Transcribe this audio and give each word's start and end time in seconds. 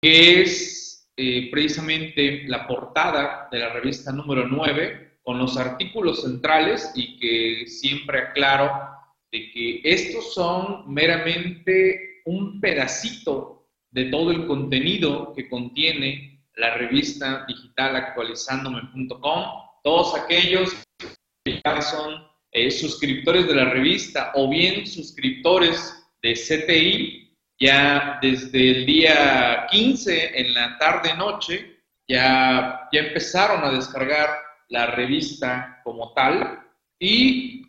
que 0.00 0.42
es 0.42 1.10
eh, 1.16 1.50
precisamente 1.50 2.44
la 2.46 2.66
portada 2.66 3.48
de 3.50 3.58
la 3.58 3.70
revista 3.70 4.12
número 4.12 4.48
9 4.48 5.18
con 5.22 5.38
los 5.38 5.56
artículos 5.58 6.22
centrales 6.22 6.92
y 6.94 7.18
que 7.18 7.66
siempre 7.66 8.18
aclaro 8.18 8.70
de 9.30 9.50
que 9.52 9.80
estos 9.84 10.32
son 10.34 10.92
meramente 10.92 12.22
un 12.24 12.60
pedacito 12.60 13.68
de 13.90 14.06
todo 14.06 14.30
el 14.30 14.46
contenido 14.46 15.32
que 15.34 15.48
contiene 15.48 16.42
la 16.54 16.74
revista 16.74 17.44
digital 17.46 17.96
actualizándome.com. 17.96 19.44
Todos 19.82 20.14
aquellos 20.14 20.74
que 21.44 21.60
ya 21.64 21.82
son 21.82 22.26
eh, 22.52 22.70
suscriptores 22.70 23.46
de 23.46 23.54
la 23.54 23.66
revista 23.66 24.32
o 24.34 24.48
bien 24.48 24.86
suscriptores 24.86 26.04
de 26.22 26.32
CTI, 26.34 27.29
ya 27.60 28.18
desde 28.22 28.70
el 28.70 28.86
día 28.86 29.66
15 29.70 30.40
en 30.40 30.54
la 30.54 30.78
tarde-noche, 30.78 31.82
ya, 32.08 32.88
ya 32.90 33.00
empezaron 33.00 33.62
a 33.62 33.70
descargar 33.70 34.30
la 34.68 34.86
revista 34.86 35.80
como 35.84 36.14
tal 36.14 36.60
y, 36.98 37.66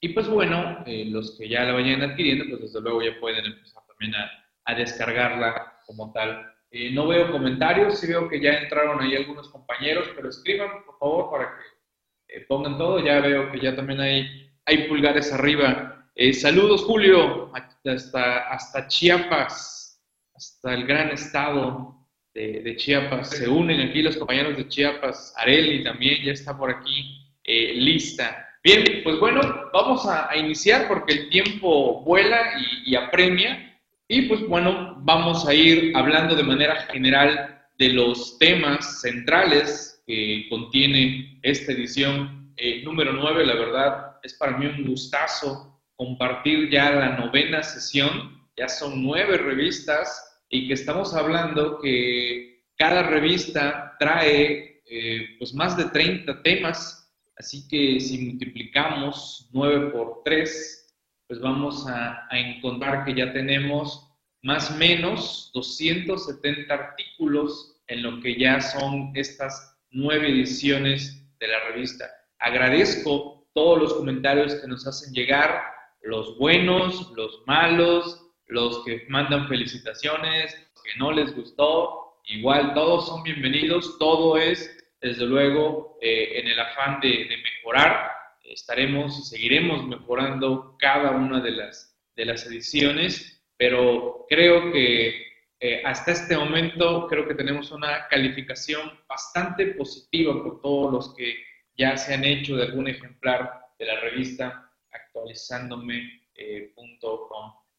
y 0.00 0.08
pues 0.10 0.28
bueno, 0.28 0.84
eh, 0.86 1.06
los 1.06 1.36
que 1.38 1.48
ya 1.48 1.64
la 1.64 1.72
vayan 1.72 2.02
adquiriendo, 2.02 2.44
pues 2.48 2.60
desde 2.60 2.80
luego 2.82 3.02
ya 3.02 3.18
pueden 3.18 3.46
empezar 3.46 3.82
también 3.86 4.14
a, 4.14 4.74
descargarla 4.74 5.80
como 5.86 6.12
tal. 6.12 6.52
Eh, 6.72 6.90
no 6.90 7.06
veo 7.06 7.30
comentarios, 7.30 8.00
sí 8.00 8.08
veo 8.08 8.28
que 8.28 8.40
ya 8.40 8.54
entraron 8.54 9.00
ahí 9.00 9.14
algunos 9.14 9.48
compañeros, 9.48 10.10
pero 10.14 10.28
escriban 10.28 10.84
por 10.84 10.98
favor 10.98 11.30
para 11.30 11.56
que 11.56 12.34
eh, 12.34 12.44
pongan 12.48 12.76
todo. 12.76 12.98
Ya 12.98 13.20
veo 13.20 13.50
que 13.52 13.60
ya 13.60 13.76
también 13.76 14.00
hay, 14.00 14.50
hay 14.64 14.88
pulgares 14.88 15.32
arriba. 15.32 15.95
Saludos 16.32 16.82
Julio, 16.84 17.52
hasta, 17.84 18.48
hasta 18.48 18.88
Chiapas, 18.88 20.02
hasta 20.34 20.74
el 20.74 20.86
gran 20.86 21.10
estado 21.10 21.96
de, 22.32 22.76
Chiapas. 22.76 23.30
Se 23.30 23.48
unen 23.48 23.80
aquí 23.80 24.02
los 24.02 24.16
compañeros 24.16 24.56
de 24.56 24.68
Chiapas. 24.68 25.34
Areli 25.36 25.84
también 25.84 26.24
ya 26.24 26.32
está 26.32 26.56
por 26.56 26.70
aquí 26.70 27.34
eh, 27.44 27.74
lista. 27.74 28.46
Bien, 28.62 28.84
pues 29.04 29.18
bueno, 29.20 29.70
vamos 29.72 30.06
a, 30.06 30.34
iniciar 30.36 30.88
porque 30.88 31.12
el 31.12 31.28
tiempo 31.28 32.02
vuela 32.02 32.52
y, 32.84 32.94
apremia. 32.94 33.78
Y 34.08 34.22
pues 34.22 34.46
bueno, 34.48 34.96
vamos 35.00 35.46
a 35.46 35.54
ir 35.54 35.92
hablando 35.96 36.34
de 36.34 36.42
manera 36.42 36.76
general 36.92 37.62
de 37.78 37.90
los 37.90 38.38
temas 38.38 39.00
centrales 39.00 40.02
que 40.06 40.46
contiene 40.48 41.38
esta 41.42 41.72
edición 41.72 42.52
eh, 42.56 42.82
número 42.84 43.12
9. 43.12 43.46
La 43.46 43.54
verdad, 43.54 44.16
es 44.22 44.34
para 44.34 44.56
mí 44.56 44.66
un 44.66 44.86
gustazo 44.86 45.75
compartir 45.96 46.70
ya 46.70 46.90
la 46.90 47.16
novena 47.16 47.62
sesión. 47.62 48.46
Ya 48.56 48.68
son 48.68 49.02
nueve 49.02 49.36
revistas 49.36 50.42
y 50.48 50.68
que 50.68 50.74
estamos 50.74 51.14
hablando 51.14 51.78
que 51.78 52.64
cada 52.76 53.02
revista 53.02 53.96
trae 53.98 54.82
eh, 54.88 55.36
pues 55.38 55.52
más 55.54 55.76
de 55.76 55.86
30 55.86 56.42
temas, 56.42 57.12
así 57.36 57.66
que 57.68 57.98
si 57.98 58.18
multiplicamos 58.18 59.50
9 59.52 59.90
por 59.90 60.22
3, 60.24 60.96
pues 61.26 61.40
vamos 61.40 61.86
a, 61.88 62.26
a 62.30 62.38
encontrar 62.38 63.04
que 63.04 63.14
ya 63.14 63.32
tenemos 63.32 64.08
más 64.42 64.70
o 64.70 64.74
menos 64.76 65.50
270 65.54 66.72
artículos 66.72 67.82
en 67.88 68.02
lo 68.02 68.20
que 68.20 68.38
ya 68.38 68.60
son 68.60 69.10
estas 69.14 69.76
nueve 69.90 70.28
ediciones 70.28 71.22
de 71.40 71.48
la 71.48 71.58
revista. 71.70 72.08
Agradezco 72.38 73.48
todos 73.54 73.80
los 73.80 73.94
comentarios 73.94 74.54
que 74.54 74.68
nos 74.68 74.86
hacen 74.86 75.12
llegar, 75.12 75.62
los 76.06 76.38
buenos, 76.38 77.12
los 77.16 77.42
malos, 77.46 78.30
los 78.46 78.84
que 78.84 79.04
mandan 79.08 79.48
felicitaciones, 79.48 80.56
los 80.72 80.82
que 80.82 80.98
no 80.98 81.10
les 81.10 81.34
gustó, 81.34 82.20
igual 82.26 82.74
todos 82.74 83.08
son 83.08 83.24
bienvenidos, 83.24 83.98
todo 83.98 84.36
es 84.36 84.72
desde 85.00 85.26
luego 85.26 85.98
eh, 86.00 86.40
en 86.40 86.46
el 86.46 86.60
afán 86.60 87.00
de, 87.00 87.28
mejorar, 87.42 88.12
estaremos 88.44 89.18
y 89.18 89.22
seguiremos 89.22 89.84
mejorando 89.88 90.76
cada 90.78 91.10
una 91.10 91.40
de 91.40 91.50
las, 91.50 91.98
de 92.14 92.24
las 92.24 92.46
ediciones, 92.46 93.44
pero 93.56 94.26
creo 94.28 94.70
que 94.70 95.26
eh, 95.58 95.82
hasta 95.84 96.12
este 96.12 96.36
momento 96.36 97.08
creo 97.08 97.26
que 97.26 97.34
tenemos 97.34 97.72
una 97.72 98.06
calificación 98.06 98.92
bastante 99.08 99.66
positiva 99.74 100.40
por 100.40 100.60
todos 100.60 100.92
los 100.92 101.14
que 101.16 101.34
ya 101.76 101.96
se 101.96 102.14
han 102.14 102.24
hecho 102.24 102.54
de 102.54 102.62
algún 102.62 102.86
ejemplar 102.86 103.60
de 103.76 103.86
la 103.86 104.00
revista 104.00 104.65
actualizándome.com. 105.04 105.96
Eh, 106.34 106.72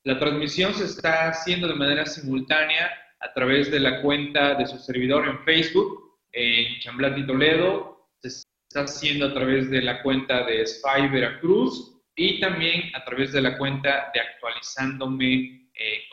la 0.04 0.20
transmisión 0.20 0.74
se 0.74 0.86
está 0.86 1.30
haciendo 1.30 1.68
de 1.68 1.76
manera 1.76 2.06
simultánea 2.06 2.92
a 3.20 3.34
través 3.34 3.72
de 3.72 3.80
la 3.80 4.02
cuenta 4.02 4.56
de 4.56 4.66
su 4.66 4.78
servidor 4.78 5.28
en 5.28 5.44
Facebook, 5.44 6.20
en 6.32 6.80
Chamblati 6.80 7.26
Toledo, 7.26 8.10
se 8.22 8.30
está 8.30 8.82
haciendo 8.82 9.28
a 9.28 9.34
través 9.34 9.70
de 9.70 9.82
la 9.82 10.02
cuenta 10.04 10.46
de 10.46 10.66
Spy 10.66 11.10
Veracruz 11.10 12.00
y 12.16 12.40
también 12.40 12.92
a 12.96 13.04
través 13.04 13.32
de 13.32 13.42
la 13.42 13.58
cuenta 13.58 14.12
de 14.14 14.20
actualizándome 14.20 15.70
eh, 15.74 16.04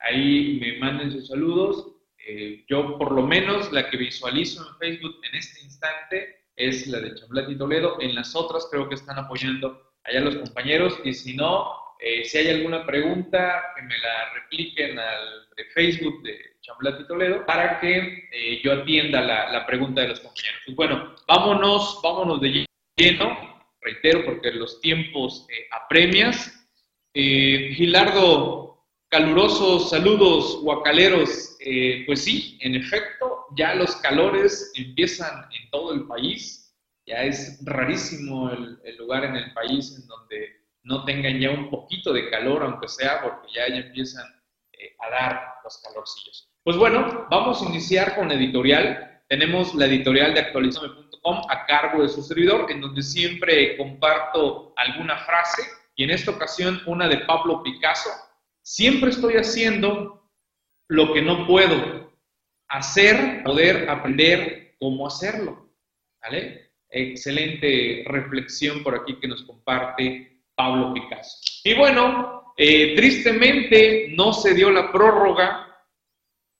Ahí 0.00 0.58
me 0.60 0.78
manden 0.78 1.12
sus 1.12 1.28
saludos. 1.28 1.94
Eh, 2.26 2.64
yo 2.68 2.96
por 2.98 3.12
lo 3.12 3.22
menos 3.26 3.70
la 3.72 3.88
que 3.90 3.96
visualizo 3.96 4.66
en 4.66 4.76
Facebook 4.78 5.16
en 5.30 5.38
este 5.38 5.62
instante 5.62 6.46
es 6.56 6.86
la 6.86 7.00
de 7.00 7.14
Chamblati 7.14 7.56
Toledo. 7.56 8.00
En 8.00 8.14
las 8.14 8.34
otras 8.34 8.66
creo 8.70 8.88
que 8.88 8.94
están 8.94 9.18
apoyando 9.18 9.89
allá 10.10 10.20
los 10.20 10.36
compañeros 10.36 10.98
y 11.04 11.14
si 11.14 11.34
no, 11.34 11.80
eh, 11.98 12.24
si 12.24 12.38
hay 12.38 12.48
alguna 12.48 12.86
pregunta, 12.86 13.72
que 13.76 13.82
me 13.82 13.98
la 13.98 14.32
repliquen 14.32 14.98
al 14.98 15.48
de 15.56 15.64
Facebook 15.66 16.22
de 16.22 16.38
Chamblati 16.62 17.06
Toledo 17.06 17.44
para 17.44 17.78
que 17.78 18.28
eh, 18.32 18.60
yo 18.62 18.72
atienda 18.72 19.20
la, 19.20 19.66
pregunta 19.66 20.00
de 20.00 20.08
los 20.08 20.20
compañeros. 20.20 20.60
Y 20.66 20.74
bueno, 20.74 21.14
vámonos, 21.28 22.00
vámonos 22.02 22.40
de 22.40 22.66
lleno, 22.96 23.60
reitero, 23.82 24.24
porque 24.24 24.50
los 24.52 24.80
tiempos 24.80 25.46
eh, 25.50 25.66
apremias. 25.70 26.56
Gilardo, 27.12 28.86
calurosos 29.08 29.90
saludos, 29.90 30.60
guacaleros. 30.62 31.58
pues 32.06 32.24
sí, 32.24 32.56
en 32.60 32.76
efecto, 32.76 33.46
ya 33.56 33.74
los 33.74 33.96
calores 33.96 34.72
empiezan 34.76 35.44
en 35.52 35.68
todo 35.70 35.92
el 35.92 36.06
país. 36.06 36.59
Ya 37.10 37.24
es 37.24 37.58
rarísimo 37.64 38.50
el 38.50 38.96
lugar 38.96 39.24
en 39.24 39.34
el 39.34 39.52
país 39.52 39.96
en 39.98 40.06
donde 40.06 40.60
no 40.82 41.04
tengan 41.04 41.38
ya 41.40 41.50
un 41.50 41.70
poquito 41.70 42.12
de 42.12 42.30
calor, 42.30 42.62
aunque 42.62 42.88
sea, 42.88 43.20
porque 43.20 43.48
ya, 43.52 43.68
ya 43.68 43.86
empiezan 43.86 44.24
eh, 44.72 44.94
a 45.00 45.10
dar 45.10 45.54
los 45.64 45.82
calorcillos. 45.82 46.48
Pues 46.62 46.76
bueno, 46.76 47.26
vamos 47.28 47.62
a 47.62 47.68
iniciar 47.68 48.14
con 48.14 48.28
la 48.28 48.34
editorial. 48.34 49.22
Tenemos 49.28 49.74
la 49.74 49.86
editorial 49.86 50.34
de 50.34 50.40
actualizame.com 50.40 51.42
a 51.48 51.66
cargo 51.66 52.02
de 52.02 52.08
su 52.08 52.22
servidor, 52.22 52.70
en 52.70 52.80
donde 52.80 53.02
siempre 53.02 53.76
comparto 53.76 54.72
alguna 54.76 55.18
frase, 55.18 55.62
y 55.96 56.04
en 56.04 56.10
esta 56.10 56.30
ocasión 56.30 56.80
una 56.86 57.08
de 57.08 57.18
Pablo 57.18 57.62
Picasso. 57.62 58.10
Siempre 58.62 59.10
estoy 59.10 59.34
haciendo 59.34 60.30
lo 60.88 61.12
que 61.12 61.22
no 61.22 61.46
puedo 61.46 62.12
hacer, 62.68 63.42
poder 63.42 63.88
aprender 63.90 64.76
cómo 64.78 65.06
hacerlo. 65.06 65.68
¿Vale? 66.22 66.69
Excelente 66.90 68.04
reflexión 68.06 68.82
por 68.82 68.94
aquí 68.94 69.16
que 69.20 69.28
nos 69.28 69.42
comparte 69.44 70.42
Pablo 70.54 70.92
Picasso. 70.92 71.38
Y 71.64 71.74
bueno, 71.74 72.54
eh, 72.56 72.94
tristemente 72.94 74.08
no 74.10 74.32
se 74.32 74.54
dio 74.54 74.70
la 74.70 74.92
prórroga, 74.92 75.66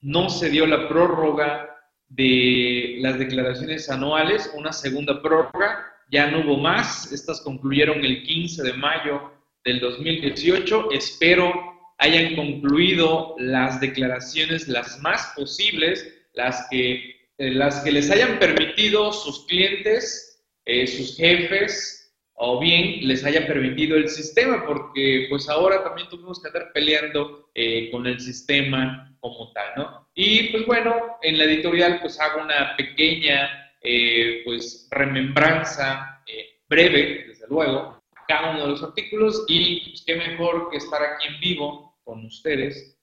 no 0.01 0.31
se 0.31 0.49
dio 0.51 0.67
la 0.67 0.89
prórroga 0.89 1.77
de 2.09 2.97
las 3.01 3.19
declaraciones 3.19 3.91
anuales, 3.91 4.51
una 4.55 4.73
segunda 4.73 5.21
prórroga, 5.21 5.87
ya 6.11 6.31
no 6.31 6.41
hubo 6.41 6.57
más, 6.57 7.13
estas 7.13 7.41
concluyeron 7.41 8.05
el 8.05 8.23
15 8.23 8.63
de 8.65 8.73
mayo 8.73 9.31
del 9.65 9.79
2018, 9.81 10.91
espero 10.93 11.53
hayan 11.99 12.35
concluido 12.35 13.35
las 13.39 13.79
declaraciones 13.79 14.67
las 14.69 15.01
más 15.01 15.33
posibles, 15.37 16.13
las 16.33 16.67
que, 16.71 16.95
eh, 17.39 17.51
las 17.51 17.81
que 17.81 17.93
les 17.93 18.11
hayan 18.11 18.39
permitido 18.39 19.13
sus 19.13 19.47
clientes, 19.47 20.30
eh, 20.65 20.87
sus 20.87 21.17
jefes, 21.17 22.01
o 22.43 22.59
bien 22.59 23.07
les 23.07 23.23
haya 23.25 23.47
permitido 23.47 23.99
el 23.99 24.09
sistema, 24.09 24.65
porque 24.67 25.27
pues 25.29 25.47
ahora 25.51 25.85
también 25.85 26.09
tuvimos 26.09 26.41
que 26.41 26.49
andar 26.49 26.73
peleando 26.73 27.51
eh, 27.55 27.91
con 27.91 28.07
el 28.07 28.19
sistema 28.19 29.15
como 29.21 29.53
tal, 29.53 29.67
¿no? 29.77 30.09
Y 30.15 30.45
pues 30.45 30.65
bueno, 30.65 31.19
en 31.21 31.37
la 31.37 31.45
editorial 31.45 32.01
pues 32.01 32.19
hago 32.19 32.41
una 32.41 32.75
pequeña 32.79 33.71
eh, 33.83 34.41
pues 34.47 34.89
remembranza 34.91 36.23
eh, 36.27 36.61
breve, 36.67 37.27
desde 37.29 37.47
luego, 37.47 38.03
cada 38.27 38.53
uno 38.53 38.63
de 38.63 38.69
los 38.69 38.83
artículos 38.83 39.45
y 39.47 39.91
pues, 39.91 40.03
qué 40.07 40.17
mejor 40.17 40.71
que 40.71 40.79
estar 40.79 41.03
aquí 41.03 41.27
en 41.27 41.41
vivo 41.41 41.99
con 42.05 42.25
ustedes 42.25 42.97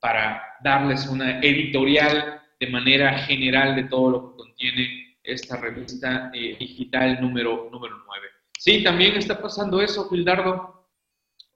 para 0.00 0.42
darles 0.64 1.06
una 1.06 1.40
editorial 1.40 2.42
de 2.58 2.66
manera 2.68 3.18
general 3.18 3.76
de 3.76 3.84
todo 3.84 4.10
lo 4.10 4.30
que 4.30 4.36
contiene 4.36 5.03
esta 5.24 5.56
revista 5.56 6.30
digital 6.30 7.20
número, 7.20 7.68
número 7.72 7.96
9. 8.06 8.28
Sí, 8.58 8.84
también 8.84 9.16
está 9.16 9.40
pasando 9.40 9.80
eso, 9.80 10.08
Gildardo, 10.08 10.88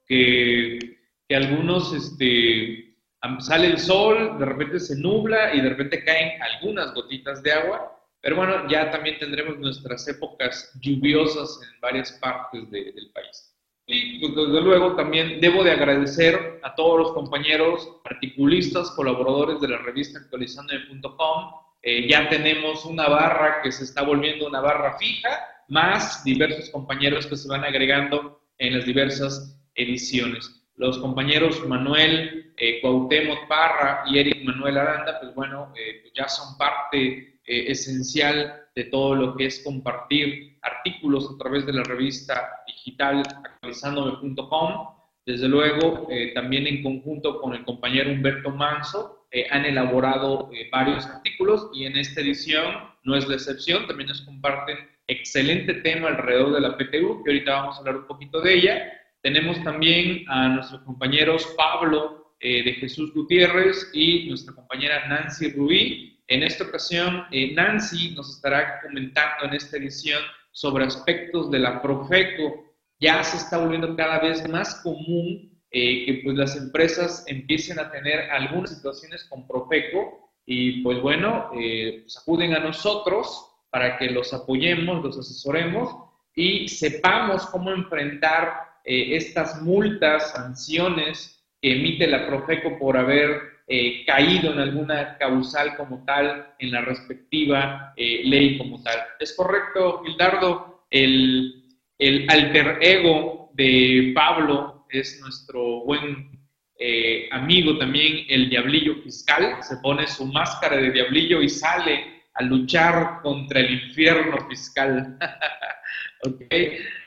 que, 0.05 0.97
que 1.27 1.35
algunos 1.35 1.93
este, 1.93 2.95
sale 3.39 3.67
el 3.67 3.79
sol, 3.79 4.37
de 4.39 4.45
repente 4.45 4.79
se 4.79 4.99
nubla 4.99 5.53
y 5.53 5.61
de 5.61 5.69
repente 5.69 6.03
caen 6.03 6.41
algunas 6.41 6.93
gotitas 6.93 7.41
de 7.43 7.53
agua, 7.53 7.95
pero 8.21 8.35
bueno, 8.35 8.67
ya 8.69 8.91
también 8.91 9.17
tendremos 9.17 9.57
nuestras 9.59 10.07
épocas 10.07 10.77
lluviosas 10.81 11.61
en 11.63 11.79
varias 11.79 12.11
partes 12.13 12.69
del 12.69 13.11
país. 13.13 13.55
Y 13.91 14.19
pues, 14.19 14.35
desde 14.35 14.61
luego 14.61 14.95
también 14.95 15.41
debo 15.41 15.63
de 15.63 15.71
agradecer 15.71 16.59
a 16.63 16.75
todos 16.75 16.99
los 16.99 17.11
compañeros 17.13 17.89
articulistas, 18.03 18.91
colaboradores 18.91 19.59
de 19.61 19.69
la 19.69 19.77
revista 19.77 20.19
actualizando.com. 20.19 21.68
Eh, 21.81 22.07
ya 22.09 22.27
tenemos 22.29 22.85
una 22.85 23.07
barra 23.07 23.61
que 23.61 23.71
se 23.71 23.83
está 23.83 24.03
volviendo 24.03 24.47
una 24.47 24.61
barra 24.61 24.97
fija, 24.97 25.29
más 25.67 26.23
diversos 26.23 26.69
compañeros 26.69 27.27
que 27.27 27.37
se 27.37 27.47
van 27.47 27.63
agregando 27.63 28.41
en 28.57 28.75
las 28.77 28.85
diversas 28.85 29.59
ediciones. 29.75 30.63
Los 30.75 30.97
compañeros 30.97 31.65
Manuel 31.67 32.53
eh, 32.57 32.81
Cuauhtémoc 32.81 33.47
Parra 33.47 34.03
y 34.07 34.19
Eric 34.19 34.43
Manuel 34.43 34.77
Aranda, 34.77 35.19
pues 35.19 35.33
bueno, 35.33 35.73
eh, 35.75 35.99
pues 36.01 36.13
ya 36.13 36.27
son 36.27 36.57
parte 36.57 37.39
eh, 37.45 37.71
esencial 37.71 38.67
de 38.75 38.83
todo 38.85 39.15
lo 39.15 39.35
que 39.35 39.45
es 39.45 39.63
compartir 39.63 40.59
artículos 40.61 41.31
a 41.33 41.37
través 41.37 41.65
de 41.65 41.73
la 41.73 41.83
revista 41.83 42.47
digital 42.67 43.23
actualizandome.com. 43.43 44.87
Desde 45.25 45.47
luego, 45.47 46.07
eh, 46.11 46.31
también 46.33 46.67
en 46.67 46.83
conjunto 46.83 47.41
con 47.41 47.55
el 47.55 47.65
compañero 47.65 48.11
Humberto 48.11 48.51
Manso, 48.51 49.18
eh, 49.31 49.45
han 49.49 49.65
elaborado 49.65 50.49
varios 50.71 51.05
artículos 51.05 51.69
y 51.73 51.85
en 51.85 51.97
esta 51.97 52.21
edición 52.21 52.65
no 53.03 53.15
es 53.15 53.27
la 53.27 53.35
excepción, 53.35 53.87
también 53.87 54.09
nos 54.09 54.21
comparten 54.21 54.77
excelente 55.07 55.75
tema 55.75 56.09
alrededor 56.09 56.53
de 56.53 56.61
la 56.61 56.77
PTU, 56.77 57.23
que 57.23 57.31
ahorita 57.31 57.51
vamos 57.51 57.75
a 57.75 57.79
hablar 57.79 57.97
un 57.97 58.07
poquito 58.07 58.41
de 58.41 58.53
ella. 58.53 58.93
Tenemos 59.21 59.63
también 59.63 60.23
a 60.27 60.49
nuestros 60.49 60.81
compañeros 60.81 61.53
Pablo 61.57 62.35
de 62.41 62.73
Jesús 62.79 63.13
Gutiérrez 63.13 63.89
y 63.93 64.29
nuestra 64.29 64.55
compañera 64.55 65.07
Nancy 65.09 65.51
Rubí, 65.51 66.19
en 66.29 66.43
esta 66.43 66.63
ocasión, 66.63 67.25
eh, 67.31 67.55
Nancy 67.55 68.11
nos 68.11 68.35
estará 68.35 68.81
comentando 68.81 69.45
en 69.45 69.55
esta 69.55 69.77
edición 69.77 70.21
sobre 70.51 70.85
aspectos 70.85 71.49
de 71.49 71.57
la 71.57 71.81
Profeco. 71.81 72.71
Ya 72.99 73.23
se 73.23 73.37
está 73.37 73.57
volviendo 73.57 73.95
cada 73.95 74.19
vez 74.19 74.47
más 74.47 74.75
común 74.83 75.58
eh, 75.71 76.05
que 76.05 76.21
pues, 76.23 76.37
las 76.37 76.55
empresas 76.55 77.23
empiecen 77.27 77.79
a 77.79 77.91
tener 77.91 78.31
algunas 78.31 78.75
situaciones 78.75 79.25
con 79.25 79.47
Profeco 79.47 80.31
y 80.45 80.81
pues 80.81 81.01
bueno, 81.01 81.51
eh, 81.55 81.99
pues, 82.01 82.17
acuden 82.17 82.53
a 82.53 82.59
nosotros 82.59 83.45
para 83.69 83.97
que 83.97 84.09
los 84.09 84.33
apoyemos, 84.33 85.03
los 85.03 85.17
asesoremos 85.17 85.95
y 86.35 86.67
sepamos 86.67 87.45
cómo 87.47 87.71
enfrentar 87.71 88.67
estas 88.83 89.61
multas, 89.61 90.31
sanciones 90.31 91.45
que 91.61 91.73
emite 91.73 92.07
la 92.07 92.25
Profeco 92.25 92.79
por 92.79 92.97
haber 92.97 93.59
eh, 93.71 94.03
caído 94.03 94.51
en 94.51 94.57
alguna 94.57 95.15
causal 95.19 95.77
como 95.77 96.03
tal, 96.03 96.55
en 96.57 96.71
la 96.71 96.81
respectiva 96.81 97.93
eh, 97.95 98.21
ley 98.23 98.57
como 98.57 98.81
tal. 98.81 98.97
¿Es 99.19 99.35
correcto, 99.35 100.01
Gildardo? 100.03 100.85
El, 100.89 101.65
el 101.99 102.25
alter 102.31 102.79
ego 102.81 103.51
de 103.53 104.11
Pablo 104.15 104.78
es 104.89 105.19
nuestro 105.21 105.81
buen 105.85 106.39
eh, 106.77 107.27
amigo 107.31 107.77
también, 107.77 108.25
el 108.29 108.49
diablillo 108.49 108.95
fiscal, 109.03 109.57
se 109.61 109.77
pone 109.77 110.07
su 110.07 110.25
máscara 110.25 110.77
de 110.77 110.91
diablillo 110.91 111.41
y 111.41 111.49
sale 111.49 112.23
a 112.33 112.43
luchar 112.43 113.19
contra 113.21 113.59
el 113.59 113.83
infierno 113.83 114.37
fiscal. 114.47 115.17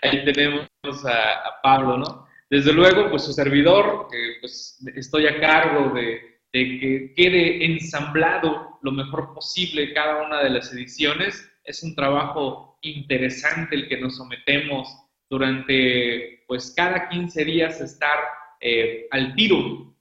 ahí 0.02 0.24
tenemos 0.24 0.68
a, 1.06 1.32
a, 1.32 1.62
Pablo, 1.62 1.96
¿no? 1.98 2.28
Desde 2.50 2.72
luego, 2.72 3.08
pues 3.08 3.24
su 3.24 3.32
servidor, 3.32 4.08
pues 4.40 4.78
estoy 4.94 5.26
a 5.26 5.40
cargo 5.40 5.94
de, 5.94 6.40
de 6.52 6.78
que 6.78 7.14
quede 7.16 7.64
ensamblado 7.64 8.78
lo 8.82 8.92
mejor 8.92 9.32
posible 9.32 9.94
cada 9.94 10.26
una 10.26 10.42
de 10.42 10.50
las 10.50 10.70
ediciones. 10.72 11.50
Es 11.64 11.82
un 11.82 11.94
trabajo 11.94 12.78
interesante 12.82 13.74
el 13.74 13.88
que 13.88 13.98
nos 13.98 14.16
sometemos 14.16 14.94
durante, 15.32 16.44
pues 16.46 16.74
cada 16.76 17.08
15 17.08 17.44
días 17.46 17.80
estar 17.80 18.18
eh, 18.60 19.08
al 19.10 19.34
tiro 19.34 19.96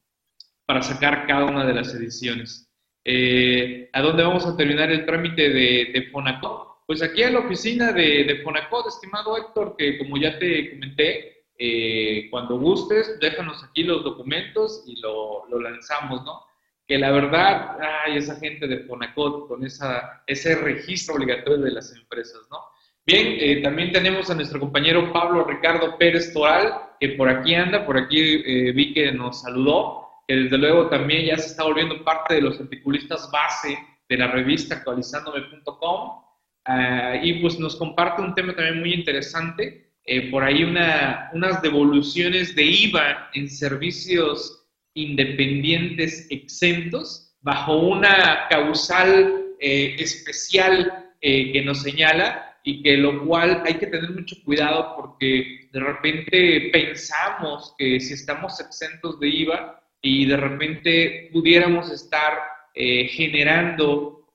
para 0.66 0.82
sacar 0.82 1.26
cada 1.26 1.46
una 1.46 1.66
de 1.66 1.74
las 1.74 1.96
ediciones. 1.96 2.70
Eh, 3.06 3.90
¿A 3.94 4.02
dónde 4.02 4.24
vamos 4.24 4.46
a 4.46 4.58
terminar 4.58 4.92
el 4.92 5.06
trámite 5.06 5.50
de, 5.50 5.92
de 5.94 6.10
Fonacot? 6.12 6.84
Pues 6.86 7.02
aquí 7.02 7.24
a 7.24 7.32
la 7.32 7.40
oficina 7.40 7.94
de, 7.94 8.26
de 8.26 8.42
Fonacot, 8.44 8.88
estimado 8.88 9.38
Héctor, 9.38 9.76
que 9.78 9.98
como 10.00 10.18
ya 10.18 10.38
te 10.38 10.72
comenté, 10.72 11.46
eh, 11.58 12.28
cuando 12.30 12.60
gustes, 12.60 13.18
déjanos 13.22 13.64
aquí 13.64 13.84
los 13.84 14.04
documentos 14.04 14.84
y 14.86 15.00
lo, 15.00 15.48
lo, 15.48 15.62
lanzamos, 15.62 16.26
¿no? 16.26 16.42
Que 16.86 16.98
la 16.98 17.12
verdad, 17.12 17.78
ay, 18.04 18.18
esa 18.18 18.36
gente 18.36 18.68
de 18.68 18.80
Fonacot 18.80 19.48
con 19.48 19.64
esa, 19.64 20.24
ese 20.28 20.56
registro 20.56 21.16
obligatorio 21.16 21.60
de 21.60 21.72
las 21.72 21.96
empresas, 21.96 22.42
¿no? 22.52 22.58
Bien, 23.04 23.36
eh, 23.40 23.62
también 23.64 23.92
tenemos 23.92 24.30
a 24.30 24.36
nuestro 24.36 24.60
compañero 24.60 25.12
Pablo 25.12 25.44
Ricardo 25.44 25.98
Pérez 25.98 26.32
Toral, 26.34 26.72
que 27.00 27.10
por 27.10 27.30
aquí 27.30 27.56
anda, 27.56 27.84
por 27.84 27.98
aquí 27.98 28.20
eh, 28.46 28.72
vi 28.74 28.94
que 28.94 29.12
nos 29.12 29.42
saludó, 29.42 30.08
que 30.28 30.36
desde 30.36 30.58
luego 30.60 30.88
también 30.88 31.26
ya 31.26 31.38
se 31.38 31.48
está 31.48 31.64
volviendo 31.64 32.04
parte 32.04 32.36
de 32.36 32.42
los 32.42 32.60
articulistas 32.60 33.28
base 33.32 33.76
de 34.08 34.18
la 34.18 34.28
revista 34.28 34.76
actualizandome.com, 34.76 36.24
ah, 36.66 37.16
y 37.24 37.42
pues 37.42 37.60
nos 37.60 37.76
comparte 37.76 38.22
un 38.22 38.36
tema 38.36 38.56
también 38.56 38.80
muy 38.80 38.94
interesante, 38.94 39.94
eh, 40.06 40.30
por 40.30 40.44
ahí 40.44 40.64
unas 40.64 41.62
devoluciones 41.64 42.54
de 42.56 42.66
IVA 42.66 43.32
en 43.34 43.50
servicios 43.50 44.68
independientes 44.94 46.28
exentos 46.30 47.36
bajo 47.42 47.78
una 47.78 48.48
causal 48.48 49.38
especial 49.60 51.08
que 51.22 51.62
nos 51.64 51.84
señala 51.84 52.51
y 52.64 52.84
que 52.84 52.98
lo 52.98 53.26
cual 53.26 53.64
hay 53.66 53.76
que 53.76 53.88
tener 53.88 54.12
mucho 54.12 54.36
cuidado 54.44 54.96
porque 54.96 55.70
de 55.72 55.80
repente 55.80 56.70
pensamos 56.72 57.74
que 57.78 58.00
si 58.00 58.14
estamos 58.14 58.60
exentos 58.60 59.20
de 59.20 59.30
IVA 59.30 59.84
y 60.02 60.26
de 60.26 60.38
repente 60.38 61.30
pudiéramos 61.32 61.92
estar 61.92 62.40
generando 62.74 64.28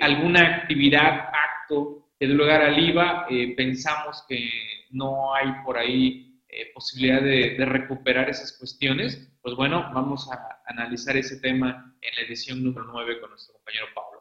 alguna 0.00 0.56
actividad, 0.56 1.28
acto 1.28 2.08
que 2.18 2.26
dé 2.26 2.34
lugar 2.34 2.62
al 2.62 2.78
IVA, 2.78 3.26
pensamos 3.56 4.24
que 4.28 4.50
no 4.90 5.34
hay 5.34 5.48
por 5.64 5.78
ahí 5.78 6.32
eh, 6.54 6.70
posibilidad 6.74 7.22
de, 7.22 7.64
recuperar 7.64 8.28
esas 8.28 8.52
cuestiones, 8.58 9.26
pues 9.40 9.54
bueno, 9.56 9.90
vamos 9.94 10.30
a 10.30 10.60
analizar 10.66 11.16
ese 11.16 11.40
tema 11.40 11.96
en 12.02 12.14
la 12.14 12.22
edición 12.28 12.62
número 12.62 12.84
9 12.92 13.20
con 13.22 13.30
nuestro 13.30 13.54
compañero 13.54 13.86
Pablo. 13.94 14.11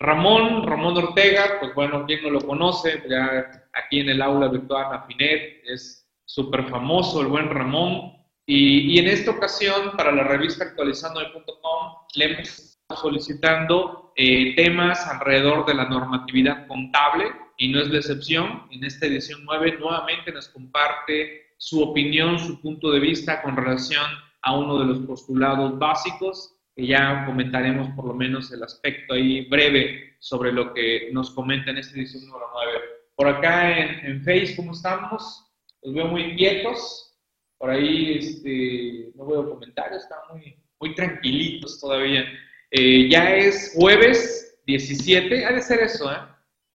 Ramón, 0.00 0.66
Ramón 0.66 0.96
Ortega, 0.96 1.58
pues 1.60 1.74
bueno, 1.74 2.06
quien 2.06 2.22
no 2.22 2.30
lo 2.30 2.40
conoce, 2.40 3.02
ya 3.08 3.68
aquí 3.74 4.00
en 4.00 4.10
el 4.10 4.22
aula 4.22 4.48
virtual 4.48 4.94
Afinet, 4.94 5.62
es 5.64 6.08
súper 6.24 6.68
famoso 6.68 7.20
el 7.20 7.26
buen 7.26 7.50
Ramón, 7.50 8.12
y, 8.46 8.94
y, 8.94 8.98
en 8.98 9.08
esta 9.08 9.32
ocasión, 9.32 9.96
para 9.96 10.10
la 10.10 10.24
revista 10.24 10.64
actualizando.com, 10.64 11.94
le 12.14 12.24
hemos 12.24 12.48
estado 12.48 13.00
solicitando 13.02 14.12
eh, 14.16 14.56
temas 14.56 15.06
alrededor 15.06 15.66
de 15.66 15.74
la 15.74 15.84
normatividad 15.84 16.66
contable, 16.66 17.26
y 17.58 17.68
no 17.68 17.80
es 17.80 17.88
la 17.88 17.98
excepción. 17.98 18.62
En 18.70 18.84
esta 18.84 19.06
edición 19.06 19.44
9 19.44 19.78
nuevamente 19.78 20.32
nos 20.32 20.48
comparte 20.48 21.48
su 21.58 21.82
opinión, 21.82 22.38
su 22.38 22.60
punto 22.62 22.90
de 22.90 23.00
vista 23.00 23.42
con 23.42 23.56
relación 23.56 24.06
a 24.42 24.56
uno 24.56 24.78
de 24.78 24.86
los 24.86 25.00
postulados 25.00 25.78
básicos, 25.78 26.54
que 26.78 26.86
ya 26.86 27.24
comentaremos 27.26 27.90
por 27.96 28.06
lo 28.06 28.14
menos 28.14 28.52
el 28.52 28.62
aspecto 28.62 29.14
ahí 29.14 29.46
breve 29.46 30.14
sobre 30.20 30.52
lo 30.52 30.72
que 30.72 31.08
nos 31.12 31.32
comenta 31.32 31.72
en 31.72 31.78
esta 31.78 31.98
edición 31.98 32.24
número 32.24 32.46
9. 32.54 32.78
Por 33.16 33.26
acá 33.26 33.76
en, 33.76 34.06
en 34.06 34.22
Face, 34.22 34.54
¿cómo 34.54 34.70
estamos? 34.70 35.44
Los 35.82 35.92
veo 35.92 36.06
muy 36.06 36.36
quietos. 36.36 37.18
Por 37.58 37.70
ahí 37.70 38.18
este, 38.18 39.10
no 39.16 39.26
veo 39.26 39.50
comentarios, 39.50 40.04
están 40.04 40.20
muy, 40.30 40.56
muy 40.78 40.94
tranquilitos 40.94 41.80
todavía. 41.80 42.24
Eh, 42.70 43.08
ya 43.10 43.34
es 43.34 43.72
jueves 43.74 44.60
17, 44.66 45.46
ha 45.46 45.52
de 45.54 45.62
ser 45.62 45.80
eso, 45.80 46.12
¿eh? 46.12 46.18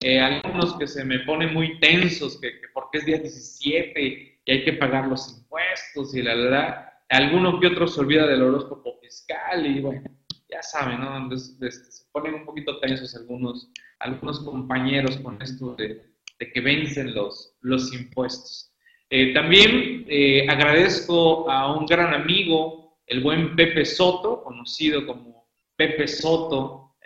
Eh, 0.00 0.20
algunos 0.20 0.76
que 0.76 0.86
se 0.86 1.02
me 1.02 1.20
ponen 1.20 1.54
muy 1.54 1.80
tensos, 1.80 2.38
que, 2.38 2.50
porque 2.74 2.98
es 2.98 3.06
día 3.06 3.16
17 3.16 4.02
y 4.02 4.52
hay 4.52 4.64
que 4.64 4.74
pagar 4.74 5.06
los 5.06 5.38
impuestos 5.38 6.14
y 6.14 6.20
la 6.20 6.34
verdad, 6.34 6.83
alguno 7.08 7.60
que 7.60 7.68
otro 7.68 7.86
se 7.86 8.00
olvida 8.00 8.26
del 8.26 8.42
horóscopo 8.42 8.98
fiscal 9.00 9.66
y 9.66 9.80
bueno, 9.80 10.02
ya 10.48 10.62
saben, 10.62 11.00
¿no? 11.00 11.36
se 11.36 12.04
ponen 12.12 12.34
un 12.34 12.44
poquito 12.44 12.78
tensos 12.80 13.14
algunos, 13.16 13.70
algunos 14.00 14.40
compañeros 14.40 15.16
con 15.18 15.40
esto 15.42 15.74
de, 15.74 16.02
que 16.38 16.60
vencen 16.60 17.14
los, 17.14 17.56
los 17.60 17.92
impuestos. 17.94 18.72
Eh, 19.10 19.32
también 19.32 20.04
eh, 20.08 20.46
agradezco 20.48 21.50
a 21.50 21.76
un 21.76 21.86
gran 21.86 22.14
amigo, 22.14 22.98
el 23.06 23.22
buen 23.22 23.54
Pepe 23.54 23.84
Soto, 23.84 24.42
conocido 24.42 25.06
como 25.06 25.48
Pepe 25.76 26.08
Soto, 26.08 26.96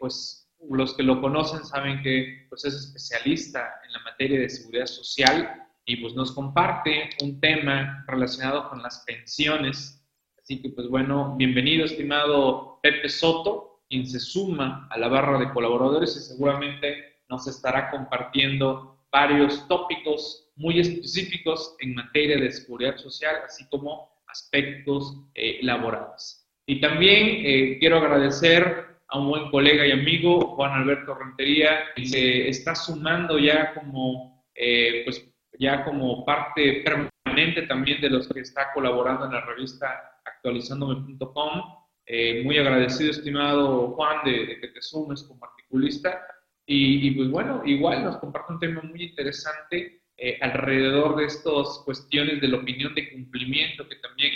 pues 0.00 0.44
los 0.70 0.94
que 0.94 1.02
lo 1.02 1.20
conocen 1.20 1.64
saben 1.64 2.02
que 2.02 2.46
pues, 2.48 2.64
es 2.64 2.74
especialista 2.74 3.80
en 3.86 3.92
la 3.92 3.98
materia 4.00 4.40
de 4.40 4.48
seguridad 4.48 4.86
social 4.86 5.63
y 5.86 5.96
pues 5.96 6.14
nos 6.14 6.32
comparte 6.32 7.10
un 7.22 7.40
tema 7.40 8.04
relacionado 8.06 8.68
con 8.68 8.82
las 8.82 9.04
pensiones, 9.06 10.04
Así 10.44 10.60
que, 10.60 10.68
pues 10.68 10.88
bueno, 10.88 11.36
bienvenido, 11.38 11.86
estimado 11.86 12.78
Pepe 12.82 13.08
Soto, 13.08 13.80
quien 13.88 14.06
se 14.06 14.20
suma 14.20 14.86
a 14.90 14.98
la 14.98 15.08
barra 15.08 15.38
de 15.38 15.50
colaboradores 15.50 16.14
y 16.18 16.20
seguramente 16.20 17.22
nos 17.30 17.46
estará 17.46 17.90
compartiendo 17.90 19.06
varios 19.10 19.66
tópicos 19.66 20.52
muy 20.56 20.80
específicos 20.80 21.74
en 21.80 21.94
materia 21.94 22.36
de 22.36 22.52
seguridad 22.52 22.98
social, 22.98 23.36
así 23.42 23.66
como 23.70 24.10
aspectos 24.26 25.16
eh, 25.34 25.60
laborales. 25.62 26.46
Y 26.66 26.78
también 26.78 27.40
eh, 27.42 27.78
quiero 27.80 27.96
agradecer 27.96 28.98
a 29.08 29.18
un 29.18 29.28
buen 29.28 29.50
colega 29.50 29.86
y 29.86 29.92
amigo, 29.92 30.56
Juan 30.56 30.72
Alberto 30.72 31.14
Rentería, 31.14 31.86
que 31.96 32.04
se 32.04 32.48
está 32.50 32.74
sumando 32.74 33.38
ya 33.38 33.72
como, 33.72 34.44
eh, 34.54 35.04
pues, 35.06 35.26
ya 35.58 35.84
como 35.84 36.24
parte 36.24 36.82
permanente 36.84 37.62
también 37.62 38.00
de 38.00 38.10
los 38.10 38.28
que 38.28 38.40
está 38.40 38.72
colaborando 38.72 39.26
en 39.26 39.32
la 39.32 39.40
revista 39.42 40.20
actualizandome.com. 40.24 41.62
Eh, 42.06 42.42
muy 42.44 42.58
agradecido, 42.58 43.10
estimado 43.10 43.92
Juan, 43.92 44.24
de, 44.24 44.58
que 44.60 44.68
te 44.68 44.82
sumes 44.82 45.22
como 45.24 45.44
articulista. 45.44 46.20
Y, 46.66 47.10
pues 47.10 47.30
bueno, 47.30 47.62
igual 47.66 48.04
nos 48.04 48.16
comparte 48.16 48.52
un 48.54 48.60
tema 48.60 48.82
muy 48.82 49.02
interesante 49.02 50.00
eh, 50.16 50.38
alrededor 50.40 51.16
de 51.16 51.26
estas 51.26 51.82
cuestiones 51.84 52.40
de 52.40 52.48
la 52.48 52.58
opinión 52.58 52.94
de 52.94 53.10
cumplimiento 53.12 53.86
que 53.86 53.96
también 53.96 54.32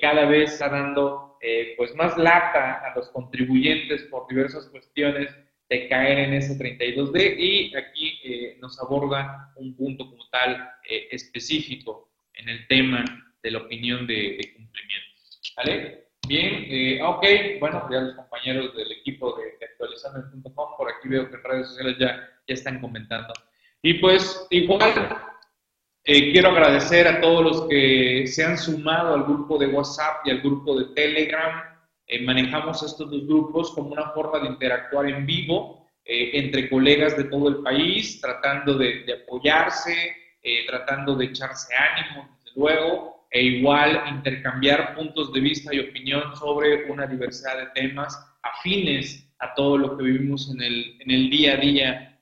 cada 0.00 0.26
vez 0.26 0.52
está 0.52 0.68
dando 0.68 1.26
eh, 1.48 1.74
pues 1.76 1.94
más 1.94 2.16
lata 2.16 2.80
a 2.80 2.94
los 2.96 3.08
contribuyentes 3.10 4.02
por 4.04 4.26
diversas 4.26 4.68
cuestiones 4.68 5.30
de 5.68 5.88
caer 5.88 6.18
en 6.18 6.34
ese 6.34 6.56
32D 6.58 7.36
y 7.38 7.74
aquí 7.76 8.20
eh, 8.24 8.58
nos 8.60 8.80
aborda 8.80 9.52
un 9.56 9.74
punto 9.76 10.08
como 10.08 10.28
tal 10.30 10.70
eh, 10.88 11.08
específico 11.10 12.10
en 12.34 12.48
el 12.48 12.66
tema 12.68 13.04
de 13.42 13.50
la 13.50 13.58
opinión 13.58 14.06
de, 14.06 14.38
cumplimiento. 14.56 15.06
¿Vale? 15.56 16.06
Bien, 16.28 17.00
ok, 17.02 17.24
bueno, 17.60 17.88
ya 17.90 18.00
los 18.00 18.16
compañeros 18.16 18.76
del 18.76 18.90
equipo 18.92 19.36
de, 19.36 19.56
de 19.58 19.66
actualizando.com, 19.66 20.76
por 20.76 20.90
aquí 20.90 21.08
veo 21.08 21.30
que 21.30 21.36
en 21.36 21.44
redes 21.44 21.68
sociales 21.68 21.96
ya, 21.98 22.28
ya 22.46 22.54
están 22.54 22.80
comentando. 22.80 23.32
Y 23.82 23.94
pues 23.94 24.46
igual 24.50 24.92
eh, 26.08 26.32
quiero 26.32 26.50
agradecer 26.50 27.08
a 27.08 27.20
todos 27.20 27.44
los 27.44 27.68
que 27.68 28.26
se 28.26 28.44
han 28.44 28.56
sumado 28.56 29.14
al 29.14 29.24
grupo 29.24 29.58
de 29.58 29.66
WhatsApp 29.66 30.24
y 30.24 30.30
al 30.30 30.40
grupo 30.40 30.78
de 30.78 30.86
Telegram. 30.94 31.75
Eh, 32.06 32.22
manejamos 32.24 32.82
estos 32.82 33.10
dos 33.10 33.26
grupos 33.26 33.72
como 33.72 33.90
una 33.90 34.10
forma 34.10 34.38
de 34.40 34.48
interactuar 34.48 35.08
en 35.08 35.26
vivo 35.26 35.88
eh, 36.04 36.30
entre 36.34 36.68
colegas 36.68 37.16
de 37.16 37.24
todo 37.24 37.48
el 37.48 37.56
país, 37.62 38.20
tratando 38.20 38.74
de, 38.78 39.04
apoyarse, 39.24 40.14
tratando 40.68 41.16
de 41.16 41.24
echarse 41.24 41.74
ánimo, 41.74 42.38
desde 42.44 42.60
luego, 42.60 43.26
e 43.32 43.42
igual 43.42 44.04
intercambiar 44.08 44.94
puntos 44.94 45.32
de 45.32 45.40
vista 45.40 45.74
y 45.74 45.80
opinión 45.80 46.36
sobre 46.36 46.88
una 46.88 47.06
diversidad 47.06 47.58
de 47.58 47.66
temas 47.74 48.16
afines 48.42 49.28
a 49.40 49.52
todo 49.54 49.76
lo 49.76 49.96
que 49.96 50.04
vivimos 50.04 50.48
en 50.54 50.62
el, 50.62 50.96
en 51.00 51.10
el 51.10 51.30
día 51.30 51.54
a 51.54 51.56
día 51.56 52.20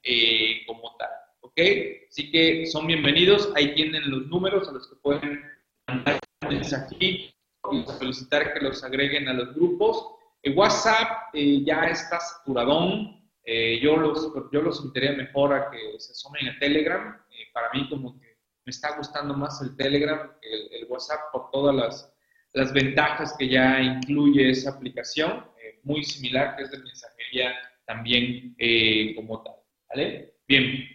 como 0.66 0.96
tal. 0.98 1.10
¿Ok? 1.40 1.60
Así 2.08 2.30
que 2.30 2.64
son 2.64 2.86
bienvenidos. 2.86 3.52
Ahí 3.54 3.74
tienen 3.74 4.10
los 4.10 4.26
números 4.28 4.66
a 4.66 4.72
los 4.72 4.88
que 4.88 4.96
pueden 4.96 5.42
mandar 5.86 6.18
mensaje 6.48 7.33
y 7.72 7.84
solicitar 7.86 8.52
que 8.52 8.60
los 8.60 8.82
agreguen 8.84 9.28
a 9.28 9.32
los 9.32 9.54
grupos. 9.54 10.06
El 10.42 10.56
WhatsApp 10.56 11.34
eh, 11.34 11.64
ya 11.64 11.84
está 11.84 12.20
saturadón. 12.20 13.22
Eh, 13.44 13.80
yo, 13.80 13.96
los, 13.96 14.32
yo 14.52 14.62
los 14.62 14.80
invitaría 14.80 15.12
mejor 15.12 15.54
a 15.54 15.70
que 15.70 15.98
se 15.98 16.14
sumen 16.14 16.48
a 16.48 16.58
Telegram. 16.58 17.18
Eh, 17.30 17.44
para 17.52 17.70
mí 17.72 17.88
como 17.88 18.18
que 18.20 18.36
me 18.66 18.70
está 18.70 18.96
gustando 18.96 19.34
más 19.34 19.60
el 19.62 19.76
Telegram 19.76 20.32
que 20.40 20.78
el, 20.78 20.86
WhatsApp 20.88 21.32
por 21.32 21.50
todas 21.50 21.74
las, 21.74 22.14
las, 22.52 22.72
ventajas 22.72 23.34
que 23.38 23.48
ya 23.48 23.80
incluye 23.80 24.50
esa 24.50 24.70
aplicación, 24.70 25.46
muy 25.82 26.04
similar 26.04 26.56
que 26.56 26.62
es 26.62 26.70
de 26.70 26.78
mensajería 26.78 27.54
también 27.86 28.56
como 29.16 29.42
tal. 29.42 29.56
¿Vale? 29.88 30.34
Bien. 30.46 30.93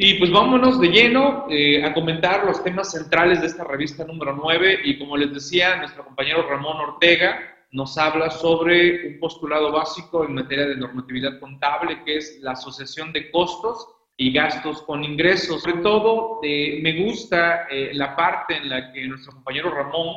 Y 0.00 0.14
pues 0.14 0.30
vámonos 0.30 0.80
de 0.80 0.90
lleno 0.90 1.46
eh, 1.50 1.84
a 1.84 1.92
comentar 1.92 2.44
los 2.44 2.62
temas 2.62 2.92
centrales 2.92 3.40
de 3.40 3.48
esta 3.48 3.64
revista 3.64 4.04
número 4.04 4.32
9 4.32 4.82
y 4.84 4.96
como 4.96 5.16
les 5.16 5.34
decía, 5.34 5.74
nuestro 5.74 6.04
compañero 6.04 6.48
Ramón 6.48 6.76
Ortega 6.76 7.40
nos 7.72 7.98
habla 7.98 8.30
sobre 8.30 9.08
un 9.08 9.18
postulado 9.18 9.72
básico 9.72 10.24
en 10.24 10.34
materia 10.34 10.66
de 10.66 10.76
normatividad 10.76 11.40
contable 11.40 12.04
que 12.04 12.18
es 12.18 12.38
la 12.42 12.52
asociación 12.52 13.12
de 13.12 13.28
costos 13.32 13.88
y 14.16 14.32
gastos 14.32 14.82
con 14.82 15.02
ingresos. 15.02 15.62
Sobre 15.62 15.82
todo 15.82 16.38
eh, 16.44 16.78
me 16.80 17.02
gusta 17.02 17.66
eh, 17.68 17.90
la 17.92 18.14
parte 18.14 18.56
en 18.56 18.68
la 18.68 18.92
que 18.92 19.04
nuestro 19.04 19.32
compañero 19.32 19.74
Ramón 19.74 20.14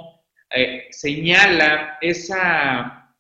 señala 0.92 1.98
esa, 2.02 3.16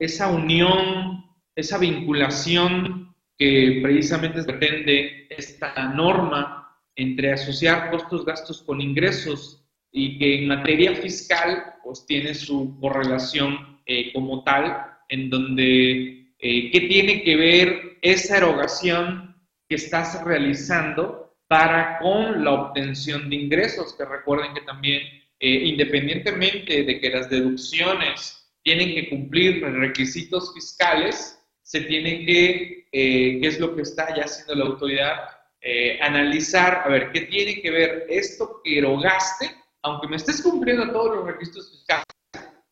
esa 0.00 0.28
unión, 0.28 1.22
esa 1.54 1.76
vinculación 1.76 3.03
que 3.38 3.80
precisamente 3.82 4.42
pretende 4.44 5.26
esta 5.30 5.88
norma 5.88 6.78
entre 6.96 7.32
asociar 7.32 7.90
costos, 7.90 8.24
gastos 8.24 8.62
con 8.62 8.80
ingresos 8.80 9.64
y 9.90 10.18
que 10.18 10.38
en 10.38 10.48
materia 10.48 10.94
fiscal 10.94 11.74
pues 11.82 12.06
tiene 12.06 12.34
su 12.34 12.78
correlación 12.80 13.80
eh, 13.86 14.12
como 14.12 14.42
tal, 14.44 14.84
en 15.08 15.30
donde 15.30 16.32
eh, 16.38 16.70
qué 16.70 16.80
tiene 16.88 17.22
que 17.22 17.36
ver 17.36 17.98
esa 18.02 18.38
erogación 18.38 19.36
que 19.68 19.76
estás 19.76 20.22
realizando 20.24 21.36
para 21.48 21.98
con 21.98 22.44
la 22.44 22.52
obtención 22.52 23.28
de 23.28 23.36
ingresos, 23.36 23.94
que 23.94 24.04
recuerden 24.04 24.54
que 24.54 24.62
también 24.62 25.02
eh, 25.40 25.66
independientemente 25.66 26.84
de 26.84 27.00
que 27.00 27.10
las 27.10 27.28
deducciones 27.28 28.50
tienen 28.62 28.94
que 28.94 29.10
cumplir 29.10 29.62
requisitos 29.62 30.54
fiscales, 30.54 31.33
se 31.64 31.80
tiene 31.80 32.24
que, 32.26 32.86
eh, 32.92 33.40
qué 33.40 33.46
es 33.46 33.58
lo 33.58 33.74
que 33.74 33.82
está 33.82 34.14
ya 34.14 34.24
haciendo 34.24 34.54
la 34.54 34.66
autoridad, 34.66 35.30
eh, 35.60 35.98
analizar, 36.02 36.82
a 36.84 36.88
ver, 36.88 37.10
¿qué 37.10 37.22
tiene 37.22 37.60
que 37.62 37.70
ver 37.70 38.06
esto 38.10 38.60
que 38.62 38.78
erogaste, 38.78 39.50
aunque 39.82 40.06
me 40.06 40.16
estés 40.16 40.42
cumpliendo 40.42 40.92
todos 40.92 41.16
los 41.16 41.26
requisitos 41.26 41.70
fiscales, 41.70 42.04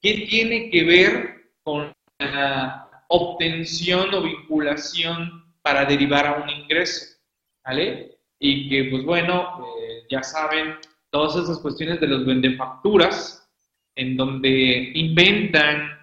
qué 0.01 0.27
tiene 0.29 0.71
que 0.71 0.85
ver 0.85 1.53
con 1.63 1.91
la 2.19 3.07
obtención 3.09 4.13
o 4.15 4.23
vinculación 4.23 5.55
para 5.63 5.87
derivar 5.87 6.27
a 6.27 6.43
un 6.43 6.51
ingreso, 6.51 7.17
¿vale? 7.65 8.19
Y 8.39 8.69
que, 8.69 8.91
pues 8.91 9.05
bueno, 9.05 9.67
eh, 9.81 10.03
ya 10.11 10.23
saben, 10.23 10.77
todas 11.11 11.43
esas 11.43 11.59
cuestiones 11.61 11.99
de 11.99 12.09
los 12.09 12.27
vendefacturas, 12.27 13.51
en 13.95 14.17
donde 14.19 14.93
inventan 14.95 15.99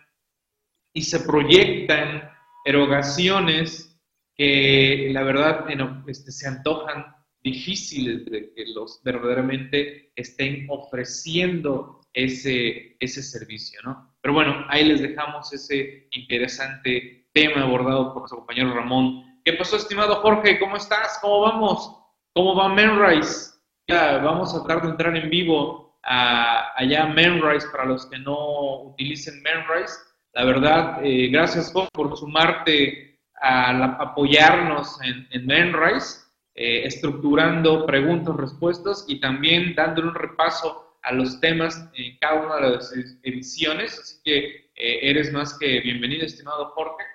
y 0.94 1.04
se 1.04 1.20
proyectan 1.20 2.29
erogaciones 2.66 3.90
que 4.36 5.10
la 5.12 5.24
verdad 5.24 5.66
este, 6.08 6.32
se 6.32 6.48
antojan 6.48 7.06
difíciles 7.42 8.26
de 8.26 8.54
que 8.54 8.66
los 8.74 9.02
verdaderamente 9.04 10.12
estén 10.16 10.66
ofreciendo 10.70 12.02
ese, 12.14 12.96
ese 13.00 13.22
servicio, 13.22 13.80
¿no? 13.84 14.16
Pero 14.22 14.34
bueno, 14.34 14.66
ahí 14.70 14.86
les 14.86 15.02
dejamos 15.02 15.52
ese 15.54 16.08
interesante 16.12 17.30
tema 17.34 17.64
abordado 17.64 18.14
por 18.14 18.24
nuestro 18.24 18.40
compañero 18.40 18.74
Ramón. 18.74 19.42
¿Qué 19.44 19.54
pasó, 19.54 19.78
estimado 19.78 20.16
Jorge? 20.18 20.60
¿Cómo 20.60 20.78
estás? 20.78 21.20
¿Cómo 21.22 21.42
vamos? 21.42 21.96
¿Cómo 22.34 22.56
va 22.56 22.70
Menrise? 22.70 23.56
Ya 23.88 24.18
vamos 24.20 24.54
a 24.54 24.64
tratar 24.64 24.84
de 24.84 24.92
entrar 24.92 25.16
en 25.16 25.30
vivo 25.30 26.00
a, 26.04 26.74
allá 26.76 27.04
a 27.04 27.08
Menrise 27.08 27.68
para 27.72 27.86
los 27.86 28.06
que 28.08 28.20
no 28.20 28.84
utilicen 28.84 29.42
Menrise 29.42 29.96
la 30.34 30.46
verdad, 30.46 31.00
eh, 31.04 31.28
gracias 31.28 31.72
por 31.72 32.18
sumarte 32.18 33.20
a 33.42 34.02
apoyarnos 34.02 35.02
en, 35.02 35.28
en 35.32 35.46
Menrise, 35.46 36.20
eh, 36.54 36.86
estructurando 36.86 37.86
preguntas, 37.86 38.36
respuestas 38.36 39.06
y 39.08 39.20
también 39.20 39.74
dándole 39.76 40.10
un 40.10 40.16
repaso 40.16 40.98
a 41.02 41.14
los 41.14 41.40
temas 41.40 41.90
en 41.94 42.18
cada 42.20 42.42
una 42.42 42.56
de 42.58 42.76
las 42.76 42.94
ediciones. 43.24 43.98
Así 43.98 44.22
que 44.24 44.72
eh, 44.76 45.00
eres 45.10 45.32
más 45.32 45.58
que 45.58 45.80
bienvenido, 45.82 46.26
estimado 46.26 46.70
Jorge. 46.70 47.06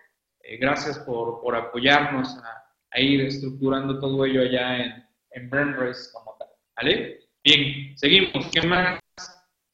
gracias 0.61 0.99
por, 1.01 1.41
por 1.41 1.55
apoyarnos 1.57 2.37
a, 2.39 2.61
ir 3.01 3.23
estructurando 3.23 3.99
todo 3.99 4.25
ello 4.25 4.43
allá 4.43 4.79
en, 4.79 5.05
en 5.33 5.51
Menrise 5.51 6.11
como 6.13 6.37
tal. 6.39 6.49
¿Vale? 6.77 7.21
Bien, 7.43 7.97
seguimos. 7.99 8.47
¿Qué 8.53 8.63
más? 8.67 9.01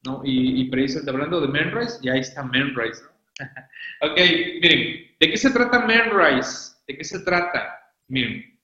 ¿No? 0.03 0.21
Y, 0.23 0.61
y 0.61 0.65
precisamente 0.71 1.11
hablando 1.11 1.39
de 1.39 1.47
Menrise, 1.47 1.99
ya 2.01 2.15
está 2.15 2.43
Menrise, 2.43 3.03
ok, 4.01 4.17
miren, 4.61 5.15
¿de 5.19 5.29
qué 5.29 5.37
se 5.37 5.51
trata 5.51 5.85
Menrise? 5.85 6.75
¿De 6.87 6.97
qué 6.97 7.03
se 7.03 7.19
trata? 7.19 7.79
Miren, 8.07 8.59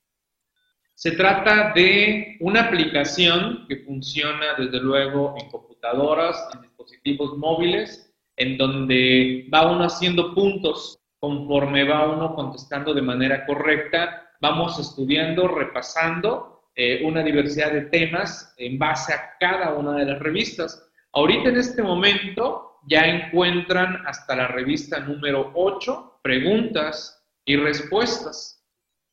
se 0.93 1.11
trata 1.11 1.73
de 1.73 2.37
una 2.39 2.63
aplicación 2.63 3.65
que 3.67 3.77
funciona 3.77 4.55
desde 4.57 4.79
luego 4.79 5.35
en 5.37 5.49
computadoras, 5.49 6.49
en 6.53 6.61
dispositivos 6.61 7.37
móviles, 7.37 8.11
en 8.35 8.57
donde 8.57 9.47
va 9.53 9.71
uno 9.71 9.83
haciendo 9.83 10.33
puntos 10.33 10.99
conforme 11.19 11.83
va 11.83 12.11
uno 12.11 12.33
contestando 12.35 12.93
de 12.93 13.01
manera 13.01 13.45
correcta, 13.45 14.31
vamos 14.39 14.79
estudiando, 14.79 15.47
repasando 15.47 16.69
eh, 16.75 17.01
una 17.03 17.23
diversidad 17.23 17.71
de 17.71 17.81
temas 17.81 18.53
en 18.57 18.77
base 18.77 19.13
a 19.13 19.35
cada 19.39 19.73
una 19.73 19.93
de 19.93 20.05
las 20.05 20.19
revistas. 20.19 20.83
Ahorita 21.13 21.49
en 21.49 21.57
este 21.57 21.81
momento 21.81 22.66
ya 22.87 23.05
encuentran 23.05 24.05
hasta 24.07 24.35
la 24.35 24.47
revista 24.47 24.99
número 24.99 25.51
8, 25.53 26.19
preguntas 26.23 27.25
y 27.45 27.57
respuestas. 27.57 28.57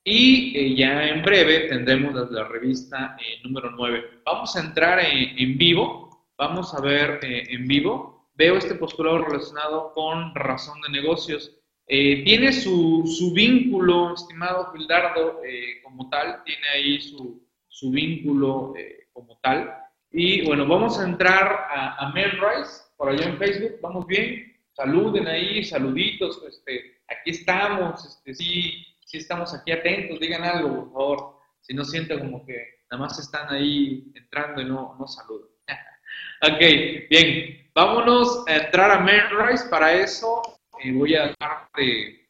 Y 0.04 0.56
eh, 0.56 0.76
ya 0.76 1.08
en 1.08 1.22
breve 1.22 1.68
tendremos 1.68 2.30
la, 2.30 2.44
revista 2.44 3.16
eh, 3.18 3.40
número 3.42 3.70
9. 3.70 4.20
Vamos 4.24 4.54
a 4.54 4.60
entrar 4.60 5.00
en, 5.00 5.58
vivo, 5.58 6.28
vamos 6.36 6.74
a 6.74 6.80
ver 6.80 7.20
eh, 7.22 7.44
en 7.48 7.66
vivo. 7.66 8.28
Veo 8.34 8.56
este 8.56 8.74
postulado 8.74 9.24
relacionado 9.24 9.92
con 9.92 10.34
razón 10.34 10.80
de 10.82 11.00
negocios. 11.00 11.56
tiene 11.86 12.52
su, 12.52 13.04
su, 13.06 13.32
vínculo, 13.32 14.14
estimado 14.14 14.72
Gildardo, 14.72 15.40
como 15.84 16.08
tal, 16.10 16.42
tiene 16.44 16.68
ahí 16.74 17.00
su, 17.00 17.46
su 17.68 17.90
vínculo 17.90 18.74
como 19.12 19.38
tal. 19.40 19.72
Y 20.10 20.44
bueno, 20.44 20.66
vamos 20.66 20.98
a 20.98 21.04
entrar 21.04 21.68
a, 21.70 21.96
a 22.04 22.12
Menrise, 22.12 22.83
por 22.96 23.08
allá 23.08 23.26
en 23.26 23.38
Facebook, 23.38 23.78
¿vamos 23.80 24.06
bien? 24.06 24.56
Saluden 24.72 25.26
ahí, 25.28 25.62
saluditos, 25.62 26.42
este, 26.48 26.98
aquí 27.08 27.30
estamos, 27.30 28.04
este, 28.04 28.34
sí, 28.34 28.84
si 29.04 29.18
estamos 29.18 29.54
aquí 29.54 29.70
atentos, 29.72 30.18
digan 30.18 30.42
algo, 30.42 30.74
por 30.74 30.92
favor. 30.92 31.34
Si 31.60 31.72
no 31.72 31.84
sienten 31.84 32.18
como 32.18 32.44
que 32.44 32.80
nada 32.90 33.04
más 33.04 33.18
están 33.18 33.48
ahí 33.50 34.10
entrando 34.14 34.60
y 34.60 34.64
no, 34.64 34.96
no 34.98 35.06
saludan. 35.06 35.48
ok, 36.42 37.08
bien. 37.08 37.70
Vámonos 37.74 38.44
a 38.46 38.56
entrar 38.56 38.90
a 38.90 39.00
Mainrise. 39.00 39.68
Para 39.68 39.92
eso 39.92 40.42
eh, 40.82 40.92
voy 40.92 41.14
a 41.14 41.28
dejar 41.28 41.68
de, 41.76 42.20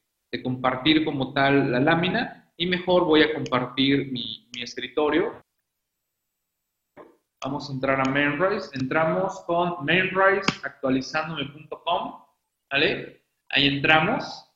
compartir 0.42 1.04
como 1.04 1.33
tal 1.33 1.71
la 1.71 1.78
lámina 1.78 2.52
y 2.56 2.66
mejor 2.66 3.04
voy 3.04 3.23
a 3.23 3.33
compartir 3.33 4.11
mi, 4.11 4.49
mi 4.54 4.62
escritorio. 4.62 5.43
Vamos 7.44 7.68
a 7.68 7.72
entrar 7.74 8.00
a 8.00 8.04
Mainrise. 8.04 8.70
Entramos 8.72 9.40
con 9.40 9.84
mainriseactualizandome.com. 9.84 12.24
¿Vale? 12.70 13.22
Ahí 13.50 13.66
entramos. 13.66 14.46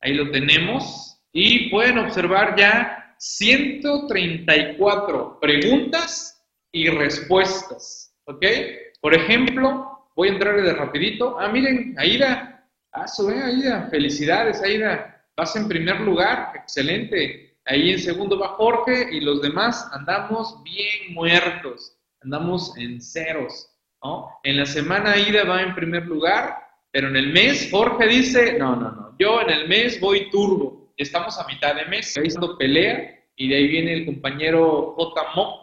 Ahí 0.00 0.14
lo 0.14 0.32
tenemos. 0.32 1.22
Y 1.32 1.70
pueden 1.70 1.98
observar 1.98 2.56
ya 2.58 3.14
134 3.16 5.38
preguntas 5.38 6.44
y 6.72 6.88
respuestas. 6.88 8.12
¿Ok? 8.24 8.44
Por 9.00 9.14
ejemplo, 9.14 10.08
voy 10.16 10.30
a 10.30 10.32
entrarle 10.32 10.62
de 10.62 10.74
rapidito. 10.74 11.38
Ah, 11.38 11.46
miren, 11.46 11.94
Aida. 11.96 12.66
Ah, 12.90 13.06
sube, 13.06 13.40
Aida. 13.40 13.86
Felicidades, 13.88 14.60
Aida. 14.60 15.24
Vas 15.36 15.54
en 15.54 15.68
primer 15.68 16.00
lugar. 16.00 16.54
Excelente. 16.56 17.56
Ahí 17.66 17.92
en 17.92 18.00
segundo 18.00 18.36
va 18.36 18.48
Jorge 18.48 19.10
y 19.12 19.20
los 19.20 19.40
demás 19.42 19.88
andamos 19.92 20.60
bien 20.64 21.14
muertos. 21.14 21.98
Andamos 22.22 22.76
en 22.76 23.00
ceros. 23.00 23.68
¿no? 24.02 24.28
En 24.42 24.56
la 24.56 24.66
semana 24.66 25.12
Aida 25.12 25.44
va 25.44 25.62
en 25.62 25.74
primer 25.74 26.06
lugar, 26.06 26.56
pero 26.90 27.08
en 27.08 27.16
el 27.16 27.32
mes 27.32 27.68
Jorge 27.70 28.06
dice, 28.06 28.58
no, 28.58 28.74
no, 28.76 28.90
no, 28.90 29.16
yo 29.18 29.40
en 29.42 29.50
el 29.50 29.68
mes 29.68 30.00
voy 30.00 30.30
turbo 30.30 30.80
estamos 31.02 31.38
a 31.38 31.46
mitad 31.46 31.74
de 31.74 31.86
mes, 31.86 32.16
ahí 32.16 32.28
dando 32.28 32.58
pelea, 32.58 33.18
y 33.36 33.48
de 33.48 33.56
ahí 33.56 33.68
viene 33.68 33.94
el 33.94 34.06
compañero 34.06 34.94
J. 34.96 35.22
Mo, 35.34 35.60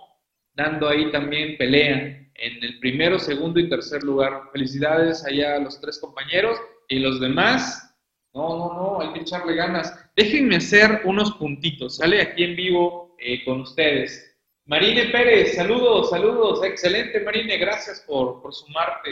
dando 0.56 0.90
ahí 0.90 1.12
también 1.12 1.58
pelea 1.58 2.28
en 2.34 2.64
el 2.64 2.80
primero, 2.80 3.20
segundo 3.20 3.60
y 3.60 3.70
tercer 3.70 4.04
lugar. 4.04 4.50
Felicidades 4.52 5.24
allá 5.26 5.56
a 5.56 5.60
los 5.60 5.80
tres 5.80 6.00
compañeros 6.00 6.58
y 6.88 7.00
los 7.00 7.20
demás. 7.20 7.96
No, 8.34 8.58
no, 8.58 8.74
no, 8.74 9.02
hay 9.02 9.14
que 9.14 9.20
echarle 9.22 9.56
ganas. 9.56 9.94
Déjenme 10.16 10.56
hacer 10.56 11.02
unos 11.06 11.32
puntitos, 11.34 11.98
sale 11.98 12.22
aquí 12.22 12.44
en 12.44 12.56
vivo 12.56 13.16
eh, 13.20 13.44
con 13.46 13.62
ustedes. 13.62 14.27
Marine 14.68 15.06
Pérez, 15.06 15.56
saludos, 15.56 16.10
saludos, 16.10 16.62
excelente 16.62 17.22
Marine, 17.22 17.58
gracias 17.58 18.02
por, 18.02 18.42
por 18.42 18.54
sumarte 18.54 19.12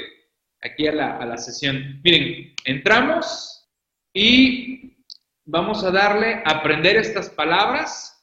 aquí 0.61 0.85
a 0.85 0.91
la, 0.91 1.17
a 1.17 1.25
la 1.25 1.37
sesión. 1.37 2.01
Miren, 2.03 2.53
entramos 2.65 3.65
y 4.13 4.97
vamos 5.45 5.81
a 5.85 5.91
darle 5.91 6.41
a 6.43 6.57
aprender 6.59 6.97
estas 6.97 7.29
palabras. 7.29 8.21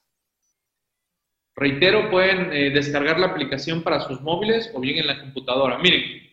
Reitero, 1.57 2.11
pueden 2.11 2.53
eh, 2.53 2.68
descargar 2.68 3.18
la 3.18 3.29
aplicación 3.29 3.83
para 3.83 4.01
sus 4.01 4.21
móviles 4.21 4.71
o 4.75 4.81
bien 4.81 4.99
en 4.99 5.07
la 5.07 5.18
computadora. 5.18 5.79
Miren, 5.79 6.32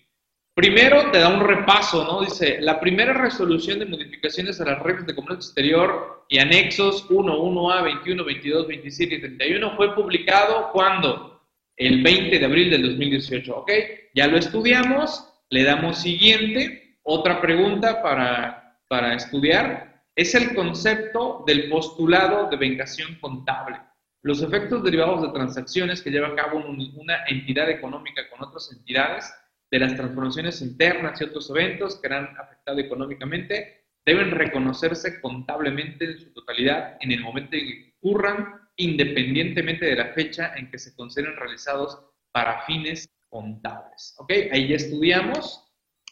primero 0.59 1.09
te 1.09 1.19
da 1.19 1.29
un 1.29 1.39
repaso, 1.39 2.03
¿no? 2.03 2.19
Dice, 2.19 2.59
la 2.59 2.81
primera 2.81 3.13
resolución 3.13 3.79
de 3.79 3.85
modificaciones 3.85 4.59
a 4.59 4.65
las 4.65 4.79
reglas 4.79 5.07
de 5.07 5.15
comercio 5.15 5.37
exterior 5.37 6.25
y 6.27 6.37
anexos 6.37 7.05
1, 7.09 7.33
1A, 7.33 7.83
21, 7.83 8.25
22, 8.25 8.67
27 8.67 9.15
y 9.15 9.19
31 9.21 9.77
fue 9.77 9.95
publicado 9.95 10.69
cuando? 10.73 11.47
El 11.77 12.03
20 12.03 12.39
de 12.39 12.45
abril 12.45 12.71
del 12.71 12.81
2018, 12.89 13.55
¿ok? 13.55 13.71
Ya 14.13 14.27
lo 14.27 14.37
estudiamos, 14.37 15.29
le 15.49 15.63
damos 15.63 15.99
siguiente, 15.99 16.97
otra 17.03 17.39
pregunta 17.39 18.03
para, 18.03 18.81
para 18.89 19.13
estudiar 19.13 20.03
es 20.13 20.35
el 20.35 20.53
concepto 20.55 21.45
del 21.47 21.69
postulado 21.69 22.49
de 22.49 22.57
vengación 22.57 23.17
contable. 23.21 23.77
Los 24.23 24.41
efectos 24.41 24.83
derivados 24.83 25.21
de 25.21 25.29
transacciones 25.29 26.01
que 26.01 26.09
lleva 26.09 26.27
a 26.27 26.35
cabo 26.35 26.57
una 26.57 27.23
entidad 27.29 27.69
económica 27.69 28.29
con 28.29 28.45
otras 28.45 28.69
entidades, 28.73 29.33
de 29.71 29.79
las 29.79 29.95
transformaciones 29.95 30.61
internas 30.61 31.19
y 31.19 31.25
otros 31.25 31.49
eventos 31.49 31.99
que 31.99 32.07
han 32.13 32.37
afectado 32.37 32.79
económicamente, 32.79 33.85
deben 34.05 34.31
reconocerse 34.31 35.21
contablemente 35.21 36.05
en 36.05 36.19
su 36.19 36.33
totalidad 36.33 36.97
en 36.99 37.11
el 37.11 37.21
momento 37.21 37.55
en 37.55 37.67
que 37.67 37.93
ocurran, 37.97 38.67
independientemente 38.75 39.85
de 39.85 39.95
la 39.95 40.13
fecha 40.13 40.53
en 40.55 40.71
que 40.71 40.79
se 40.79 40.95
consideren 40.95 41.35
realizados 41.35 41.99
para 42.31 42.61
fines 42.61 43.09
contables. 43.27 44.15
¿Ok? 44.17 44.31
Ahí 44.51 44.69
ya 44.69 44.77
estudiamos 44.77 45.69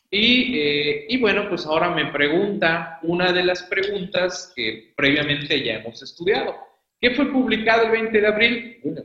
eh, 0.10 1.06
y, 1.10 1.20
bueno, 1.20 1.50
pues 1.50 1.66
ahora 1.66 1.90
me 1.90 2.12
pregunta 2.12 3.00
una 3.04 3.34
de 3.34 3.44
las 3.44 3.64
preguntas 3.64 4.54
que 4.56 4.94
previamente 4.96 5.62
ya 5.64 5.76
hemos 5.76 6.02
estudiado. 6.02 6.56
¿Qué 7.00 7.12
fue 7.12 7.32
publicado 7.32 7.84
el 7.84 7.92
20 7.92 8.22
de 8.22 8.28
abril? 8.28 8.80
Bueno, 8.84 9.02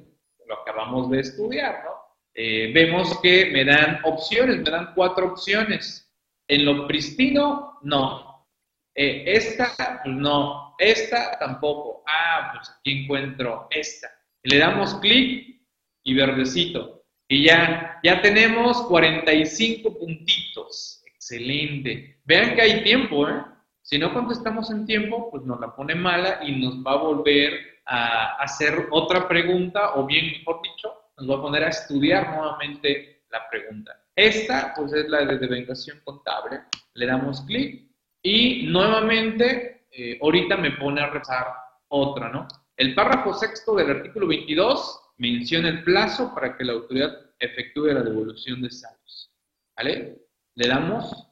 lo 0.47 0.55
acabamos 0.61 1.11
de 1.11 1.21
estudiar, 1.21 1.83
¿no? 1.85 2.02
Eh, 2.35 2.73
vemos 2.73 3.19
que 3.21 3.51
me 3.53 3.65
dan 3.65 4.01
opciones, 4.05 4.59
me 4.59 4.71
dan 4.71 4.93
cuatro 4.95 5.33
opciones. 5.33 6.11
En 6.49 6.65
lo 6.65 6.87
pristino, 6.87 7.79
no. 7.83 8.49
Eh, 8.95 9.25
esta, 9.27 10.03
no. 10.07 10.75
Esta 10.79 11.39
tampoco. 11.39 12.03
Ah, 12.07 12.53
pues 12.55 12.71
aquí 12.71 13.03
encuentro 13.03 13.69
esta. 13.71 14.11
Le 14.43 14.59
damos 14.59 14.95
clic 14.97 15.63
y 16.03 16.15
verdecito. 16.15 17.05
Y 17.29 17.45
ya, 17.45 18.01
ya 18.03 18.21
tenemos 18.21 18.83
45 18.83 19.99
puntitos. 19.99 21.03
Excelente. 21.07 22.21
Vean 22.25 22.55
que 22.55 22.63
hay 22.63 22.83
tiempo, 22.83 23.29
¿eh? 23.29 23.43
Si 23.83 23.99
no 23.99 24.13
contestamos 24.13 24.71
en 24.71 24.87
tiempo, 24.87 25.31
pues 25.31 25.45
nos 25.45 25.61
la 25.61 25.75
pone 25.75 25.95
mala 25.95 26.41
y 26.43 26.53
nos 26.53 26.85
va 26.85 26.93
a 26.93 26.97
volver 26.97 27.53
a 27.85 28.37
hacer 28.37 28.89
otra 28.91 29.29
pregunta, 29.29 29.95
o 29.95 30.07
bien, 30.07 30.27
mejor 30.39 30.61
dicho, 30.63 31.02
nos 31.17 31.31
va 31.31 31.39
a 31.39 31.43
poner 31.43 31.65
a 31.65 31.69
estudiar 31.69 32.37
nuevamente 32.37 33.25
la 33.31 33.49
pregunta. 33.49 34.05
Esta, 34.15 34.73
pues 34.77 34.93
es 34.93 35.09
la 35.09 35.25
de 35.25 35.39
devengación 35.39 36.01
contable. 36.05 36.61
Le 36.95 37.07
damos 37.07 37.41
clic 37.43 37.91
y 38.23 38.67
nuevamente, 38.67 39.87
eh, 39.91 40.19
ahorita 40.21 40.57
me 40.57 40.73
pone 40.73 41.01
a 41.01 41.11
rezar 41.11 41.47
otra, 41.89 42.29
¿no? 42.29 42.47
El 42.77 42.95
párrafo 42.95 43.35
sexto 43.35 43.75
del 43.75 43.91
artículo 43.91 44.27
22 44.27 45.13
menciona 45.19 45.69
el 45.69 45.83
plazo 45.85 46.35
para 46.35 46.57
que 46.57 46.65
la 46.65 46.73
autoridad 46.73 47.13
efectúe 47.39 47.87
la 47.87 48.03
devolución 48.03 48.63
de 48.63 48.71
saldos. 48.71 49.31
¿Vale? 49.77 50.27
Le 50.55 50.69
damos. 50.69 51.29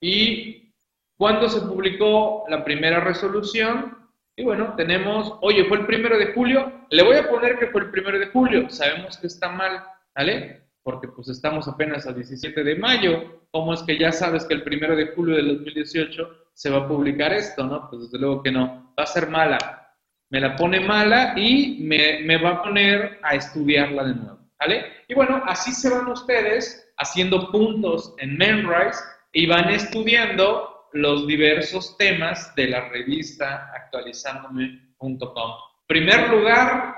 Y 0.00 0.72
cuando 1.16 1.48
se 1.48 1.60
publicó 1.62 2.44
la 2.48 2.64
primera 2.64 3.00
resolución, 3.00 4.05
y 4.36 4.44
bueno, 4.44 4.74
tenemos, 4.76 5.32
oye, 5.40 5.64
fue 5.64 5.78
el 5.78 5.86
primero 5.86 6.18
de 6.18 6.34
julio, 6.34 6.70
le 6.90 7.02
voy 7.02 7.16
a 7.16 7.28
poner 7.28 7.58
que 7.58 7.68
fue 7.68 7.80
el 7.80 7.90
primero 7.90 8.18
de 8.18 8.26
julio, 8.26 8.68
sabemos 8.68 9.16
que 9.16 9.28
está 9.28 9.48
mal, 9.48 9.82
¿vale? 10.14 10.62
Porque 10.82 11.08
pues 11.08 11.28
estamos 11.28 11.66
apenas 11.66 12.06
al 12.06 12.16
17 12.16 12.62
de 12.62 12.76
mayo, 12.76 13.46
¿cómo 13.50 13.72
es 13.72 13.82
que 13.82 13.98
ya 13.98 14.12
sabes 14.12 14.44
que 14.44 14.52
el 14.52 14.62
primero 14.62 14.94
de 14.94 15.06
julio 15.06 15.36
del 15.36 15.56
2018 15.56 16.50
se 16.52 16.68
va 16.70 16.84
a 16.84 16.88
publicar 16.88 17.32
esto, 17.32 17.64
no? 17.64 17.88
Pues 17.88 18.02
desde 18.02 18.18
luego 18.18 18.42
que 18.42 18.52
no, 18.52 18.92
va 18.98 19.04
a 19.04 19.06
ser 19.06 19.30
mala, 19.30 19.94
me 20.28 20.40
la 20.40 20.54
pone 20.54 20.80
mala 20.80 21.32
y 21.34 21.78
me, 21.80 22.36
va 22.36 22.50
a 22.50 22.62
poner 22.62 23.18
a 23.22 23.36
estudiarla 23.36 24.04
de 24.04 24.14
nuevo, 24.16 24.38
¿vale? 24.60 24.84
Y 25.08 25.14
bueno, 25.14 25.42
así 25.46 25.72
se 25.72 25.88
van 25.88 26.08
ustedes 26.08 26.92
haciendo 26.98 27.50
puntos 27.50 28.14
en 28.18 28.36
Memrise 28.36 29.00
y 29.32 29.46
van 29.46 29.70
estudiando 29.70 30.75
los 30.92 31.26
diversos 31.26 31.96
temas 31.96 32.54
de 32.54 32.68
la 32.68 32.88
revista 32.88 33.70
actualizándome.com. 33.74 35.52
Primer 35.86 36.28
lugar, 36.30 36.94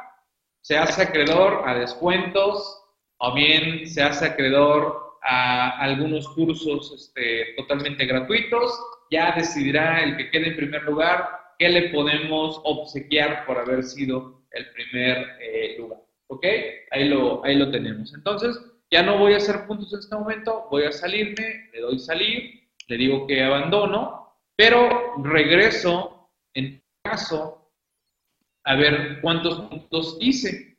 se 0.61 0.77
hace 0.77 1.03
acreedor 1.03 1.62
a 1.66 1.74
descuentos 1.74 2.83
o 3.18 3.35
bien 3.35 3.87
se 3.88 4.03
hace 4.03 4.27
acreedor 4.27 5.18
a 5.22 5.81
algunos 5.81 6.29
cursos 6.29 6.92
este, 6.94 7.55
totalmente 7.57 8.07
gratuitos. 8.07 8.79
Ya 9.11 9.33
decidirá 9.37 10.03
el 10.03 10.16
que 10.16 10.31
quede 10.31 10.48
en 10.48 10.57
primer 10.57 10.83
lugar 10.85 11.38
¿qué 11.59 11.68
le 11.68 11.90
podemos 11.90 12.61
obsequiar 12.64 13.44
por 13.44 13.59
haber 13.59 13.83
sido 13.83 14.42
el 14.53 14.70
primer 14.70 15.37
eh, 15.40 15.77
lugar? 15.79 15.98
¿Ok? 16.29 16.46
Ahí 16.90 17.09
lo, 17.09 17.44
ahí 17.44 17.57
lo 17.57 17.70
tenemos. 17.70 18.14
Entonces, 18.14 18.59
ya 18.90 19.03
no 19.03 19.18
voy 19.18 19.35
a 19.35 19.38
hacer 19.38 19.66
puntos 19.66 19.92
en 19.92 19.98
este 19.98 20.16
momento, 20.16 20.66
voy 20.70 20.85
a 20.85 20.92
salirme, 20.92 21.68
le 21.72 21.81
doy 21.81 21.98
salir, 21.98 22.67
le 22.88 22.96
digo 22.96 23.27
que 23.27 23.42
abandono, 23.42 24.35
pero 24.57 25.14
regreso 25.22 26.31
en 26.55 26.83
caso 27.05 27.70
a 28.64 28.74
ver 28.74 29.20
cuántos 29.20 29.61
puntos 29.61 30.16
hice. 30.20 30.77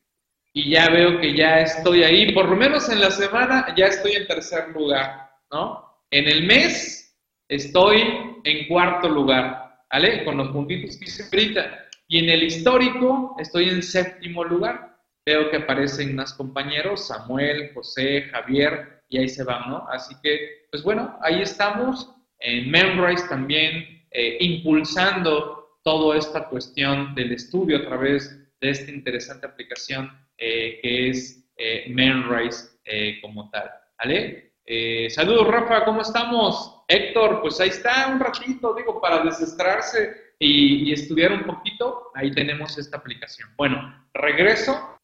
Y 0.54 0.72
ya 0.72 0.90
veo 0.90 1.20
que 1.22 1.36
ya 1.36 1.62
estoy 1.62 2.04
ahí, 2.04 2.34
por 2.34 2.50
lo 2.50 2.56
menos 2.56 2.90
en 2.90 3.00
la 3.00 3.12
semana 3.12 3.74
ya 3.78 3.86
estoy 3.86 4.14
en 4.14 4.28
tercer 4.28 4.70
lugar, 4.70 5.30
¿no? 5.52 5.86
En 6.12 6.28
el 6.28 6.44
mes 6.46 7.16
estoy 7.48 8.02
en 8.44 8.68
cuarto 8.68 9.08
lugar, 9.08 9.84
¿vale? 9.92 10.26
Con 10.26 10.38
los 10.38 10.50
puntitos 10.50 10.98
que 10.98 11.06
hice 11.06 11.24
ahorita. 11.24 11.86
Y 12.08 12.20
en 12.20 12.30
el 12.30 12.44
histórico 12.44 13.36
estoy 13.40 13.70
en 13.70 13.84
séptimo 13.84 14.44
lugar. 14.44 14.98
Veo 15.26 15.52
que 15.52 15.58
aparecen 15.58 16.16
más 16.16 16.34
compañeros, 16.34 17.08
Samuel, 17.08 17.72
José, 17.76 18.24
Javier, 18.32 18.99
y 19.10 19.18
ahí 19.18 19.28
se 19.28 19.44
van, 19.44 19.70
¿no? 19.70 19.88
Así 19.90 20.16
que, 20.22 20.68
pues 20.72 20.84
bueno, 20.84 21.18
ahí 21.22 21.42
estamos 21.42 22.16
en 22.40 22.70
Memrise 22.70 23.28
también 23.28 24.06
eh, 24.12 24.38
impulsando 24.40 25.60
toda 25.84 26.18
esta 26.18 26.48
cuestión 26.48 27.16
del 27.16 27.32
estudio 27.32 27.78
a 27.78 27.82
través 27.82 28.38
de 28.62 28.70
esta 28.70 28.92
interesante 28.92 29.48
aplicación 29.48 30.12
eh, 30.38 30.80
que 30.82 31.10
es 31.10 31.50
eh, 31.58 31.86
Memrise 31.90 32.78
eh, 32.86 33.20
como 33.22 33.50
tal. 33.50 33.70
¿Vale? 33.98 34.46
saludos, 35.10 35.48
Rafa, 35.48 35.84
¿cómo 35.84 36.02
estamos? 36.02 36.84
Héctor, 36.88 37.42
pues 37.42 37.60
ahí 37.60 37.70
está 37.70 38.08
un 38.08 38.20
ratito, 38.20 38.76
digo, 38.76 39.02
para 39.02 39.24
desestrarse 39.24 40.36
y, 40.38 40.94
estudiar 40.94 41.34
un 41.34 41.44
poquito, 41.44 42.12
ahí 42.14 42.32
tenemos 42.32 42.78
esta 42.78 42.98
aplicación. 42.98 43.50
Bueno, 43.58 44.08
regreso, 44.14 44.99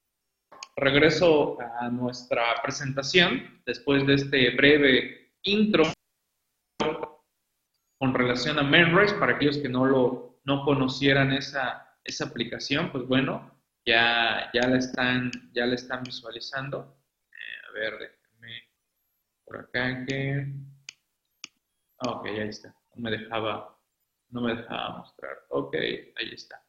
regreso 0.75 1.57
a 1.79 1.89
nuestra 1.89 2.43
presentación 2.61 3.61
después 3.65 4.05
de 4.05 4.15
este 4.15 4.55
breve 4.55 5.33
intro 5.43 5.83
con 7.97 8.13
relación 8.13 8.59
a 8.59 8.63
Memrise, 8.63 9.15
para 9.15 9.35
aquellos 9.35 9.57
que 9.57 9.69
no, 9.69 9.85
lo, 9.85 10.39
no 10.43 10.63
conocieran 10.63 11.31
esa, 11.31 11.97
esa 12.03 12.25
aplicación, 12.25 12.91
pues 12.91 13.07
bueno, 13.07 13.59
ya, 13.85 14.49
ya, 14.53 14.67
la, 14.67 14.77
están, 14.77 15.31
ya 15.53 15.65
la 15.65 15.75
están 15.75 16.03
visualizando. 16.03 16.97
Eh, 17.31 17.67
a 17.69 17.71
ver, 17.71 17.97
déjenme 17.99 18.69
por 19.45 19.57
acá 19.59 20.05
que... 20.05 20.53
Ok, 21.99 22.25
ahí 22.25 22.49
está. 22.49 22.75
No 22.95 23.03
me 23.03 23.11
dejaba 23.11 23.75
no 24.29 24.41
me 24.41 24.55
dejaba 24.55 24.97
mostrar. 24.97 25.37
Ok, 25.49 25.75
ahí 25.75 26.29
está. 26.33 26.61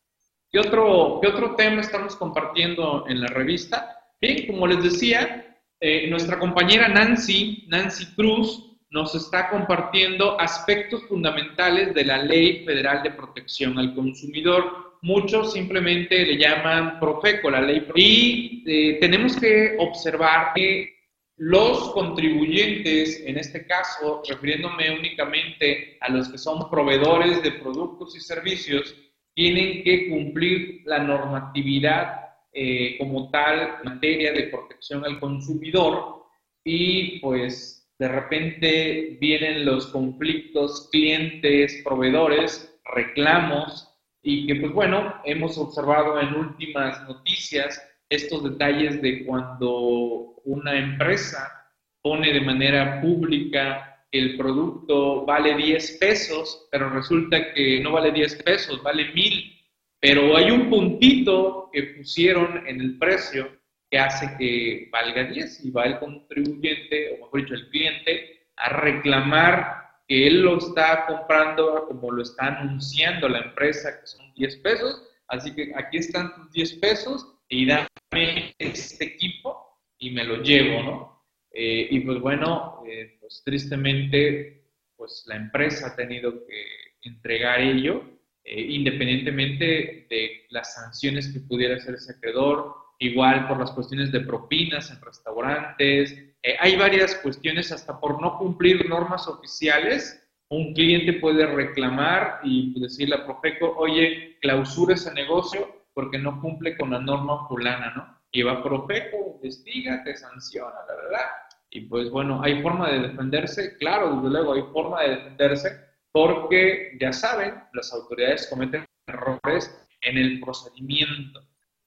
¿Qué 0.51 0.61
otro, 0.61 1.19
¿Qué 1.21 1.29
otro 1.29 1.57
tema 1.57 1.81
estamos 1.81 2.17
compartiendo 2.17 3.07
en 3.09 3.21
la 3.21 3.27
revista? 3.27 3.96
Bien, 4.21 4.47
como 4.47 4.67
les 4.67 4.83
decía, 4.83 5.59
eh, 5.79 6.09
nuestra 6.09 6.39
compañera 6.39 6.89
Nancy, 6.89 7.67
Nancy 7.69 8.07
Cruz, 8.15 8.63
nos 8.89 9.15
está 9.15 9.51
compartiendo 9.51 10.41
aspectos 10.41 11.03
fundamentales 11.05 11.93
de 11.93 12.05
la 12.05 12.23
Ley 12.23 12.65
Federal 12.65 13.03
de 13.03 13.11
Protección 13.11 13.79
al 13.79 13.95
Consumidor. 13.95 14.97
Muchos 15.03 15.53
simplemente 15.53 16.25
le 16.25 16.39
llaman 16.39 16.99
Profeco, 16.99 17.51
la 17.51 17.61
ley. 17.61 17.87
Y 17.95 18.65
eh, 18.67 18.99
tenemos 19.01 19.37
que 19.37 19.77
observar 19.79 20.53
que 20.55 20.95
los 21.37 21.91
contribuyentes, 21.91 23.23
en 23.27 23.37
este 23.37 23.67
caso, 23.67 24.23
refiriéndome 24.27 24.99
únicamente 24.99 25.99
a 26.01 26.11
los 26.11 26.31
que 26.31 26.39
son 26.39 26.71
proveedores 26.71 27.43
de 27.43 27.53
productos 27.53 28.17
y 28.17 28.21
servicios, 28.21 28.97
tienen 29.35 29.85
que 29.85 30.09
cumplir 30.09 30.81
la 30.87 31.01
normatividad 31.01 32.26
eh, 32.57 32.97
como 32.99 33.31
tal 33.31 33.81
materia 33.85 34.33
de 34.33 34.45
protección 34.45 35.05
al 35.05 35.21
consumidor 35.21 36.25
y 36.65 37.21
pues 37.21 37.87
de 37.99 38.09
repente 38.09 39.19
vienen 39.21 39.67
los 39.67 39.89
conflictos 39.89 40.89
clientes, 40.91 41.83
proveedores, 41.85 42.75
reclamos 42.95 43.89
y 44.23 44.47
que 44.47 44.57
pues 44.57 44.73
bueno, 44.73 45.21
hemos 45.25 45.59
observado 45.59 46.19
en 46.19 46.35
últimas 46.35 47.07
noticias 47.07 47.83
estos 48.09 48.43
detalles 48.43 49.03
de 49.03 49.27
cuando 49.27 50.41
una 50.45 50.79
empresa 50.79 51.53
pone 52.01 52.33
de 52.33 52.41
manera 52.41 53.03
pública 53.03 54.05
el 54.13 54.37
producto 54.37 55.27
vale 55.27 55.55
10 55.57 55.99
pesos, 55.99 56.69
pero 56.71 56.89
resulta 56.89 57.53
que 57.53 57.81
no 57.81 57.93
vale 57.93 58.13
10 58.13 58.43
pesos, 58.43 58.83
vale 58.83 59.13
1000. 59.13 59.56
Pero 60.01 60.37
hay 60.37 60.51
un 60.51 60.69
puntito 60.69 61.71
que 61.73 61.83
pusieron 61.83 62.67
en 62.67 62.81
el 62.81 62.99
precio 62.99 63.49
que 63.91 63.99
hace 63.99 64.37
que 64.39 64.89
valga 64.91 65.25
10 65.25 65.65
y 65.65 65.71
va 65.71 65.85
el 65.85 65.99
contribuyente, 65.99 67.11
o 67.13 67.25
mejor 67.25 67.41
dicho, 67.41 67.55
el 67.55 67.69
cliente, 67.71 68.49
a 68.57 68.71
reclamar 68.71 69.87
que 70.09 70.27
él 70.27 70.43
lo 70.43 70.59
está 70.59 71.07
comprando 71.07 71.87
como 71.89 72.11
lo 72.13 72.23
está 72.23 72.47
anunciando 72.47 73.29
la 73.29 73.41
empresa, 73.41 74.01
que 74.01 74.07
son 74.07 74.33
10 74.35 74.57
pesos. 74.59 75.03
Así 75.29 75.55
que 75.55 75.73
aquí 75.77 75.99
están 75.99 76.35
tus 76.35 76.53
10 76.53 76.75
pesos 76.75 77.35
y 77.49 77.67
dame 77.67 78.55
este 78.59 79.05
equipo 79.05 79.81
y 79.99 80.11
me 80.11 80.25
lo 80.25 80.43
llevo, 80.43 80.83
¿no? 80.83 81.27
Eh, 81.53 81.89
y 81.91 82.01
pues 82.01 82.21
bueno, 82.21 82.83
eh, 82.87 83.17
pues 83.21 83.43
tristemente, 83.45 84.65
pues 84.97 85.25
la 85.27 85.37
empresa 85.37 85.89
ha 85.89 85.97
tenido 85.97 86.45
que 86.47 86.65
entregar 87.03 87.61
ello, 87.61 88.05
eh, 88.47 88.61
independientemente 88.61 90.07
de 90.09 90.47
las 90.51 90.75
sanciones 90.75 91.29
que 91.33 91.41
pudiera 91.41 91.77
hacer 91.77 91.97
ese 91.97 92.13
acreedor, 92.13 92.75
igual 92.99 93.47
por 93.49 93.59
las 93.59 93.73
cuestiones 93.73 94.11
de 94.13 94.21
propinas 94.21 94.91
en 94.91 95.01
restaurantes, 95.03 96.17
hay 96.61 96.77
varias 96.77 97.17
cuestiones 97.17 97.73
hasta 97.73 97.99
por 97.99 98.23
no 98.23 98.39
cumplir 98.39 98.89
normas 98.89 99.27
oficiales, 99.27 100.27
un 100.49 100.75
cliente 100.75 101.15
puede 101.15 101.45
reclamar 101.47 102.41
y 102.45 102.79
decirle 102.81 103.17
a 103.17 103.25
Profeco, 103.25 103.75
oye, 103.77 104.39
clausura 104.41 104.95
ese 104.95 105.13
negocio 105.13 105.85
porque 105.93 106.19
no 106.19 106.41
cumple 106.41 106.77
con 106.77 106.91
la 106.91 107.01
norma 107.01 107.49
fulana, 107.49 107.93
¿no? 107.97 108.19
Y 108.31 108.43
va 108.43 108.63
Profeco, 108.63 109.33
investiga, 109.37 110.05
te 110.05 110.17
sanciona, 110.17 110.77
la 110.89 110.95
verdad. 110.95 111.27
Y 111.71 111.81
pues 111.83 112.11
bueno, 112.11 112.41
¿hay 112.43 112.63
forma 112.63 112.91
de 112.91 113.09
defenderse? 113.09 113.77
Claro, 113.79 114.17
desde 114.17 114.31
luego 114.31 114.53
hay 114.53 114.63
forma 114.73 115.03
de 115.03 115.17
defenderse 115.17 115.69
porque 116.17 116.97
ya 116.99 117.13
saben, 117.13 117.53
las 117.75 117.93
autoridades 117.93 118.47
cometen 118.47 118.87
errores 119.07 119.87
en 120.01 120.17
el 120.17 120.41
procedimiento 120.41 121.43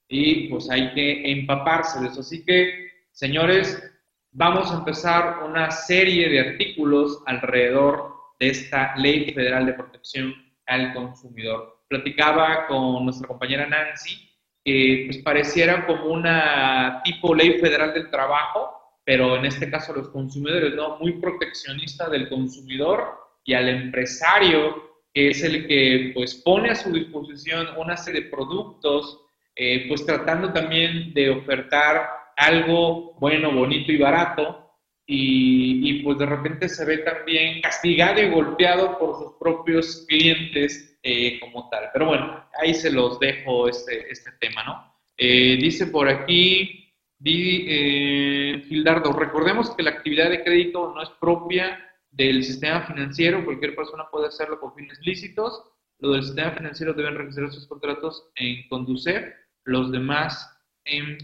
y 0.07 0.49
pues 0.49 0.69
hay 0.69 0.93
que 0.93 1.31
empaparse 1.31 1.99
de 1.99 2.09
eso. 2.09 2.19
Así 2.19 2.45
que, 2.45 2.91
señores, 3.11 3.83
vamos 4.29 4.71
a 4.71 4.77
empezar 4.77 5.39
una 5.43 5.71
serie 5.71 6.29
de 6.29 6.41
artículos 6.41 7.23
alrededor 7.25 8.13
de 8.39 8.49
esta 8.49 8.95
Ley 8.97 9.33
Federal 9.33 9.65
de 9.65 9.73
Protección 9.73 10.35
al 10.67 10.93
Consumidor 10.93 11.81
platicaba 11.87 12.67
con 12.67 13.05
nuestra 13.05 13.27
compañera 13.27 13.65
Nancy, 13.65 14.29
que 14.63 15.05
pues 15.07 15.23
pareciera 15.23 15.87
como 15.87 16.05
una 16.05 17.01
tipo 17.03 17.33
ley 17.33 17.57
federal 17.57 17.95
del 17.95 18.11
trabajo, 18.11 18.99
pero 19.03 19.37
en 19.37 19.45
este 19.45 19.71
caso 19.71 19.91
los 19.91 20.09
consumidores, 20.09 20.75
¿no? 20.75 20.99
Muy 20.99 21.13
proteccionista 21.13 22.07
del 22.09 22.29
consumidor 22.29 23.28
y 23.49 23.55
al 23.55 23.67
empresario, 23.67 25.01
que 25.11 25.29
es 25.29 25.43
el 25.43 25.67
que 25.67 26.11
pues 26.13 26.35
pone 26.35 26.69
a 26.69 26.75
su 26.75 26.91
disposición 26.91 27.69
una 27.77 27.97
serie 27.97 28.21
de 28.21 28.29
productos, 28.29 29.25
eh, 29.55 29.85
pues 29.87 30.05
tratando 30.05 30.53
también 30.53 31.15
de 31.15 31.31
ofertar 31.31 32.07
algo 32.37 33.15
bueno, 33.19 33.51
bonito 33.51 33.91
y 33.91 33.97
barato, 33.97 34.71
y, 35.07 35.89
y, 35.89 36.03
pues 36.03 36.19
de 36.19 36.27
repente 36.27 36.69
se 36.69 36.85
ve 36.85 36.99
también 36.99 37.59
castigado 37.61 38.21
y 38.21 38.29
golpeado 38.29 38.99
por 38.99 39.17
sus 39.17 39.33
propios 39.39 40.05
clientes 40.07 40.99
eh, 41.01 41.39
como 41.39 41.67
tal. 41.69 41.89
Pero 41.91 42.05
bueno, 42.05 42.45
ahí 42.61 42.75
se 42.75 42.91
los 42.91 43.19
dejo 43.19 43.67
este, 43.67 44.11
este 44.11 44.29
tema, 44.39 44.63
¿no? 44.63 44.95
Eh, 45.17 45.57
dice 45.59 45.87
por 45.87 46.07
aquí, 46.07 46.93
di, 47.17 47.65
eh, 47.67 48.63
Gildardo, 48.67 49.11
recordemos 49.13 49.75
que 49.75 49.81
la 49.81 49.89
actividad 49.89 50.29
de 50.29 50.43
crédito 50.43 50.93
no 50.93 51.01
es 51.01 51.09
propia 51.19 51.88
del 52.11 52.43
sistema 52.43 52.81
financiero, 52.85 53.45
cualquier 53.45 53.75
persona 53.75 54.05
puede 54.11 54.27
hacerlo 54.27 54.59
con 54.59 54.73
fines 54.73 54.99
lícitos, 55.03 55.63
lo 55.99 56.11
del 56.11 56.23
sistema 56.23 56.51
financiero 56.51 56.93
deben 56.93 57.15
registrar 57.15 57.51
sus 57.51 57.67
contratos 57.67 58.29
en 58.35 58.67
Conducer, 58.69 59.35
los 59.65 59.91
demás 59.91 60.57
en 60.85 61.17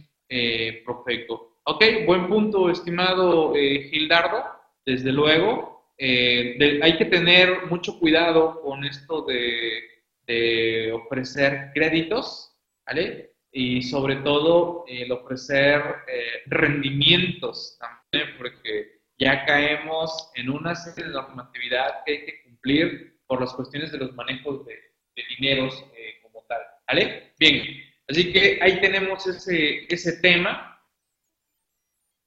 Profeco. 0.84 1.60
Ok, 1.64 1.84
buen 2.06 2.28
punto, 2.28 2.70
estimado 2.70 3.54
Gildardo, 3.54 4.44
desde 4.86 5.12
luego. 5.12 5.76
Eh, 5.98 6.80
hay 6.82 6.98
que 6.98 7.06
tener 7.06 7.68
mucho 7.68 7.98
cuidado 8.00 8.62
con 8.62 8.84
esto 8.84 9.26
de, 9.26 10.92
ofrecer 10.94 11.72
créditos, 11.74 12.58
¿vale? 12.86 13.36
Y 13.52 13.84
sobre 13.84 14.18
todo 14.18 14.84
el 14.88 15.12
ofrecer 15.12 15.82
eh, 16.08 16.42
rendimientos 16.48 17.78
también, 17.80 18.36
porque 18.38 18.95
ya 19.18 19.46
caemos 19.46 20.32
en 20.36 20.50
una 20.50 20.76
serie 20.76 21.06
de 21.06 21.14
normatividad 21.14 22.04
que 22.06 22.12
hay 22.12 22.26
que 22.26 22.44
cumplir 22.44 23.20
por 23.28 23.42
las 23.42 23.54
cuestiones 23.54 23.92
de 23.92 24.00
los 24.00 24.14
manejos 24.14 24.66
de, 24.66 24.76
dineros 25.38 25.74
eh, 25.96 26.16
como 26.22 26.44
tal, 26.48 26.60
¿vale? 26.88 27.34
Bien, 27.40 27.64
así 28.10 28.34
que 28.34 28.60
ahí 28.62 28.82
tenemos 28.82 29.26
ese, 29.26 29.86
ese 29.88 30.20
tema. 30.20 30.72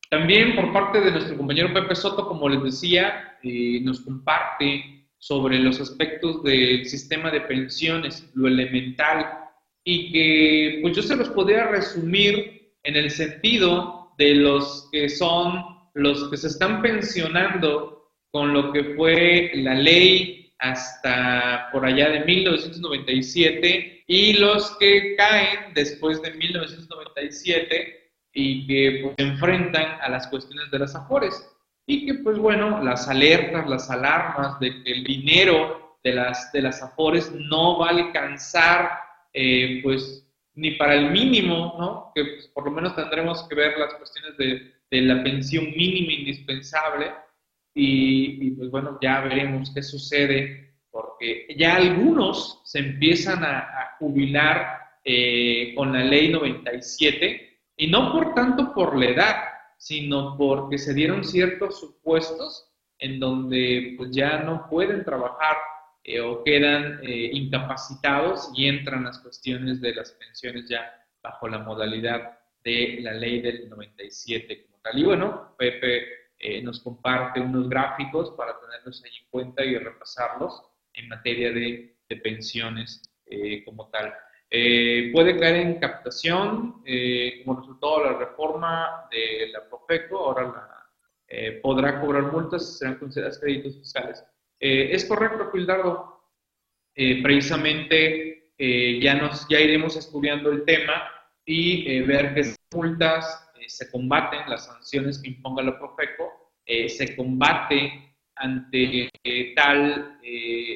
También 0.08 0.56
por 0.56 0.72
parte 0.72 1.02
de 1.02 1.10
nuestro 1.10 1.36
compañero 1.36 1.74
Pepe 1.74 1.94
Soto, 1.94 2.26
como 2.26 2.48
les 2.48 2.62
decía, 2.62 3.38
eh, 3.42 3.80
nos 3.82 4.00
comparte 4.00 5.06
sobre 5.18 5.58
los 5.58 5.80
aspectos 5.80 6.42
del 6.44 6.86
sistema 6.86 7.30
de 7.30 7.42
pensiones, 7.42 8.30
lo 8.34 8.48
elemental, 8.48 9.38
y 9.84 10.12
que 10.12 10.78
pues 10.80 10.96
yo 10.96 11.02
se 11.02 11.16
los 11.16 11.28
podría 11.30 11.66
resumir 11.66 12.72
en 12.84 12.96
el 12.96 13.10
sentido 13.10 14.14
de 14.16 14.34
los 14.34 14.88
que 14.90 15.08
son 15.08 15.77
los 15.94 16.28
que 16.30 16.36
se 16.36 16.48
están 16.48 16.82
pensionando 16.82 18.10
con 18.30 18.52
lo 18.52 18.72
que 18.72 18.94
fue 18.94 19.52
la 19.54 19.74
ley 19.74 20.52
hasta 20.58 21.68
por 21.72 21.84
allá 21.86 22.10
de 22.10 22.24
1997 22.24 24.04
y 24.06 24.32
los 24.34 24.76
que 24.78 25.14
caen 25.16 25.72
después 25.74 26.20
de 26.22 26.32
1997 26.32 28.12
y 28.32 28.66
que 28.66 29.00
pues, 29.02 29.14
se 29.18 29.24
enfrentan 29.24 30.00
a 30.00 30.08
las 30.08 30.26
cuestiones 30.28 30.70
de 30.70 30.78
las 30.78 30.94
afores 30.94 31.48
y 31.86 32.06
que 32.06 32.14
pues 32.14 32.38
bueno, 32.38 32.82
las 32.82 33.08
alertas, 33.08 33.68
las 33.68 33.90
alarmas 33.90 34.60
de 34.60 34.82
que 34.82 34.92
el 34.92 35.04
dinero 35.04 35.96
de 36.04 36.12
las, 36.12 36.52
de 36.52 36.62
las 36.62 36.82
afores 36.82 37.32
no 37.32 37.78
va 37.78 37.86
a 37.86 37.90
alcanzar 37.90 38.90
eh, 39.32 39.80
pues 39.82 40.24
ni 40.54 40.72
para 40.72 40.94
el 40.94 41.10
mínimo, 41.10 41.76
¿no? 41.78 42.12
Que 42.14 42.24
pues, 42.24 42.48
por 42.48 42.64
lo 42.64 42.72
menos 42.72 42.96
tendremos 42.96 43.46
que 43.48 43.54
ver 43.54 43.78
las 43.78 43.94
cuestiones 43.94 44.36
de, 44.36 44.77
de 44.90 45.00
la 45.02 45.22
pensión 45.22 45.64
mínima 45.76 46.12
indispensable 46.12 47.12
y, 47.74 48.50
pues 48.52 48.70
bueno, 48.70 48.98
ya 49.00 49.20
veremos 49.20 49.70
qué 49.72 49.82
sucede 49.82 50.74
porque 50.90 51.46
ya 51.56 51.76
algunos 51.76 52.60
se 52.64 52.80
empiezan 52.80 53.44
a, 53.44 53.96
jubilar 53.98 54.78
eh, 55.04 55.74
con 55.74 55.92
la 55.92 56.04
ley 56.04 56.30
97 56.30 57.58
y 57.76 57.88
no 57.88 58.12
por 58.12 58.32
tanto 58.32 58.72
por 58.72 58.96
la 58.96 59.06
edad, 59.06 59.36
sino 59.76 60.36
porque 60.36 60.78
se 60.78 60.94
dieron 60.94 61.24
ciertos 61.24 61.80
supuestos 61.80 62.68
en 62.98 63.18
donde 63.18 63.94
pues 63.96 64.10
ya 64.12 64.38
no 64.38 64.68
pueden 64.68 65.04
trabajar 65.04 65.56
eh, 66.04 66.20
o 66.20 66.42
quedan 66.42 67.00
eh, 67.02 67.30
incapacitados 67.32 68.50
y 68.54 68.66
entran 68.66 69.04
las 69.04 69.18
cuestiones 69.18 69.80
de 69.80 69.94
las 69.94 70.12
pensiones 70.12 70.68
ya 70.68 70.90
bajo 71.22 71.48
la 71.48 71.58
modalidad 71.58 72.38
de 72.64 72.98
la 73.02 73.12
ley 73.14 73.40
del 73.40 73.68
97 73.68 74.62
como. 74.62 74.77
Y 74.94 75.04
bueno, 75.04 75.54
Pepe 75.58 76.06
eh, 76.38 76.62
nos 76.62 76.80
comparte 76.80 77.40
unos 77.40 77.68
gráficos 77.68 78.30
para 78.32 78.58
tenerlos 78.60 79.02
ahí 79.04 79.10
en 79.20 79.30
cuenta 79.30 79.64
y 79.64 79.76
repasarlos 79.76 80.62
en 80.94 81.08
materia 81.08 81.52
de, 81.52 81.96
de 82.08 82.16
pensiones 82.16 83.02
como 83.66 83.90
tal. 83.90 84.14
puede 85.12 85.36
caer 85.38 85.56
en 85.56 85.78
captación 85.78 86.82
como 87.44 87.60
resultado 87.60 87.98
de 87.98 88.04
la 88.10 88.18
reforma 88.18 89.06
de 89.10 89.50
la 89.52 89.68
Profeco, 89.68 90.18
ahora 90.18 90.42
la, 90.44 91.60
podrá 91.60 92.00
cobrar 92.00 92.32
multas, 92.32 92.78
serán 92.78 92.94
consideradas 92.94 93.38
créditos 93.38 93.76
fiscales. 93.76 94.24
Eh, 94.60 94.90
es 94.92 95.04
correcto, 95.04 95.50
Gildardo. 95.52 96.18
Eh, 96.94 97.22
precisamente 97.22 98.52
eh, 98.58 99.00
ya, 99.00 99.14
nos, 99.14 99.46
ya 99.48 99.60
iremos 99.60 99.96
estudiando 99.96 100.50
el 100.50 100.64
tema 100.64 101.04
y 101.44 102.00
ver 102.00 102.34
qué 102.34 102.54
multas 102.74 103.47
se 103.68 103.90
combaten, 103.90 104.48
las 104.48 104.66
sanciones 104.66 105.20
que 105.20 105.30
imponga 105.30 105.62
la 105.62 105.78
Profeco, 105.78 106.52
se 106.66 107.16
combate 107.16 108.14
ante 108.36 109.08
tal, 109.56 110.18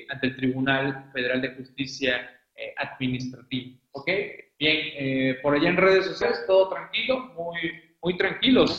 ante 0.09 0.27
el 0.27 0.37
Tribunal 0.37 1.11
Federal 1.13 1.41
de 1.43 1.55
Justicia 1.55 2.31
Administrativo. 2.77 3.79
¿Ok? 3.93 4.11
Bien, 4.59 5.37
por 5.43 5.55
allá 5.55 5.69
en 5.69 5.77
redes 5.77 6.07
sociales, 6.07 6.45
todo 6.47 6.69
tranquilo, 6.69 7.33
muy, 7.37 7.59
muy 8.03 8.17
tranquilos, 8.17 8.79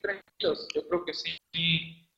tranquilos. 0.00 0.66
Yo 0.74 0.88
creo 0.88 1.04
que 1.04 1.14
sí 1.14 1.36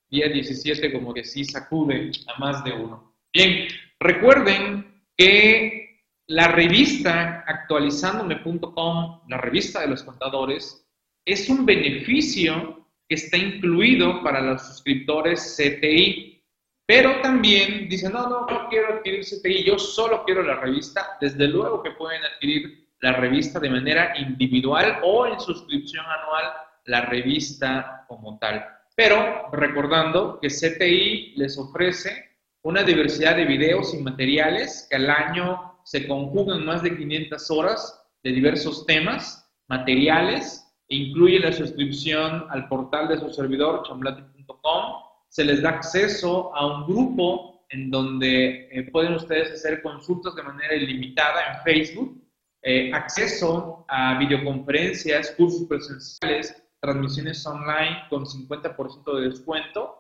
día 0.09 0.29
17 0.29 0.93
como 0.93 1.15
que 1.15 1.25
sí 1.25 1.45
sacude 1.45 2.11
a 2.27 2.39
más 2.39 2.65
de 2.65 2.73
uno. 2.73 3.15
Bien, 3.33 3.69
recuerden 4.01 5.05
que 5.17 6.01
la 6.27 6.49
revista 6.49 7.45
actualizandome.com, 7.47 9.21
la 9.29 9.39
revista 9.39 9.81
de 9.81 9.89
los 9.89 10.03
contadores, 10.03 10.89
es 11.25 11.49
un 11.49 11.67
beneficio 11.67 12.87
que 13.09 13.17
está 13.17 13.37
incluido 13.37 14.23
para 14.23 14.41
los 14.41 14.63
suscriptores 14.67 15.57
CTI, 15.57 16.43
pero 16.87 17.21
también 17.21 17.89
dicen, 17.89 18.13
no, 18.13 18.29
no, 18.29 18.47
no 18.47 18.69
quiero 18.69 18.95
adquirir 18.95 19.25
CTI, 19.25 19.65
yo 19.65 19.79
solo 19.79 20.25
quiero 20.25 20.43
la 20.43 20.57
revista. 20.57 21.17
Desde 21.21 21.47
luego 21.47 21.83
que 21.83 21.93
pueden 21.93 22.23
adquirir 22.25 22.89
la 23.01 23.13
revista 23.13 23.61
de 23.61 23.71
manera 23.71 24.13
individual 24.19 25.01
o 25.03 25.27
en 25.27 25.39
suscripción 25.41 26.05
anual 26.05 26.53
la 26.87 27.03
revista 27.03 28.05
como 28.09 28.39
tal 28.39 28.65
pero 29.01 29.49
recordando 29.51 30.39
que 30.41 30.49
CTI 30.49 31.33
les 31.37 31.57
ofrece 31.57 32.37
una 32.63 32.83
diversidad 32.83 33.35
de 33.35 33.47
videos 33.47 33.95
y 33.95 33.97
materiales 33.97 34.87
que 34.91 34.97
al 34.97 35.09
año 35.09 35.81
se 35.85 36.07
conjugan 36.07 36.67
más 36.67 36.83
de 36.83 36.99
500 36.99 37.51
horas 37.51 38.07
de 38.23 38.33
diversos 38.33 38.85
temas, 38.85 39.51
materiales, 39.69 40.70
incluye 40.91 41.39
la 41.39 41.53
suscripción 41.53 42.47
al 42.51 42.69
portal 42.69 43.09
de 43.09 43.19
su 43.19 43.31
servidor, 43.31 43.83
chamblati.com, 43.87 44.85
se 45.29 45.45
les 45.45 45.63
da 45.63 45.71
acceso 45.71 46.55
a 46.55 46.67
un 46.67 46.87
grupo 46.87 47.65
en 47.71 47.91
donde 47.91 48.69
eh, 48.73 48.91
pueden 48.91 49.15
ustedes 49.15 49.53
hacer 49.53 49.81
consultas 49.81 50.35
de 50.35 50.43
manera 50.43 50.75
ilimitada 50.75 51.41
en 51.53 51.63
Facebook, 51.63 52.21
eh, 52.63 52.91
acceso 52.93 53.87
a 53.89 54.19
videoconferencias, 54.19 55.31
cursos 55.37 55.67
presenciales, 55.69 56.61
transmisiones 56.81 57.47
online 57.47 58.03
con 58.11 58.25
50% 58.27 59.17
de 59.17 59.29
descuento, 59.29 59.97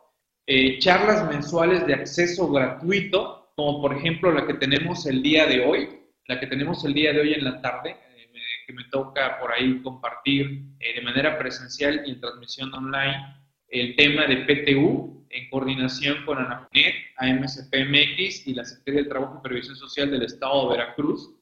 eh, 0.47 0.79
charlas 0.81 1.29
mensuales 1.29 1.87
de 1.87 1.95
acceso 1.95 2.51
gratuito, 2.51 3.53
como 3.55 3.81
por 3.81 3.95
ejemplo 3.95 4.33
la 4.33 4.47
que 4.47 4.55
tenemos 4.55 5.07
el 5.07 5.23
día 5.23 5.47
de 5.47 5.65
hoy, 5.65 5.89
la 6.27 6.41
que 6.41 6.49
tenemos 6.49 6.85
el 6.85 6.95
día 6.95 7.13
de 7.13 7.21
hoy 7.21 7.35
en 7.35 7.45
la 7.45 7.61
tarde, 7.63 7.97
que 8.71 8.77
me 8.77 8.85
toca 8.91 9.39
por 9.41 9.53
ahí 9.53 9.81
compartir 9.83 10.63
eh, 10.81 10.95
de 10.95 11.03
manera 11.03 11.39
presencial 11.39 12.03
y 12.07 12.13
en 12.13 12.21
transmisión 12.21 12.73
online 12.73 13.37
el 13.69 13.97
tema 13.97 14.27
de 14.27 14.39
PTU 14.39 15.27
en 15.31 15.51
coordinación 15.51 16.25
con 16.25 16.39
ANAFNET, 16.39 16.95
AMSPMX 17.19 18.47
y 18.49 18.55
la 18.55 18.65
Secretaría 18.65 19.03
de 19.03 19.09
Trabajo 19.09 19.39
y 19.39 19.43
Previsión 19.49 19.77
Social 19.77 20.11
del 20.11 20.25
Estado 20.25 20.65
de 20.65 20.77
Veracruz 20.77 21.37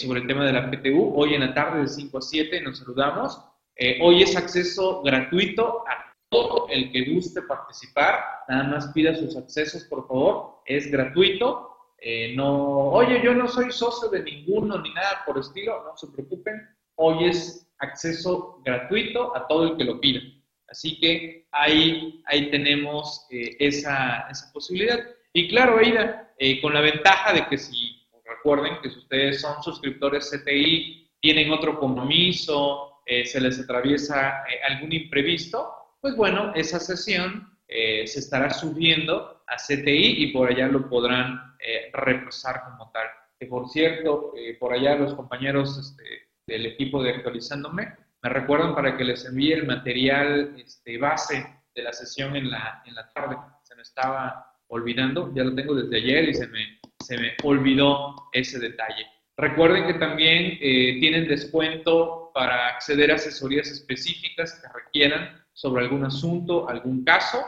sobre 0.00 0.20
el 0.20 0.26
tema 0.26 0.44
de 0.46 0.52
la 0.52 0.70
PTU. 0.70 1.12
Hoy 1.14 1.34
en 1.34 1.40
la 1.40 1.52
tarde 1.52 1.82
de 1.82 1.88
5 1.88 2.16
a 2.16 2.22
7 2.22 2.60
nos 2.62 2.78
saludamos 2.78 3.38
eh, 3.76 3.98
hoy 4.00 4.22
es 4.22 4.36
acceso 4.36 5.02
gratuito 5.02 5.84
a 5.88 6.14
todo 6.28 6.68
el 6.68 6.92
que 6.92 7.12
guste 7.12 7.42
participar. 7.42 8.20
Nada 8.48 8.64
más 8.64 8.88
pida 8.88 9.14
sus 9.16 9.36
accesos, 9.36 9.84
por 9.84 10.06
favor. 10.06 10.60
Es 10.66 10.90
gratuito. 10.90 11.73
Eh, 12.06 12.34
no, 12.36 12.90
oye, 12.90 13.22
yo 13.24 13.34
no 13.34 13.48
soy 13.48 13.72
socio 13.72 14.10
de 14.10 14.22
ninguno 14.22 14.78
ni 14.80 14.92
nada 14.92 15.22
por 15.24 15.38
estilo. 15.38 15.82
No 15.84 15.96
se 15.96 16.08
preocupen. 16.08 16.68
Hoy 16.96 17.28
es 17.28 17.66
acceso 17.78 18.60
gratuito 18.64 19.34
a 19.34 19.46
todo 19.48 19.64
el 19.64 19.76
que 19.76 19.84
lo 19.84 20.00
pida. 20.00 20.20
Así 20.68 21.00
que 21.00 21.46
ahí, 21.50 22.22
ahí 22.26 22.50
tenemos 22.50 23.26
eh, 23.30 23.56
esa, 23.58 24.26
esa, 24.30 24.52
posibilidad. 24.52 25.00
Y 25.32 25.48
claro, 25.48 25.78
Aida, 25.78 26.34
con 26.60 26.74
la 26.74 26.80
ventaja 26.80 27.32
de 27.32 27.46
que 27.48 27.56
si 27.56 28.06
recuerden 28.24 28.78
que 28.82 28.90
si 28.90 28.98
ustedes 28.98 29.40
son 29.40 29.62
suscriptores 29.62 30.30
CTI, 30.30 31.10
tienen 31.20 31.50
otro 31.50 31.78
compromiso, 31.78 33.00
eh, 33.06 33.26
se 33.26 33.40
les 33.40 33.60
atraviesa 33.60 34.44
eh, 34.48 34.60
algún 34.68 34.92
imprevisto, 34.92 35.72
pues 36.00 36.16
bueno, 36.16 36.52
esa 36.54 36.80
sesión 36.80 37.58
eh, 37.68 38.06
se 38.06 38.20
estará 38.20 38.50
subiendo 38.50 39.33
a 39.46 39.56
CTI 39.56 40.24
y 40.24 40.32
por 40.32 40.50
allá 40.50 40.68
lo 40.68 40.88
podrán 40.88 41.56
repasar 41.92 42.62
como 42.64 42.90
tal. 42.92 43.06
Que 43.38 43.46
por 43.46 43.68
cierto, 43.68 44.32
por 44.58 44.72
allá 44.72 44.96
los 44.96 45.14
compañeros 45.14 45.78
este, 45.78 46.04
del 46.46 46.66
equipo 46.66 47.02
de 47.02 47.10
Actualizándome 47.10 47.96
me 48.22 48.30
recuerdan 48.30 48.74
para 48.74 48.96
que 48.96 49.04
les 49.04 49.24
envíe 49.26 49.52
el 49.52 49.66
material 49.66 50.54
este, 50.58 50.96
base 50.96 51.46
de 51.74 51.82
la 51.82 51.92
sesión 51.92 52.36
en 52.36 52.50
la, 52.50 52.82
en 52.86 52.94
la 52.94 53.08
tarde. 53.10 53.36
Se 53.62 53.74
me 53.74 53.82
estaba 53.82 54.54
olvidando, 54.68 55.32
ya 55.34 55.44
lo 55.44 55.54
tengo 55.54 55.74
desde 55.74 55.96
ayer 55.96 56.28
y 56.30 56.34
se 56.34 56.46
me, 56.48 56.80
se 57.00 57.18
me 57.18 57.34
olvidó 57.42 58.14
ese 58.32 58.58
detalle. 58.58 59.06
Recuerden 59.36 59.86
que 59.86 59.94
también 59.94 60.58
tienen 60.58 61.28
descuento 61.28 62.30
para 62.32 62.68
acceder 62.68 63.10
a 63.10 63.16
asesorías 63.16 63.68
específicas 63.68 64.60
que 64.60 64.68
requieran 64.72 65.44
sobre 65.52 65.82
algún 65.82 66.04
asunto, 66.04 66.68
algún 66.68 67.04
caso, 67.04 67.44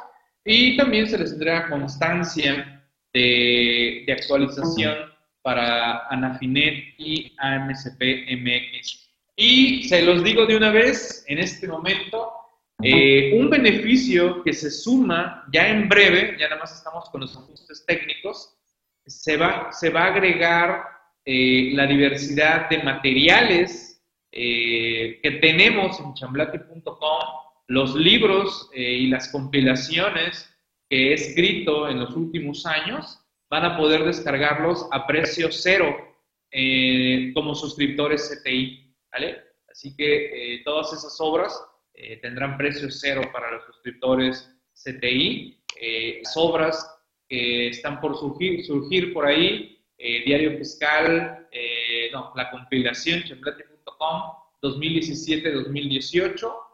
y 0.47 0.77
también 0.77 1.09
se 1.09 1.19
les 1.19 1.31
tendrá 1.31 1.69
constancia 1.69 2.83
de, 3.13 4.07
actualización 4.09 4.97
para 5.43 6.07
Anafinet 6.09 6.95
y 6.99 7.35
AMSP 7.39 8.01
MX. 8.31 9.11
Y 9.35 9.89
se 9.89 10.03
los 10.03 10.23
digo 10.23 10.47
de 10.47 10.57
una 10.57 10.71
vez, 10.71 11.25
en 11.27 11.39
este 11.39 11.67
momento, 11.67 12.33
eh, 12.83 13.33
un 13.35 13.51
beneficio 13.51 14.43
que 14.45 14.53
se 14.53 14.71
suma 14.71 15.45
ya 15.53 15.69
en 15.69 15.89
breve, 15.89 16.37
ya 16.39 16.49
nada 16.49 16.61
más 16.61 16.77
estamos 16.77 17.11
con 17.11 17.23
los 17.23 17.37
ajustes 17.37 17.85
técnicos, 17.85 18.57
se 19.05 19.37
va, 19.37 19.73
se 19.73 19.91
va 19.91 20.05
a 20.05 20.15
agregar 20.15 20.85
eh, 21.25 21.71
la 21.75 21.87
diversidad 21.87 22.69
de 22.69 22.83
materiales 22.85 24.01
eh, 24.31 25.19
que 25.23 25.31
tenemos 25.33 25.99
en 25.99 26.15
chamblati.com 26.15 27.47
los 27.69 27.95
libros 27.95 28.71
eh, 28.75 28.81
y 28.81 29.07
las 29.09 29.29
compilaciones 29.29 30.53
que 30.89 31.11
he 31.11 31.15
escrito 31.15 31.89
en 31.89 32.01
los 32.01 32.15
últimos 32.15 32.65
años, 32.65 33.19
van 33.51 33.65
a 33.65 33.77
poder 33.77 34.05
descargarlos 34.05 34.89
a 34.93 35.07
precio 35.07 35.49
cero 35.51 35.97
eh, 36.51 37.33
como 37.35 37.55
suscriptores 37.55 38.29
CTI, 38.29 38.95
¿vale? 39.13 39.43
Así 39.69 39.97
que 39.97 40.55
eh, 40.55 40.63
todas 40.65 40.93
esas 40.93 41.17
obras 41.21 41.61
tendrán 42.21 42.59
precio 42.59 42.91
cero 42.91 43.23
para 43.33 43.53
los 43.53 43.65
suscriptores 43.65 44.55
CTI. 44.75 45.59
las 46.23 46.37
obras 46.37 47.01
que 47.27 47.69
están 47.69 48.03
por 48.03 48.19
surgir, 48.19 49.15
por 49.15 49.25
ahí, 49.25 49.83
Diario 49.97 50.59
Fiscal, 50.59 51.49
no, 52.13 52.35
la 52.37 52.51
compilación, 52.51 53.23
chemplate.com, 53.23 54.23
2017-2018, 54.61 56.66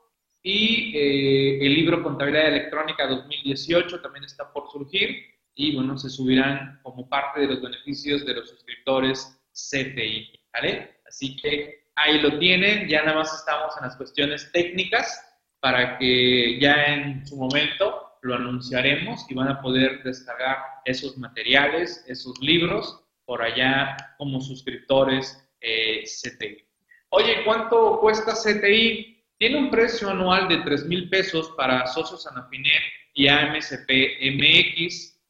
y 0.43 0.97
eh, 0.97 1.65
el 1.65 1.75
libro 1.75 2.03
Contabilidad 2.03 2.49
Electrónica 2.49 3.07
2018 3.07 4.01
también 4.01 4.25
está 4.25 4.53
por 4.53 4.69
surgir 4.71 5.25
y 5.55 5.75
bueno, 5.77 5.97
se 5.97 6.11
subirán 6.11 6.81
como 6.83 7.09
parte 7.09 7.41
de 7.41 7.47
los 7.47 7.63
beneficios 7.63 8.25
de 8.27 8.35
los 8.35 8.51
suscriptores 8.51 9.39
CTI, 9.53 10.41
¿vale? 10.53 11.01
Así 11.07 11.37
que 11.37 11.85
ahí 11.95 12.21
lo 12.21 12.39
tienen, 12.39 12.89
ya 12.89 13.03
nada 13.03 13.19
más 13.19 13.33
estamos 13.35 13.77
en 13.77 13.85
las 13.85 13.97
cuestiones 13.97 14.51
técnicas 14.53 15.29
para 15.61 15.99
que 15.99 16.59
ya 16.59 16.87
en 16.87 17.25
su 17.27 17.37
momento 17.37 18.09
lo 18.23 18.35
anunciaremos 18.35 19.27
y 19.29 19.35
van 19.35 19.49
a 19.49 19.61
poder 19.61 20.03
descargar 20.03 20.59
esos 20.85 21.19
materiales, 21.19 22.05
esos 22.09 22.41
libros 22.41 23.05
por 23.25 23.43
allá 23.43 23.97
como 24.19 24.41
suscriptores 24.41 25.39
eh, 25.61 26.03
CTI. 26.05 26.65
Oye, 27.11 27.45
¿cuánto 27.45 28.01
cuesta 28.01 28.33
CTI? 28.33 29.12
Tiene 29.43 29.59
un 29.59 29.71
precio 29.73 30.09
anual 30.09 30.47
de 30.47 30.59
3 30.59 30.87
mil 30.87 31.11
pesos 31.11 31.53
para 31.57 31.85
socios 31.89 32.29
Anafinet 32.29 32.81
y 33.13 33.27
AMSP 33.27 33.91
MX. 34.37 35.21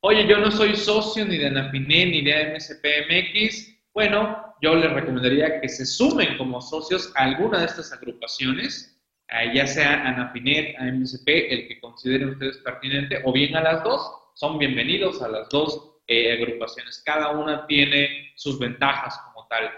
Oye, 0.00 0.26
yo 0.26 0.36
no 0.36 0.50
soy 0.50 0.76
socio 0.76 1.24
ni 1.24 1.38
de 1.38 1.46
Anafinet 1.46 2.10
ni 2.10 2.20
de 2.20 2.34
AMSP 2.34 2.84
MX. 3.08 3.74
Bueno, 3.94 4.54
yo 4.60 4.74
les 4.74 4.92
recomendaría 4.92 5.58
que 5.58 5.70
se 5.70 5.86
sumen 5.86 6.36
como 6.36 6.60
socios 6.60 7.10
a 7.16 7.22
alguna 7.22 7.60
de 7.60 7.64
estas 7.64 7.90
agrupaciones, 7.94 9.00
eh, 9.28 9.52
ya 9.54 9.66
sea 9.66 10.06
Anafinet, 10.06 10.78
AMSP, 10.78 11.28
el 11.28 11.66
que 11.66 11.80
consideren 11.80 12.28
ustedes 12.28 12.58
pertinente, 12.58 13.22
o 13.24 13.32
bien 13.32 13.56
a 13.56 13.62
las 13.62 13.84
dos. 13.84 14.02
Son 14.34 14.58
bienvenidos 14.58 15.22
a 15.22 15.28
las 15.28 15.48
dos 15.48 15.94
eh, 16.08 16.34
agrupaciones. 16.34 17.02
Cada 17.06 17.30
una 17.30 17.66
tiene 17.66 18.32
sus 18.36 18.58
ventajas 18.58 19.18
como 19.24 19.46
tal. 19.48 19.70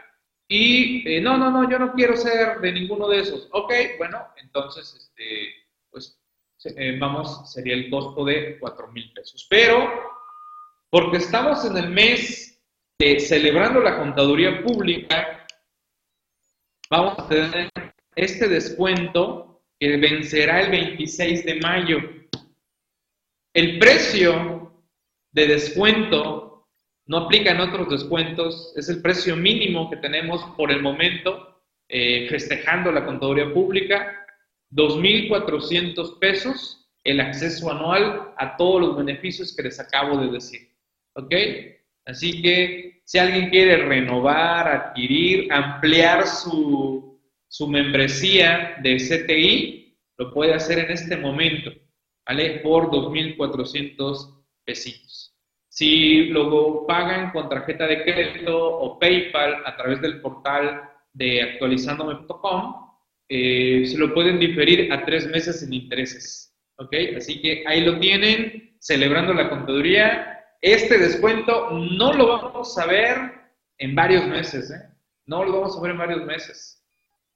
Y 0.53 1.09
eh, 1.09 1.21
no, 1.21 1.39
no, 1.39 1.49
no, 1.49 1.71
yo 1.71 1.79
no 1.79 1.93
quiero 1.93 2.17
ser 2.17 2.59
de 2.61 2.73
ninguno 2.73 3.07
de 3.07 3.21
esos. 3.21 3.49
Ok, 3.53 3.73
bueno, 3.99 4.19
entonces, 4.43 4.93
este, 4.97 5.55
pues 5.89 6.21
eh, 6.65 6.99
vamos, 6.99 7.53
sería 7.53 7.75
el 7.75 7.89
costo 7.89 8.25
de 8.25 8.59
4 8.59 8.89
mil 8.89 9.13
pesos. 9.13 9.47
Pero, 9.49 9.89
porque 10.91 11.19
estamos 11.19 11.65
en 11.65 11.77
el 11.77 11.91
mes 11.91 12.61
de 12.99 13.21
celebrando 13.21 13.81
la 13.81 13.97
contaduría 13.97 14.61
pública, 14.61 15.47
vamos 16.91 17.17
a 17.21 17.29
tener 17.29 17.71
este 18.17 18.49
descuento 18.49 19.63
que 19.79 19.99
vencerá 19.99 20.63
el 20.63 20.71
26 20.73 21.45
de 21.45 21.61
mayo. 21.61 21.99
El 23.55 23.79
precio 23.79 24.83
de 25.31 25.47
descuento 25.47 26.50
no 27.11 27.17
aplican 27.17 27.59
otros 27.61 27.89
descuentos, 27.89 28.73
es 28.77 28.89
el 28.89 29.03
precio 29.03 29.35
mínimo 29.35 29.91
que 29.91 29.97
tenemos 29.97 30.45
por 30.57 30.71
el 30.71 30.81
momento, 30.81 31.61
eh, 31.89 32.29
festejando 32.31 32.93
la 32.93 33.05
contaduría 33.05 33.53
pública, 33.53 34.25
2.400 34.71 36.21
pesos 36.21 36.89
el 37.03 37.19
acceso 37.19 37.69
anual 37.69 38.33
a 38.37 38.57
todos 38.57 38.81
los 38.81 38.97
beneficios 38.97 39.57
que 39.57 39.65
les 39.65 39.81
acabo 39.81 40.19
de 40.19 40.31
decir. 40.31 40.73
¿Ok? 41.15 41.35
Así 42.05 42.41
que 42.43 43.03
si 43.05 43.19
alguien 43.19 43.51
quiere 43.51 43.79
renovar, 43.89 44.69
adquirir, 44.69 45.53
ampliar 45.53 46.29
su, 46.29 47.21
su 47.49 47.67
membresía 47.67 48.77
de 48.85 48.99
CTI, 48.99 49.99
lo 50.17 50.33
puede 50.33 50.55
hacer 50.55 50.79
en 50.79 50.93
este 50.93 51.17
momento, 51.17 51.73
¿vale? 52.25 52.61
Por 52.61 52.89
2.400 52.89 54.45
pesitos. 54.65 55.30
Si 55.71 56.25
lo 56.31 56.85
pagan 56.85 57.31
con 57.31 57.49
tarjeta 57.49 57.87
de 57.87 58.03
crédito 58.03 58.59
o 58.59 58.99
PayPal 58.99 59.63
a 59.65 59.77
través 59.77 60.01
del 60.01 60.21
portal 60.21 60.83
de 61.13 61.43
actualizandome.com, 61.43 62.91
eh, 63.29 63.85
se 63.87 63.97
lo 63.97 64.13
pueden 64.13 64.41
diferir 64.41 64.93
a 64.93 65.05
tres 65.05 65.29
meses 65.29 65.61
sin 65.61 65.73
intereses. 65.73 66.53
¿Ok? 66.77 66.93
Así 67.17 67.41
que 67.41 67.63
ahí 67.69 67.85
lo 67.85 68.01
tienen, 68.01 68.75
celebrando 68.81 69.33
la 69.33 69.49
contaduría. 69.49 70.41
Este 70.61 70.99
descuento 70.99 71.71
no 71.71 72.15
lo 72.15 72.27
vamos 72.27 72.77
a 72.77 72.87
ver 72.87 73.17
en 73.79 73.95
varios 73.95 74.27
meses, 74.27 74.73
¿eh? 74.73 74.91
No 75.27 75.45
lo 75.45 75.53
vamos 75.53 75.79
a 75.79 75.83
ver 75.83 75.93
en 75.93 75.99
varios 75.99 76.25
meses. 76.25 76.85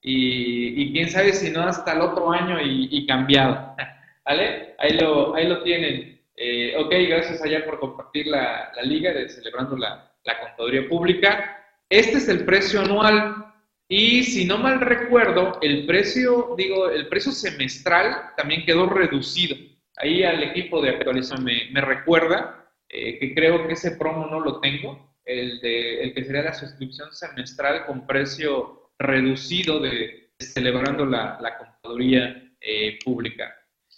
Y, 0.02 0.92
quién 0.92 1.08
sabe 1.08 1.32
si 1.32 1.52
no 1.52 1.62
hasta 1.62 1.92
el 1.92 2.00
otro 2.00 2.32
año 2.32 2.60
y, 2.60 2.88
y 2.90 3.06
cambiado. 3.06 3.76
¿Vale? 4.24 4.74
Ahí 4.78 4.98
lo, 4.98 5.36
ahí 5.36 5.46
lo 5.46 5.62
tienen. 5.62 6.13
Eh, 6.36 6.74
ok, 6.76 6.92
gracias 7.08 7.42
allá 7.42 7.64
por 7.64 7.78
compartir 7.78 8.26
la, 8.26 8.72
liga 8.82 9.12
de 9.12 9.28
celebrando 9.28 9.76
la, 9.76 10.10
contaduría 10.40 10.88
pública. 10.88 11.64
Este 11.88 12.18
es 12.18 12.28
el 12.28 12.44
precio 12.44 12.80
anual 12.80 13.52
y 13.88 14.24
si 14.24 14.44
no 14.46 14.58
mal 14.58 14.80
recuerdo, 14.80 15.58
el 15.60 15.86
precio, 15.86 16.54
digo, 16.56 16.90
el 16.90 17.08
precio 17.08 17.30
semestral 17.30 18.32
también 18.36 18.64
quedó 18.64 18.88
reducido. 18.88 19.56
Ahí 19.96 20.24
al 20.24 20.42
equipo 20.42 20.80
de 20.80 20.90
actualización 20.90 21.44
me, 21.44 21.80
recuerda 21.80 22.68
eh, 22.88 23.18
que 23.18 23.34
creo 23.34 23.66
que 23.66 23.74
ese 23.74 23.92
promo 23.92 24.26
no 24.26 24.40
lo 24.40 24.60
tengo, 24.60 25.14
el, 25.24 25.60
de, 25.60 26.02
el 26.02 26.14
que 26.14 26.24
sería 26.24 26.42
la 26.42 26.54
suscripción 26.54 27.12
semestral 27.12 27.86
con 27.86 28.06
precio 28.06 28.90
reducido 28.98 29.80
de, 29.80 30.30
celebrando 30.38 31.04
la, 31.04 31.38
contaduría 31.58 32.52
eh, 32.60 32.98
pública. 33.04 33.54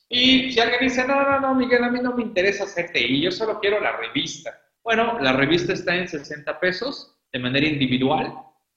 Y 0.08 0.52
si 0.52 0.60
alguien 0.60 0.80
dice, 0.82 1.06
no, 1.06 1.22
no, 1.22 1.40
no, 1.40 1.54
Miguel, 1.54 1.82
a 1.82 1.90
mí 1.90 1.98
no 2.00 2.14
me 2.14 2.22
interesa 2.22 2.64
CTI, 2.64 3.20
yo 3.20 3.30
solo 3.30 3.58
quiero 3.60 3.80
la 3.80 3.96
revista. 3.96 4.56
Bueno, 4.84 5.18
la 5.20 5.32
revista 5.32 5.72
está 5.72 5.96
en 5.96 6.06
60 6.06 6.60
pesos 6.60 7.16
de 7.32 7.40
manera 7.40 7.66
individual. 7.66 8.32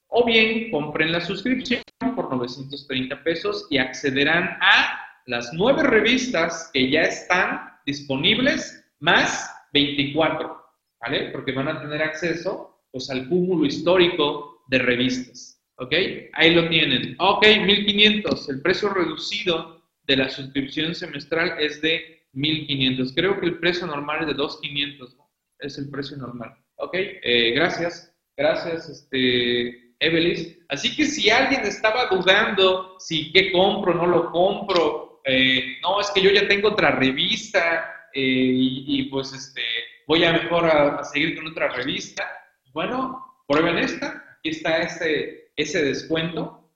O 0.07 0.25
bien 0.25 0.71
compren 0.71 1.11
la 1.11 1.21
suscripción 1.21 1.81
por 2.15 2.35
930 2.35 3.23
pesos 3.23 3.67
y 3.69 3.77
accederán 3.77 4.57
a 4.59 4.99
las 5.27 5.53
nueve 5.53 5.83
revistas 5.83 6.71
que 6.73 6.89
ya 6.89 7.01
están 7.03 7.73
disponibles 7.85 8.83
más 8.99 9.55
24, 9.71 10.59
¿vale? 10.99 11.29
Porque 11.31 11.51
van 11.51 11.67
a 11.67 11.79
tener 11.79 12.01
acceso 12.01 12.81
pues, 12.91 13.09
al 13.11 13.29
cúmulo 13.29 13.65
histórico 13.65 14.63
de 14.67 14.79
revistas, 14.79 15.61
¿ok? 15.77 15.93
Ahí 16.33 16.55
lo 16.55 16.67
tienen. 16.69 17.15
Ok, 17.19 17.45
1500, 17.45 18.49
el 18.49 18.61
precio 18.61 18.89
reducido 18.89 19.78
de 20.09 20.17
la 20.17 20.27
suscripción 20.27 20.95
semestral 20.95 21.55
es 21.59 21.81
de 21.83 22.25
1.500. 22.33 23.13
Creo 23.13 23.39
que 23.39 23.45
el 23.45 23.59
precio 23.59 23.85
normal 23.85 24.21
es 24.21 24.27
de 24.27 24.35
2.500, 24.35 25.15
Es 25.59 25.77
el 25.77 25.89
precio 25.91 26.17
normal. 26.17 26.55
Ok, 26.77 26.95
eh, 26.95 27.51
gracias. 27.51 28.11
Gracias, 28.35 28.89
este, 28.89 29.93
Evelis. 29.99 30.57
Así 30.69 30.95
que 30.95 31.05
si 31.05 31.29
alguien 31.29 31.61
estaba 31.61 32.07
dudando 32.07 32.95
si 32.99 33.31
qué 33.31 33.51
compro, 33.51 33.93
no 33.93 34.07
lo 34.07 34.31
compro, 34.31 35.21
eh, 35.25 35.77
no, 35.83 36.01
es 36.01 36.09
que 36.09 36.21
yo 36.21 36.31
ya 36.31 36.47
tengo 36.47 36.69
otra 36.69 36.91
revista 36.91 38.09
eh, 38.13 38.21
y, 38.23 39.03
pues 39.11 39.31
este, 39.33 39.61
voy 40.07 40.23
a 40.23 40.33
mejor 40.33 40.65
a, 40.65 41.03
seguir 41.03 41.35
con 41.35 41.47
otra 41.47 41.67
revista. 41.67 42.25
Bueno, 42.73 43.43
prueben 43.47 43.77
esta. 43.77 44.37
Aquí 44.39 44.49
está 44.49 44.77
ese, 44.77 45.51
ese 45.55 45.83
descuento. 45.83 46.71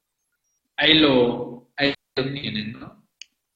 Ahí 0.77 0.99
lo, 0.99 1.71
ahí 1.77 1.93
lo 2.15 2.31
tienen, 2.31 2.73
¿no? 2.73 3.02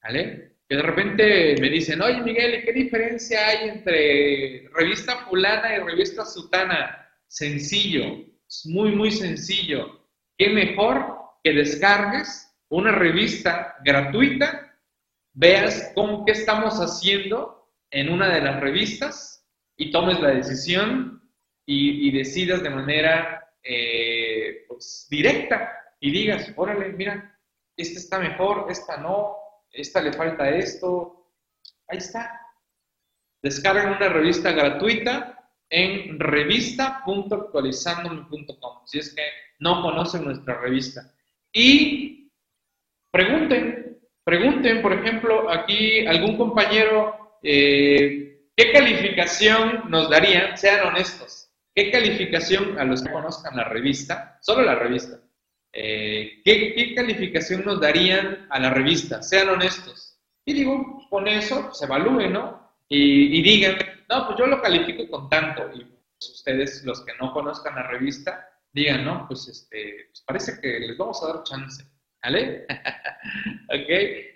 ¿Vale? 0.08 0.54
Que 0.70 0.78
de 0.78 0.82
repente 0.82 1.56
me 1.60 1.70
dicen, 1.70 2.02
oye 2.02 2.22
Miguel, 2.22 2.64
¿qué 2.64 2.72
diferencia 2.72 3.46
hay 3.46 3.68
entre 3.68 4.70
revista 4.74 5.26
fulana 5.26 5.76
y 5.76 5.80
revista 5.80 6.24
sutana? 6.24 7.10
Sencillo, 7.28 8.24
es 8.48 8.66
muy, 8.68 8.92
muy 8.92 9.12
sencillo. 9.12 10.08
¿Qué 10.38 10.48
mejor 10.48 11.18
que 11.44 11.52
descargues 11.52 12.56
una 12.70 12.94
revista 12.94 13.76
gratuita, 13.84 14.80
veas 15.34 15.92
cómo 15.94 16.26
qué 16.26 16.32
estamos 16.32 16.76
haciendo 16.76 17.70
en 17.92 18.10
una 18.10 18.34
de 18.34 18.42
las 18.42 18.62
revistas 18.62 19.46
y 19.76 19.92
tomes 19.92 20.22
la 20.22 20.30
decisión 20.30 21.22
y, 21.66 22.12
decidas 22.12 22.64
de 22.64 22.70
manera 22.70 23.46
eh, 23.62 24.64
pues, 24.70 25.06
directa 25.10 25.70
y 26.00 26.12
digas, 26.12 26.54
órale, 26.56 26.94
mira, 26.94 27.38
esta 27.76 28.00
está 28.00 28.20
mejor, 28.20 28.68
esta 28.70 28.96
no, 28.98 29.47
esta 29.72 30.02
le 30.02 30.14
falta 30.14 30.50
esto. 30.50 31.32
Ahí 31.88 31.98
está. 31.98 32.40
Descarguen 33.42 33.90
una 33.90 34.10
revista 34.10 34.52
gratuita 34.52 35.38
en 35.70 36.20
revista.actualizandome.com, 36.20 38.86
si 38.86 39.00
es 39.00 39.14
que 39.14 39.24
no 39.60 39.82
conocen 39.82 40.24
nuestra 40.26 40.60
revista. 40.60 41.14
Y 41.52 42.32
pregunten, 43.12 44.00
pregunten, 44.24 44.82
por 44.82 44.94
ejemplo, 44.94 45.52
aquí 45.52 46.06
algún 46.06 46.38
compañero, 46.38 47.40
eh, 47.44 48.46
¿qué 48.56 48.72
calificación 48.72 49.90
nos 49.90 50.10
darían? 50.10 50.58
Sean 50.58 50.88
honestos. 50.88 51.52
¿Qué 51.76 51.92
calificación 51.92 52.80
a 52.80 52.86
los 52.86 53.04
que 53.04 53.12
conozcan 53.12 53.56
la 53.56 53.66
revista? 53.66 54.40
Solo 54.42 54.64
la 54.64 54.76
revista. 54.76 55.20
Eh, 55.74 56.42
¿qué, 56.44 56.94
calificación 56.96 57.66
nos 57.66 57.80
darían 57.80 58.48
a 58.50 58.60
la 58.60 58.70
revista? 58.70 59.22
Sean 59.22 59.50
honestos. 59.50 60.20
Y 60.46 60.54
digo, 60.54 61.06
con 61.10 61.28
eso 61.28 61.74
se 61.74 61.86
evalúen, 61.86 62.34
¿no? 62.34 62.76
Y, 62.90 63.42
digan, 63.42 63.76
no, 64.10 64.28
pues 64.28 64.40
yo 64.40 64.48
lo 64.48 64.62
califico 64.62 65.10
con 65.10 65.30
tanto. 65.30 65.70
Y 65.74 65.84
pues, 65.84 66.32
ustedes, 66.32 66.84
los 66.86 67.04
que 67.06 67.14
no 67.20 67.34
conozcan 67.34 67.76
la 67.76 67.84
revista, 67.84 68.48
digan, 68.72 69.04
no, 69.04 69.26
pues 69.28 69.48
este, 69.48 70.08
pues 70.10 70.24
parece 70.26 70.60
que 70.62 70.80
les 70.80 70.98
vamos 70.98 71.22
a 71.24 71.34
dar 71.34 71.44
chance. 71.44 71.84
¿Vale? 72.24 72.66
¿Ok? 73.70 73.90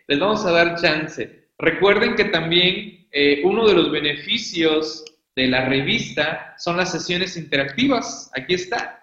Les 0.08 0.20
vamos 0.20 0.46
a 0.46 0.52
dar 0.52 0.80
chance. 0.80 1.50
Recuerden 1.58 2.16
que 2.16 2.26
también 2.26 3.08
eh, 3.12 3.42
uno 3.44 3.68
de 3.68 3.74
los 3.74 3.92
beneficios 3.92 5.06
de 5.36 5.48
la 5.48 5.66
revista 5.66 6.56
son 6.58 6.78
las 6.78 6.92
sesiones 6.92 7.38
interactivas. 7.38 8.32
Aquí 8.36 8.56
está. 8.56 9.01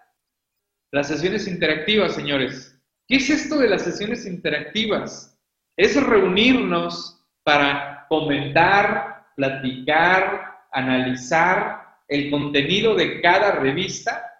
Las 0.90 1.08
sesiones 1.08 1.46
interactivas, 1.46 2.14
señores. 2.14 2.74
¿Qué 3.06 3.16
es 3.16 3.28
esto 3.28 3.58
de 3.58 3.68
las 3.68 3.82
sesiones 3.82 4.24
interactivas? 4.24 5.38
Es 5.76 6.02
reunirnos 6.02 7.22
para 7.44 8.06
comentar, 8.08 9.26
platicar, 9.36 10.66
analizar 10.72 11.98
el 12.08 12.30
contenido 12.30 12.94
de 12.94 13.20
cada 13.20 13.52
revista. 13.52 14.32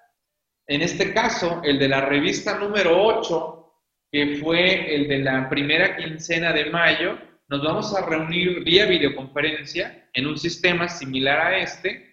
En 0.66 0.80
este 0.80 1.12
caso, 1.12 1.60
el 1.64 1.78
de 1.78 1.88
la 1.88 2.00
revista 2.02 2.58
número 2.58 2.98
8, 3.02 3.74
que 4.10 4.38
fue 4.38 4.94
el 4.94 5.06
de 5.06 5.18
la 5.18 5.50
primera 5.50 5.96
quincena 5.96 6.52
de 6.54 6.70
mayo, 6.70 7.18
nos 7.48 7.62
vamos 7.62 7.94
a 7.94 8.06
reunir 8.06 8.64
vía 8.64 8.86
videoconferencia 8.86 10.08
en 10.14 10.26
un 10.26 10.38
sistema 10.38 10.88
similar 10.88 11.40
a 11.40 11.58
este, 11.58 12.07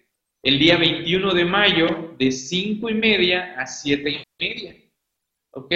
el 0.46 0.58
día 0.58 0.76
21 0.76 1.34
de 1.34 1.44
mayo 1.44 2.14
de 2.18 2.30
5 2.30 2.88
y 2.88 2.94
media 2.94 3.54
a 3.58 3.66
7 3.66 4.10
y 4.10 4.24
media. 4.38 4.76
¿Ok? 5.52 5.72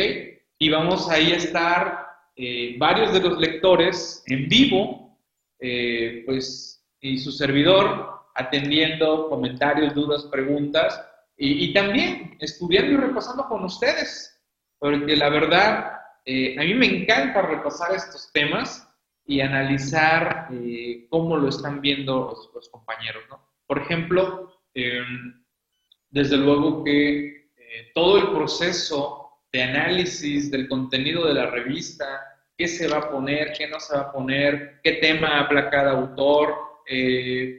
Y 0.58 0.68
vamos 0.68 1.10
ahí 1.10 1.32
a 1.32 1.36
estar 1.36 2.06
eh, 2.36 2.76
varios 2.78 3.12
de 3.12 3.20
los 3.20 3.38
lectores 3.38 4.22
en 4.26 4.48
vivo, 4.48 5.18
eh, 5.58 6.22
pues, 6.24 6.86
y 7.00 7.18
su 7.18 7.32
servidor 7.32 8.10
atendiendo 8.34 9.28
comentarios, 9.28 9.94
dudas, 9.94 10.24
preguntas, 10.26 11.04
y, 11.36 11.64
y 11.64 11.72
también 11.72 12.36
estudiando 12.38 12.92
y 12.92 12.96
repasando 12.96 13.48
con 13.48 13.64
ustedes, 13.64 14.40
porque 14.78 15.16
la 15.16 15.30
verdad 15.30 16.00
eh, 16.24 16.56
a 16.58 16.62
mí 16.62 16.74
me 16.74 16.86
encanta 16.86 17.42
repasar 17.42 17.92
estos 17.94 18.30
temas 18.32 18.86
y 19.24 19.40
analizar 19.40 20.48
eh, 20.52 21.06
cómo 21.08 21.36
lo 21.36 21.48
están 21.48 21.80
viendo 21.80 22.36
los, 22.54 22.68
compañeros. 22.68 23.24
¿no? 23.30 23.40
Por 23.66 23.78
ejemplo, 23.78 24.59
em, 24.74 25.44
desde 26.10 26.36
luego 26.36 26.84
que 26.84 27.26
eh, 27.56 27.90
todo 27.94 28.18
el 28.18 28.28
proceso 28.30 29.30
de 29.52 29.62
análisis 29.62 30.50
del 30.50 30.68
contenido 30.68 31.26
de 31.26 31.34
la 31.34 31.46
revista, 31.46 32.20
qué 32.56 32.68
se 32.68 32.88
va 32.88 32.98
a 32.98 33.10
poner, 33.10 33.52
qué 33.56 33.68
no 33.68 33.80
se 33.80 33.94
va 33.94 34.02
a 34.02 34.12
poner, 34.12 34.80
qué 34.82 34.94
tema 34.94 35.40
habla 35.40 35.70
cada 35.70 35.92
autor, 35.92 36.54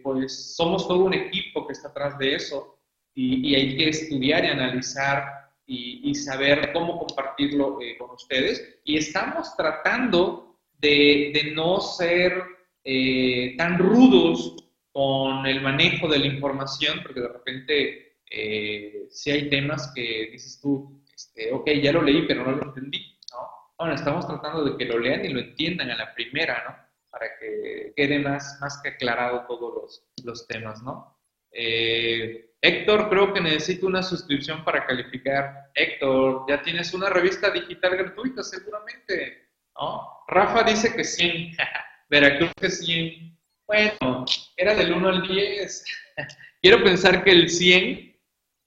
pues 0.03 0.55
somos 0.55 0.85
todo 0.89 1.05
un 1.05 1.13
equipo 1.13 1.65
que 1.65 1.71
está 1.71 1.87
atrás 1.87 2.17
de 2.17 2.35
eso 2.35 2.77
y, 3.13 3.49
y 3.49 3.55
hay 3.55 3.77
que 3.77 3.87
estudiar 3.87 4.43
y 4.43 4.47
analizar 4.47 5.41
y, 5.71 6.15
saber 6.15 6.73
cómo 6.73 6.99
compartirlo 6.99 7.81
eh, 7.81 7.97
con 7.97 8.11
ustedes. 8.11 8.79
Y 8.83 8.97
estamos 8.97 9.55
tratando 9.55 10.57
de, 10.79 11.53
no 11.55 11.79
ser 11.79 12.43
eh, 12.83 13.55
tan 13.57 13.77
rudos 13.77 14.60
con 14.91 15.45
el 15.45 15.61
manejo 15.61 16.07
de 16.07 16.19
la 16.19 16.27
información, 16.27 16.99
porque 17.03 17.21
de 17.21 17.27
repente 17.27 18.17
eh, 18.29 19.07
si 19.09 19.31
hay 19.31 19.49
temas 19.49 19.91
que 19.93 20.29
dices 20.31 20.59
tú, 20.61 21.03
este, 21.13 21.51
ok, 21.51 21.69
ya 21.81 21.91
lo 21.91 22.01
leí, 22.01 22.25
pero 22.27 22.45
no 22.45 22.51
lo 22.51 22.63
entendí, 22.63 23.19
¿no? 23.31 23.47
Bueno, 23.77 23.95
estamos 23.95 24.27
tratando 24.27 24.63
de 24.63 24.77
que 24.77 24.85
lo 24.85 24.99
lean 24.99 25.25
y 25.25 25.29
lo 25.29 25.39
entiendan 25.39 25.91
a 25.91 25.97
la 25.97 26.13
primera, 26.13 26.63
¿no? 26.67 26.75
Para 27.09 27.27
que 27.39 27.93
quede 27.95 28.19
más, 28.19 28.57
más 28.61 28.79
que 28.81 28.89
aclarado 28.89 29.45
todos 29.47 29.73
los, 29.73 30.05
los 30.23 30.47
temas, 30.47 30.81
¿no? 30.81 31.17
Eh, 31.51 32.51
Héctor, 32.61 33.09
creo 33.09 33.33
que 33.33 33.41
necesito 33.41 33.87
una 33.87 34.03
suscripción 34.03 34.63
para 34.63 34.85
calificar. 34.85 35.71
Héctor, 35.73 36.45
ya 36.47 36.61
tienes 36.61 36.93
una 36.93 37.09
revista 37.09 37.49
digital 37.49 37.97
gratuita, 37.97 38.43
seguramente. 38.43 39.49
¿no? 39.75 40.07
Rafa 40.27 40.63
dice 40.63 40.95
que 40.95 41.03
100. 41.03 41.57
Veracruz 42.09 42.51
que 42.59 42.69
100. 42.69 43.30
Bueno, 43.71 44.25
era 44.57 44.75
del 44.75 44.91
1 44.91 45.07
al 45.07 45.25
10. 45.25 45.85
Quiero 46.61 46.83
pensar 46.83 47.23
que 47.23 47.31
el 47.31 47.49
100 47.49 48.19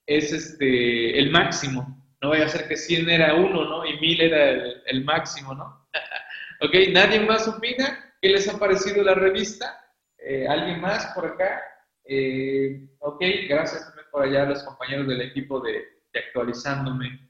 es 0.06 0.32
este, 0.32 1.18
el 1.18 1.30
máximo. 1.30 2.02
No 2.22 2.30
vaya 2.30 2.46
a 2.46 2.48
ser 2.48 2.66
que 2.66 2.78
100 2.78 3.10
era 3.10 3.34
1, 3.34 3.64
¿no? 3.66 3.84
Y 3.84 4.00
1000 4.00 4.20
era 4.22 4.50
el, 4.86 5.04
máximo, 5.04 5.54
¿no? 5.54 5.86
ok, 6.62 6.74
¿nadie 6.90 7.20
más 7.20 7.46
opina? 7.46 8.14
¿Qué 8.22 8.30
les 8.30 8.48
ha 8.48 8.58
parecido 8.58 9.04
la 9.04 9.12
revista? 9.12 9.78
Eh, 10.16 10.48
¿Alguien 10.48 10.80
más 10.80 11.04
por 11.14 11.26
acá? 11.26 11.60
Eh, 12.06 12.88
ok, 13.00 13.22
gracias 13.46 13.84
también 13.84 14.06
por 14.10 14.22
allá 14.22 14.44
a 14.44 14.46
los 14.46 14.62
compañeros 14.62 15.06
del 15.06 15.20
equipo 15.20 15.60
de, 15.60 15.84
actualizándome.com. 16.14 17.20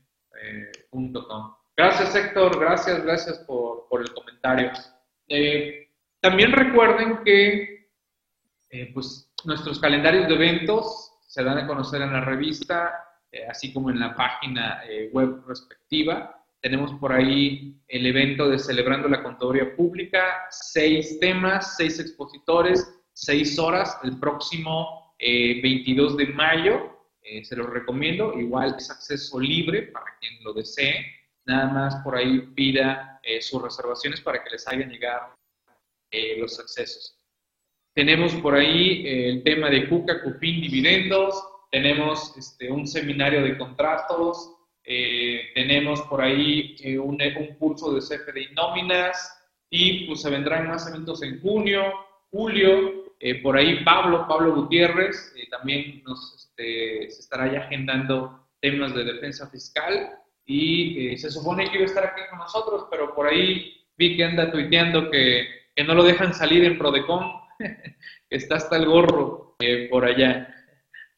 Eh, 0.40 0.70
gracias 1.76 2.14
Héctor, 2.14 2.60
gracias, 2.60 3.02
gracias 3.02 3.38
por, 3.40 3.88
el 4.00 4.14
comentario. 4.14 4.70
Eh, 5.26 5.83
también 6.24 6.52
recuerden 6.52 7.18
que 7.22 7.90
pues, 8.94 9.30
nuestros 9.44 9.78
calendarios 9.78 10.26
de 10.26 10.34
eventos 10.34 11.12
se 11.28 11.44
dan 11.44 11.58
a 11.58 11.66
conocer 11.66 12.00
en 12.00 12.14
la 12.14 12.22
revista, 12.22 12.94
así 13.50 13.74
como 13.74 13.90
en 13.90 14.00
la 14.00 14.16
página 14.16 14.80
web 15.12 15.44
respectiva. 15.46 16.42
Tenemos 16.62 16.94
por 16.94 17.12
ahí 17.12 17.78
el 17.88 18.06
evento 18.06 18.48
de 18.48 18.58
Celebrando 18.58 19.06
la 19.06 19.22
Contaduría 19.22 19.76
Pública, 19.76 20.46
seis 20.48 21.20
temas, 21.20 21.76
seis 21.76 22.00
expositores, 22.00 22.90
seis 23.12 23.58
horas 23.58 23.98
el 24.02 24.18
próximo 24.18 25.14
22 25.18 26.14
eh, 26.14 26.16
de 26.16 26.32
mayo. 26.32 27.06
Eh, 27.20 27.44
se 27.44 27.54
los 27.54 27.68
recomiendo. 27.68 28.32
Igual 28.32 28.76
es 28.78 28.90
acceso 28.90 29.38
libre 29.38 29.82
para 29.82 30.06
quien 30.18 30.42
lo 30.42 30.54
desee. 30.54 31.04
Nada 31.44 31.66
más 31.70 31.96
por 31.96 32.16
ahí 32.16 32.40
pida 32.54 33.20
eh, 33.22 33.42
sus 33.42 33.60
reservaciones 33.60 34.22
para 34.22 34.42
que 34.42 34.48
les 34.48 34.66
hagan 34.66 34.88
llegar 34.88 35.34
los 36.38 36.58
accesos. 36.58 37.18
Tenemos 37.94 38.34
por 38.36 38.54
ahí 38.54 39.06
el 39.06 39.42
tema 39.42 39.70
de 39.70 39.88
CUCA, 39.88 40.22
CUFIN, 40.22 40.62
dividendos. 40.62 41.34
Tenemos 41.70 42.36
este, 42.36 42.70
un 42.70 42.86
seminario 42.86 43.42
de 43.42 43.56
contratos. 43.56 44.50
tenemos 44.84 46.02
por 46.02 46.20
ahí 46.20 46.76
un, 46.98 47.20
un 47.22 47.54
curso 47.58 47.94
de 47.94 48.00
CFD 48.00 48.50
y 48.50 48.54
nóminas. 48.54 49.40
Y 49.70 50.06
pues 50.06 50.22
se 50.22 50.30
vendrán 50.30 50.68
más 50.68 50.88
eventos 50.88 51.22
en 51.22 51.40
junio, 51.40 51.82
julio, 52.30 53.04
eh, 53.20 53.40
por 53.40 53.56
ahí 53.56 53.82
Pablo, 53.84 54.26
Pablo 54.28 54.54
Gutiérrez, 54.54 55.34
eh, 55.36 55.48
también 55.50 56.02
nos 56.04 56.34
este, 56.34 57.10
se 57.10 57.20
estará 57.20 57.50
ya 57.50 57.60
agendando 57.60 58.48
temas 58.60 58.94
de 58.94 59.04
defensa 59.04 59.48
fiscal 59.48 60.10
y 60.44 61.08
eh, 61.08 61.16
se 61.16 61.30
supone 61.30 61.70
que 61.70 61.76
iba 61.76 61.84
a 61.84 61.88
estar 61.88 62.04
aquí 62.04 62.20
con 62.28 62.40
nosotros, 62.40 62.86
pero 62.90 63.14
por 63.14 63.26
ahí 63.26 63.86
vi 63.96 64.16
que 64.16 64.24
anda 64.24 64.50
tuiteando 64.50 65.10
que, 65.10 65.46
que 65.74 65.84
no 65.84 65.94
lo 65.94 66.04
dejan 66.04 66.34
salir 66.34 66.64
en 66.64 66.78
Prodecon, 66.78 67.32
que 67.58 68.36
está 68.36 68.56
hasta 68.56 68.76
el 68.76 68.86
gorro 68.86 69.56
por 69.90 70.04
allá 70.04 70.54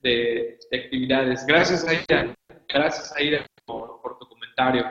de, 0.00 0.58
actividades. 0.72 1.44
Gracias, 1.46 1.86
Aida. 1.86 2.34
Gracias, 2.68 3.14
Aida, 3.16 3.46
por, 3.64 4.00
por, 4.00 4.18
tu 4.18 4.28
comentario. 4.28 4.84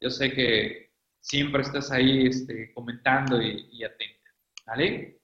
Yo 0.00 0.10
sé 0.10 0.32
que 0.32 0.90
siempre 1.20 1.62
estás 1.62 1.90
ahí 1.90 2.26
este, 2.26 2.72
comentando 2.72 3.40
y, 3.40 3.68
y 3.72 3.84
atenta. 3.84 4.30
¿Vale? 4.66 5.18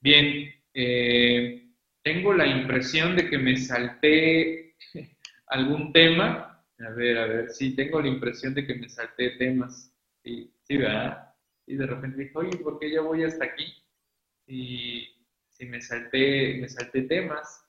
Bien, 0.00 0.52
eh, 0.74 1.68
tengo 2.02 2.32
la 2.34 2.46
impresión 2.46 3.16
de 3.16 3.28
que 3.28 3.38
me 3.38 3.56
salté 3.56 4.76
algún 5.48 5.92
tema. 5.92 6.64
A 6.78 6.90
ver, 6.90 7.18
a 7.18 7.26
ver, 7.26 7.50
sí, 7.50 7.76
tengo 7.76 8.00
la 8.00 8.08
impresión 8.08 8.54
de 8.54 8.66
que 8.66 8.74
me 8.74 8.88
salté 8.88 9.30
temas. 9.38 9.92
Sí, 10.24 10.52
sí, 10.62 10.76
¿verdad? 10.76 11.31
Y 11.66 11.76
de 11.76 11.86
repente 11.86 12.22
dije, 12.22 12.32
oye, 12.34 12.56
¿por 12.58 12.78
qué 12.78 12.92
yo 12.92 13.04
voy 13.04 13.24
hasta 13.24 13.44
aquí? 13.44 13.74
Y 14.46 15.08
si 15.48 15.66
me 15.66 15.80
salté, 15.80 16.58
me 16.60 16.68
salté 16.68 17.02
temas. 17.02 17.64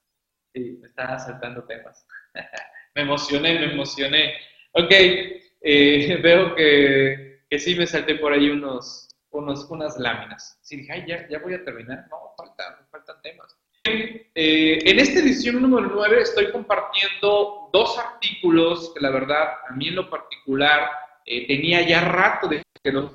Sí, 0.53 0.77
me 0.81 0.87
estaba 0.87 1.19
saltando 1.19 1.63
temas. 1.65 2.05
me 2.95 3.01
emocioné, 3.01 3.59
me 3.59 3.73
emocioné. 3.73 4.33
Ok, 4.71 4.91
eh, 4.91 6.19
veo 6.23 6.55
que, 6.55 7.41
que 7.49 7.59
sí 7.59 7.75
me 7.75 7.87
salté 7.87 8.15
por 8.15 8.33
ahí 8.33 8.49
unos, 8.49 9.09
unos, 9.31 9.69
unas 9.69 9.97
láminas. 9.97 10.59
Sí, 10.61 10.77
dije, 10.77 10.93
ay, 10.93 11.05
ya, 11.07 11.27
ya 11.29 11.39
voy 11.39 11.53
a 11.53 11.63
terminar. 11.63 12.07
No, 12.09 12.33
faltan, 12.37 12.87
faltan 12.89 13.21
temas. 13.21 13.57
Eh, 13.85 14.79
en 14.89 14.99
esta 14.99 15.19
edición 15.19 15.61
número 15.61 15.91
9 15.93 16.21
estoy 16.21 16.51
compartiendo 16.51 17.69
dos 17.73 17.97
artículos 17.99 18.93
que 18.93 19.01
la 19.01 19.09
verdad 19.09 19.49
a 19.67 19.73
mí 19.73 19.89
en 19.89 19.95
lo 19.95 20.09
particular 20.09 20.89
eh, 21.25 21.45
tenía 21.47 21.81
ya 21.81 21.99
rato 21.99 22.47
de 22.47 22.63
que 22.81 22.91
los 22.91 23.11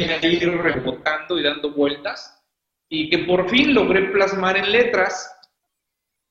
ir 0.00 0.50
rebotando 0.50 1.38
y 1.38 1.42
dando 1.42 1.70
vueltas 1.72 2.40
y 2.88 3.08
que 3.08 3.18
por 3.20 3.48
fin 3.48 3.72
logré 3.72 4.10
plasmar 4.10 4.56
en 4.56 4.70
letras. 4.70 5.32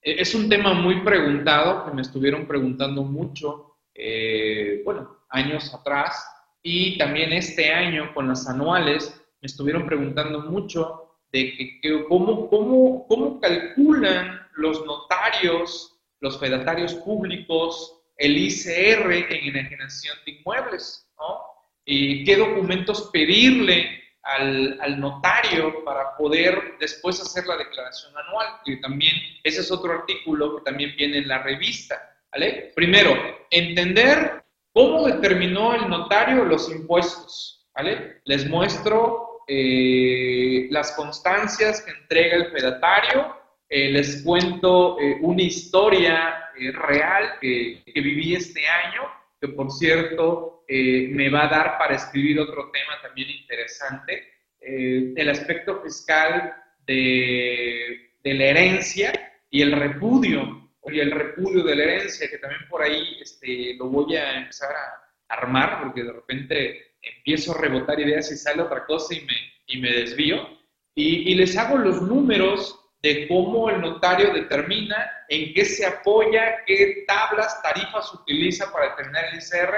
E, 0.02 0.22
es 0.22 0.36
un 0.36 0.50
tema 0.50 0.74
muy 0.74 1.02
preguntado, 1.02 1.86
que 1.86 1.92
me 1.92 2.02
estuvieron 2.02 2.46
preguntando 2.46 3.04
mucho, 3.04 3.78
eh, 3.96 4.82
bueno, 4.84 5.26
años 5.30 5.74
atrás, 5.74 6.28
y 6.62 6.98
también 6.98 7.32
este 7.32 7.72
año 7.72 8.14
con 8.14 8.28
las 8.28 8.48
anuales 8.48 9.16
me 9.42 9.46
estuvieron 9.48 9.86
preguntando 9.86 10.42
mucho 10.42 11.18
de 11.32 11.80
que, 11.82 12.06
cómo, 12.10 12.50
cómo, 12.50 13.08
cómo 13.08 13.40
calculan 13.40 14.42
los 14.56 14.86
notarios, 14.86 15.98
los 16.20 16.38
fedatarios 16.38 16.94
públicos, 16.96 18.02
el 18.18 18.38
ICR 18.38 19.12
en 19.12 19.56
enajenación 19.56 20.18
de 20.26 20.32
inmuebles, 20.34 21.10
¿no? 21.18 21.49
Y 21.92 22.24
qué 22.24 22.38
documentos 22.38 23.10
pedirle 23.12 24.04
al, 24.22 24.78
al, 24.80 25.00
notario 25.00 25.84
para 25.84 26.16
poder 26.16 26.76
después 26.80 27.20
hacer 27.20 27.48
la 27.48 27.58
declaración 27.58 28.14
anual, 28.16 28.60
que 28.64 28.76
también 28.78 29.16
ese 29.44 29.62
es 29.62 29.72
otro 29.72 29.94
artículo 29.94 30.58
que 30.58 30.64
también 30.66 30.94
viene 30.96 31.18
en 31.18 31.28
la 31.28 31.42
revista, 31.42 32.00
¿vale? 32.32 32.72
Primero, 32.76 33.18
entender 33.50 34.44
cómo 34.72 35.08
determinó 35.08 35.74
el 35.74 35.90
notario 35.90 36.46
los 36.46 36.70
impuestos, 36.70 37.68
¿vale? 37.74 38.22
Les 38.26 38.48
muestro 38.48 39.42
eh, 39.48 40.68
las 40.70 40.92
constancias 40.92 41.82
que 41.82 41.90
entrega 41.90 42.36
el 42.36 42.52
fedatario, 42.52 43.36
eh, 43.68 43.90
les 43.90 44.22
cuento 44.22 45.00
eh, 45.00 45.18
una 45.22 45.42
historia 45.42 46.52
real 46.74 47.40
que, 47.42 47.82
que, 47.84 48.00
viví 48.02 48.36
este 48.36 48.68
año, 48.68 49.02
que 49.40 49.48
por 49.50 49.72
cierto 49.72 50.64
me 50.68 51.30
va 51.30 51.46
a 51.46 51.50
dar 51.50 51.78
para 51.78 51.96
escribir 51.96 52.40
otro 52.40 52.70
tema 52.72 53.02
también 53.02 53.30
interesante, 53.30 54.24
el 54.60 55.30
aspecto 55.30 55.82
fiscal 55.82 56.54
de, 56.86 58.12
de, 58.24 58.34
la 58.34 58.46
herencia 58.46 59.14
y 59.50 59.62
el 59.62 59.72
repudio, 59.72 60.70
y 60.86 61.00
el 61.00 61.12
repudio 61.12 61.64
de 61.64 61.76
la 61.76 61.84
herencia, 61.84 62.30
que 62.30 62.38
también 62.38 62.62
por 62.70 62.82
ahí 62.82 63.18
este, 63.22 63.76
lo 63.76 63.90
voy 63.90 64.16
a 64.16 64.38
empezar 64.38 64.70
a 64.72 65.36
armar, 65.36 65.84
porque 65.84 66.04
de 66.04 66.14
repente 66.14 66.96
empiezo 67.02 67.54
a 67.54 67.62
rebotar 67.62 68.00
ideas 68.00 68.32
y 68.32 68.38
sale 68.38 68.62
otra 68.62 68.86
cosa 68.86 69.16
y 69.16 69.22
me, 69.22 69.54
y 69.68 69.80
me 69.80 69.92
desvío. 69.92 70.60
Y, 70.96 71.32
y, 71.32 71.36
les 71.36 71.56
hago 71.58 71.78
los 71.78 72.02
números 72.02 72.79
de 73.02 73.28
cómo 73.28 73.70
el 73.70 73.82
notario 73.82 74.34
determina 74.34 75.10
en 75.30 75.54
qué 75.54 75.64
se 75.66 75.86
apoya, 75.86 76.64
qué 76.66 77.06
tablas, 77.08 77.62
tarifas 77.62 78.14
utiliza 78.14 78.72
para 78.72 78.90
determinar 78.90 79.26
el 79.26 79.40
ICR, 79.40 79.74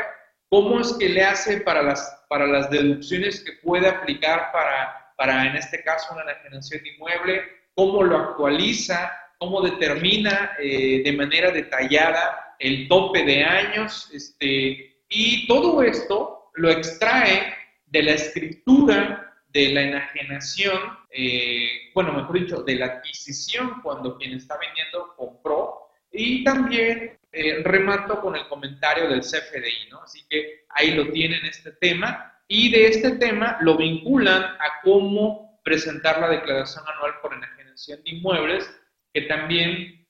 cómo 0.49 0.79
es 0.79 0.93
que 0.93 1.09
le 1.09 1.23
hace 1.23 1.61
para 1.61 1.81
las, 1.81 2.23
para 2.27 2.47
las 2.47 2.69
deducciones 2.69 3.43
que 3.43 3.53
puede 3.63 3.87
aplicar 3.87 4.51
para, 4.51 5.13
para, 5.17 5.45
en 5.45 5.55
este 5.55 5.83
caso, 5.83 6.13
una 6.13 6.23
enajenación 6.23 6.83
de 6.83 6.89
inmueble, 6.89 7.43
cómo 7.75 8.03
lo 8.03 8.17
actualiza, 8.17 9.11
cómo 9.37 9.61
determina 9.61 10.51
eh, 10.59 11.01
de 11.03 11.13
manera 11.13 11.51
detallada 11.51 12.55
el 12.59 12.87
tope 12.87 13.23
de 13.23 13.43
años, 13.43 14.09
este, 14.13 14.97
y 15.09 15.47
todo 15.47 15.81
esto 15.83 16.51
lo 16.55 16.69
extrae 16.69 17.55
de 17.87 18.03
la 18.03 18.11
escritura 18.11 19.33
de 19.49 19.69
la 19.69 19.81
enajenación, 19.81 20.79
eh, 21.11 21.91
bueno, 21.93 22.13
mejor 22.13 22.39
dicho, 22.39 22.63
de 22.63 22.75
la 22.75 22.85
adquisición 22.85 23.81
cuando 23.81 24.17
quien 24.17 24.33
está 24.33 24.57
vendiendo 24.57 25.13
compró, 25.15 25.91
y 26.11 26.43
también 26.43 27.19
eh, 27.31 27.61
remato 27.63 28.21
con 28.21 28.35
el 28.35 28.47
comentario 28.47 29.09
del 29.09 29.21
CFDI, 29.21 29.89
¿no? 29.89 30.03
Así 30.03 30.25
que 30.29 30.65
ahí 30.69 30.91
lo 30.91 31.11
tienen 31.11 31.45
este 31.45 31.71
tema, 31.73 32.39
y 32.47 32.71
de 32.71 32.87
este 32.87 33.11
tema 33.17 33.57
lo 33.61 33.77
vinculan 33.77 34.43
a 34.43 34.81
cómo 34.83 35.61
presentar 35.63 36.19
la 36.19 36.29
declaración 36.29 36.83
anual 36.87 37.13
por 37.21 37.33
enajenación 37.33 38.03
de 38.03 38.11
inmuebles, 38.11 38.69
que 39.13 39.21
también 39.21 40.07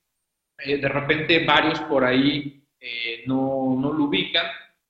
eh, 0.58 0.78
de 0.78 0.88
repente 0.88 1.44
varios 1.44 1.80
por 1.82 2.04
ahí 2.04 2.58
no, 3.26 3.76
no 3.78 3.92
lo 3.92 4.04
ubican, 4.04 4.46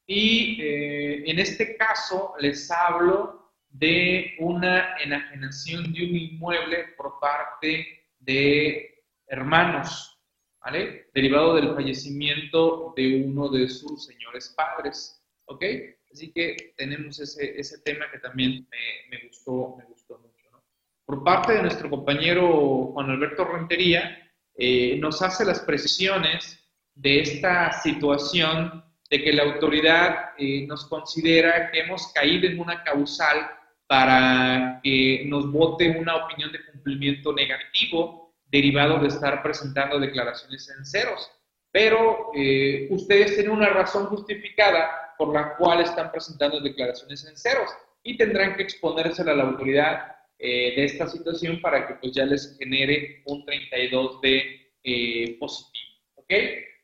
y 0.07 0.61
eh, 0.61 1.23
en 1.31 1.39
este 1.39 1.77
caso 1.77 2.35
les 2.39 2.71
hablo 2.71 3.42
de 3.73 4.35
una 4.39 4.97
enajenación 4.99 5.93
de 5.93 6.05
un 6.05 6.17
inmueble 6.17 6.89
por 6.97 7.19
parte 7.19 8.07
de 8.19 9.05
hermanos, 9.27 10.21
¿vale? 10.61 11.09
Derivado 11.15 11.55
del 11.57 11.75
fallecimiento 11.75 12.93
de 12.97 13.25
uno 13.25 13.49
de 13.49 13.69
sus 13.69 14.05
señores 14.05 14.55
padres, 14.57 15.23
¿ok? 15.47 15.65
Así 16.13 16.31
que 16.33 16.75
tenemos 16.77 17.19
ese, 17.19 17.59
ese 17.59 17.81
tema 17.81 18.11
que 18.11 18.19
también 18.19 18.69
me, 18.71 19.17
me, 19.17 19.27
gustó, 19.27 19.75
me 19.79 19.85
gustó 19.85 20.19
mucho, 20.19 20.51
¿no? 20.51 20.63
Por 21.07 21.25
parte 21.25 21.55
de 21.55 21.63
nuestro 21.63 21.89
compañero 21.89 22.93
Juan 22.93 23.11
Alberto 23.11 23.47
Rentería, 23.47 24.31
eh, 24.55 24.99
nos 24.99 25.23
hace 25.23 25.47
las 25.47 25.61
precisiones 25.61 26.59
de 26.95 27.21
esta 27.21 27.73
situación 27.73 28.85
de 29.09 29.23
que 29.23 29.33
la 29.33 29.45
autoridad 29.45 30.31
eh, 30.37 30.67
nos 30.67 30.87
considera 30.87 31.71
que 31.71 31.81
hemos 31.81 32.13
caído 32.13 32.47
en 32.47 32.61
una 32.61 32.83
causal 32.85 33.51
para 33.93 34.81
que 34.83 35.23
nos 35.27 35.53
vote 35.53 35.99
una 35.99 36.25
opinión 36.25 36.51
de 36.51 36.65
cumplimiento 36.65 37.31
negativo 37.35 38.33
derivado 38.47 38.99
de 39.01 39.09
estar 39.09 39.43
presentando 39.43 40.01
declaraciones 40.01 40.67
en 40.71 40.83
ceros. 40.87 41.31
Pero 41.71 42.31
eh, 42.35 42.87
ustedes 42.89 43.35
tienen 43.35 43.53
una 43.53 43.69
razón 43.69 44.07
justificada 44.07 45.15
por 45.19 45.35
la 45.35 45.57
cual 45.57 45.83
están 45.83 46.11
presentando 46.11 46.59
declaraciones 46.61 47.23
en 47.27 47.37
ceros 47.37 47.69
y 48.03 48.17
tendrán 48.17 48.57
que 48.57 48.63
exponérsela 48.63 49.33
a 49.33 49.37
la 49.37 49.45
autoridad 49.45 50.17
eh, 50.39 50.73
de 50.75 50.85
esta 50.87 51.07
situación 51.07 51.61
para 51.61 51.87
que 51.87 51.97
pues 51.97 52.15
ya 52.15 52.25
les 52.25 52.57
genere 52.59 53.23
un 53.27 53.45
32D 53.45 55.39
positivo. 55.39 55.93
¿Ok? 56.15 56.33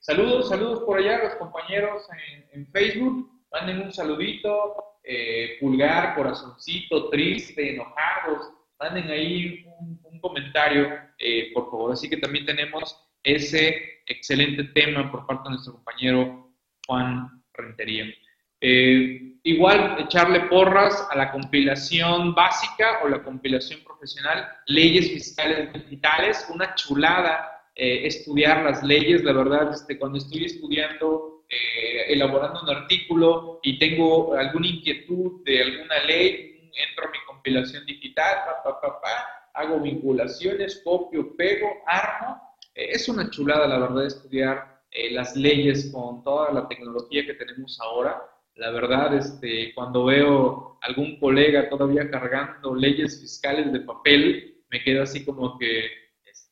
Saludos, 0.00 0.50
saludos 0.50 0.80
por 0.80 0.98
allá 0.98 1.24
los 1.24 1.36
compañeros 1.36 2.02
en, 2.52 2.66
Facebook. 2.66 3.30
Manden 3.50 3.80
un 3.80 3.92
saludito, 3.94 4.76
eh, 5.11 5.56
pulgar, 5.59 6.14
corazoncito, 6.14 7.09
triste, 7.09 7.72
enojados. 7.72 8.52
Manden 8.78 9.11
ahí 9.11 9.64
un, 9.80 10.20
comentario, 10.20 10.86
eh, 11.18 11.50
por 11.54 11.70
favor. 11.70 11.92
Así 11.92 12.11
que 12.11 12.18
también 12.18 12.44
tenemos 12.44 12.94
ese 13.22 14.02
excelente 14.04 14.64
tema 14.64 15.11
por 15.11 15.24
parte 15.24 15.44
de 15.44 15.50
nuestro 15.50 15.74
compañero 15.76 16.52
Juan 16.86 17.42
Rentería. 17.54 18.04
Eh, 18.61 19.36
igual, 19.44 19.96
echarle 19.98 20.40
porras 20.40 21.09
a 21.11 21.16
la 21.16 21.32
compilación 21.32 22.34
básica 22.34 22.98
o 23.02 23.09
la 23.09 23.22
compilación 23.22 23.82
profesional, 23.84 24.46
leyes 24.66 25.09
fiscales 25.11 25.72
digitales, 25.72 26.46
una 26.52 26.74
chulada 26.74 27.48
estudiar 27.74 28.62
las 28.64 28.82
leyes. 28.82 29.24
La 29.24 29.32
verdad, 29.32 29.70
este, 29.72 29.98
cuando 29.98 30.18
estoy 30.18 30.44
estudiando, 30.44 31.38
eh, 31.49 32.12
elaborando 32.12 32.62
un 32.62 32.70
artículo 32.70 33.61
y 33.62 33.78
tengo 33.78 34.34
alguna 34.34 34.66
inquietud 34.66 35.42
de 35.44 35.62
alguna 35.62 36.05
ley, 36.05 36.70
entro 36.74 37.07
a 37.07 37.11
mi 37.11 37.18
compilación 37.26 37.86
digital, 37.86 38.38
pa, 38.62 39.11
hago 39.55 39.80
vinculaciones, 39.80 40.80
copio, 40.84 41.36
pego, 41.36 41.68
armo. 41.86 42.40
Eh, 42.74 42.90
es 42.92 43.09
una 43.09 43.30
chulada, 43.30 43.66
la 43.66 43.78
verdad, 43.78 44.07
estudiar 44.07 44.78
las 45.11 45.36
leyes 45.36 45.90
con 45.92 46.22
toda 46.22 46.51
la 46.53 46.66
tecnología 46.66 47.24
que 47.26 47.34
tenemos 47.34 47.78
ahora. 47.80 48.22
La 48.55 48.70
verdad, 48.70 49.14
este, 49.14 49.72
cuando 49.74 50.07
veo 50.07 50.78
algún 50.82 51.18
colega 51.18 51.68
todavía 51.68 52.11
cargando 52.11 52.74
leyes 52.74 53.20
fiscales 53.20 53.72
de 53.72 53.80
papel, 53.80 54.64
me 54.70 54.82
quedo 54.82 55.03
así 55.03 55.24
como 55.24 55.59
que 55.59 55.86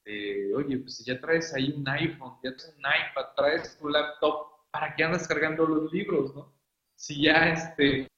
este, 0.06 0.54
oye, 0.54 0.78
pues 0.78 1.04
ya 1.04 1.20
traes 1.20 1.52
ahí 1.54 1.74
un 1.76 1.88
iPhone, 1.88 2.34
ya 2.42 2.54
traes 2.54 2.74
un 2.76 2.84
iPad, 2.84 3.24
traes 3.36 3.78
tu 3.78 3.88
laptop, 3.88 4.55
¿para 4.78 4.94
qué 4.94 5.04
andas 5.04 5.26
cargando 5.26 5.66
los 5.66 5.90
libros, 5.90 6.34
no? 6.34 6.54
Si 6.96 7.22
ya, 7.22 7.48
este, 7.48 8.08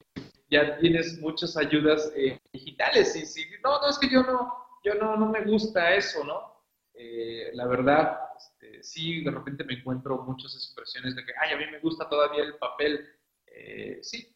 ya 0.51 0.77
tienes 0.79 1.17
muchas 1.21 1.57
ayudas 1.57 2.13
eh, 2.17 2.41
digitales 2.53 3.15
y 3.15 3.25
si, 3.27 3.45
no, 3.63 3.81
no, 3.81 3.89
es 3.89 3.97
que 3.97 4.11
yo 4.11 4.25
no, 4.25 4.53
yo 4.83 4.95
no, 4.95 5.17
no 5.17 5.27
me 5.27 5.45
gusta 5.45 5.95
eso, 5.95 6.25
¿no? 6.25 6.65
Eh, 6.95 7.51
la 7.55 7.65
verdad, 7.67 8.19
este, 8.37 8.83
sí, 8.83 9.23
de 9.23 9.31
repente 9.31 9.63
me 9.63 9.75
encuentro 9.75 10.25
muchas 10.25 10.53
expresiones 10.57 11.15
de 11.15 11.25
que, 11.25 11.33
ay, 11.41 11.53
a 11.53 11.59
mí 11.59 11.65
me 11.71 11.79
gusta 11.79 12.09
todavía 12.09 12.43
el 12.43 12.57
papel. 12.57 13.09
Eh, 13.47 14.01
sí, 14.03 14.35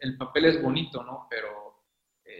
el 0.00 0.16
papel 0.16 0.46
es 0.46 0.60
bonito, 0.60 1.04
¿no? 1.04 1.28
Pero 1.30 1.84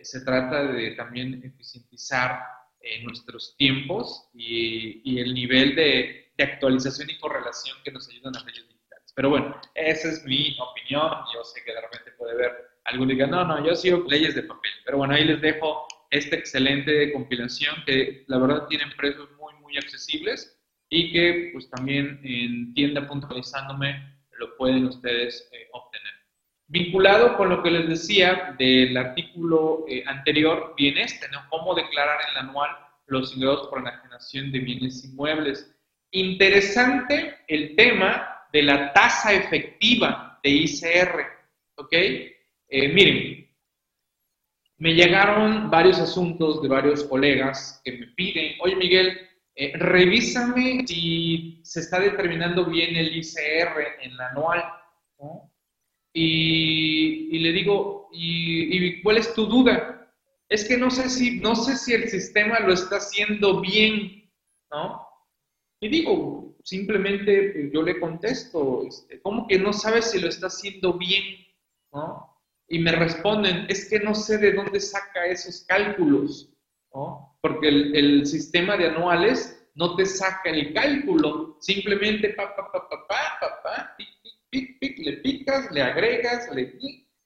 se 0.03 0.25
trata 0.25 0.64
de 0.64 0.97
también 0.97 1.45
eficientizar 1.45 2.43
en 2.81 3.05
nuestros 3.05 3.55
tiempos 3.57 4.29
y, 4.35 5.20
el 5.20 5.33
nivel 5.33 5.77
de, 5.77 6.18
actualización 6.39 7.09
y 7.09 7.18
correlación 7.20 7.79
que 7.85 7.93
nos 7.93 8.09
ayudan 8.09 8.33
las 8.33 8.45
leyes 8.45 8.66
Pero 9.15 9.31
bueno, 9.31 9.61
esa 9.75 10.09
es 10.09 10.25
mi 10.25 10.57
opinión. 10.59 11.11
Yo 11.35 11.45
sé 11.45 11.63
que 11.65 11.73
de 11.73 11.81
repente 11.81 12.13
puede 12.13 12.33
haber 12.33 12.73
alguien 12.85 13.17
que 13.17 13.27
no, 13.27 13.45
no, 13.45 13.65
yo 13.65 13.75
sigo 13.75 14.05
leyes 14.09 14.35
de 14.35 14.43
papel. 14.43 14.71
Pero 14.85 14.99
bueno, 14.99 15.15
ahí 15.15 15.25
les 15.25 15.41
dejo 15.41 15.87
esta 16.11 16.37
excelente 16.37 17.13
compilación 17.13 17.75
que 17.87 18.25
la 18.27 18.39
verdad 18.39 18.67
tienen 18.69 18.91
precios 18.97 19.31
muy, 19.39 19.55
muy 19.61 19.77
accesibles 19.77 20.59
y 20.89 21.13
que 21.13 21.51
pues 21.53 21.71
también 21.71 22.21
en 22.23 22.75
tienda 22.75 23.07
puntualizándome 23.07 24.13
lo 24.39 24.57
pueden 24.57 24.87
ustedes 24.87 25.49
eh, 25.53 25.69
obtener. 25.73 26.13
Vinculado 26.67 27.37
con 27.37 27.49
lo 27.49 27.63
que 27.63 27.71
les 27.71 27.89
decía 27.89 28.55
del 28.59 28.97
artículo 28.97 29.85
eh, 29.89 30.05
anterior, 30.07 30.75
viene 30.77 31.03
este, 31.03 31.29
¿no? 31.29 31.45
Cómo 31.51 31.75
declarar 31.75 32.19
el 32.31 32.37
anual 32.39 32.71
los 33.07 33.35
ingresos 33.37 33.69
por 33.69 33.81
enajenación 33.81 34.53
de 34.53 34.59
bienes 34.61 35.05
inmuebles. 35.05 35.75
Interesante 36.11 37.39
el 37.49 37.77
tema 37.77 38.32
de 38.53 38.62
la 38.62 38.92
tasa 38.92 39.32
efectiva 39.32 40.38
de 40.42 40.50
ICR, 40.50 41.26
¿ok? 41.76 41.92
Eh, 41.92 42.88
miren, 42.92 43.48
me 44.78 44.94
llegaron 44.94 45.70
varios 45.70 45.98
asuntos 45.98 46.62
de 46.62 46.68
varios 46.68 47.05
colegas 47.05 47.80
que 47.84 47.92
me 47.92 48.07
piden, 48.09 48.57
oye 48.61 48.76
Miguel, 48.76 49.18
eh, 49.55 49.72
revísame 49.76 50.86
si 50.86 51.61
se 51.62 51.80
está 51.80 52.00
determinando 52.00 52.64
bien 52.66 52.96
el 52.96 53.16
ICR 53.16 54.03
en 54.03 54.16
la 54.16 54.28
anual, 54.28 54.64
¿no? 55.18 55.53
y, 56.14 57.38
le 57.38 57.53
digo, 57.53 58.09
¿y, 58.12 59.00
cuál 59.03 59.18
es 59.18 59.34
tu 59.34 59.46
duda? 59.46 60.12
Es 60.48 60.68
que 60.68 60.76
no 60.76 60.90
sé 60.90 61.09
si, 61.09 61.40
no 61.40 61.55
sé 61.55 61.76
si 61.76 61.94
el 61.94 62.09
sistema 62.09 62.61
lo 62.61 62.74
está 62.74 62.96
haciendo 62.96 63.61
bien, 63.61 64.30
¿no? 64.70 65.07
Y 65.80 65.88
digo, 65.88 66.51
simplemente 66.65 67.51
pues, 67.53 67.73
yo 67.73 67.83
le 67.83 67.99
contesto, 68.01 68.85
este, 68.87 69.21
¿cómo 69.21 69.47
que 69.47 69.59
no 69.59 69.73
sabes 69.73 70.11
si 70.11 70.21
lo 70.21 70.29
está 70.29 70.47
haciendo 70.47 70.99
bien? 70.99 71.23
¿no? 71.93 72.41
Y 72.69 72.79
me 72.79 72.93
responden, 72.93 73.67
es 73.69 73.89
que 73.89 74.01
no 74.01 74.15
sé 74.15 74.39
de 74.39 74.53
dónde 74.53 74.81
saca 74.81 75.27
esos 75.27 75.65
cálculos, 75.65 76.51
¿no? 76.95 77.37
Porque 77.41 77.69
el, 77.69 77.97
el 77.97 78.27
sistema 78.27 78.77
de 78.77 78.87
anuales 78.87 79.69
no 79.75 79.97
te 79.97 80.07
saca 80.07 80.51
el 80.51 80.73
cálculo, 80.73 81.57
simplemente 81.61 82.31
pa, 82.31 82.55
pa, 82.57 82.71
pa, 82.73 82.89
pa, 82.89 83.07
pa, 83.07 83.39
pa, 83.41 83.63
pa 83.63 83.97
le 85.03 85.13
picas, 85.19 85.71
le 85.73 85.83
agregas, 85.83 86.49
le 86.55 86.75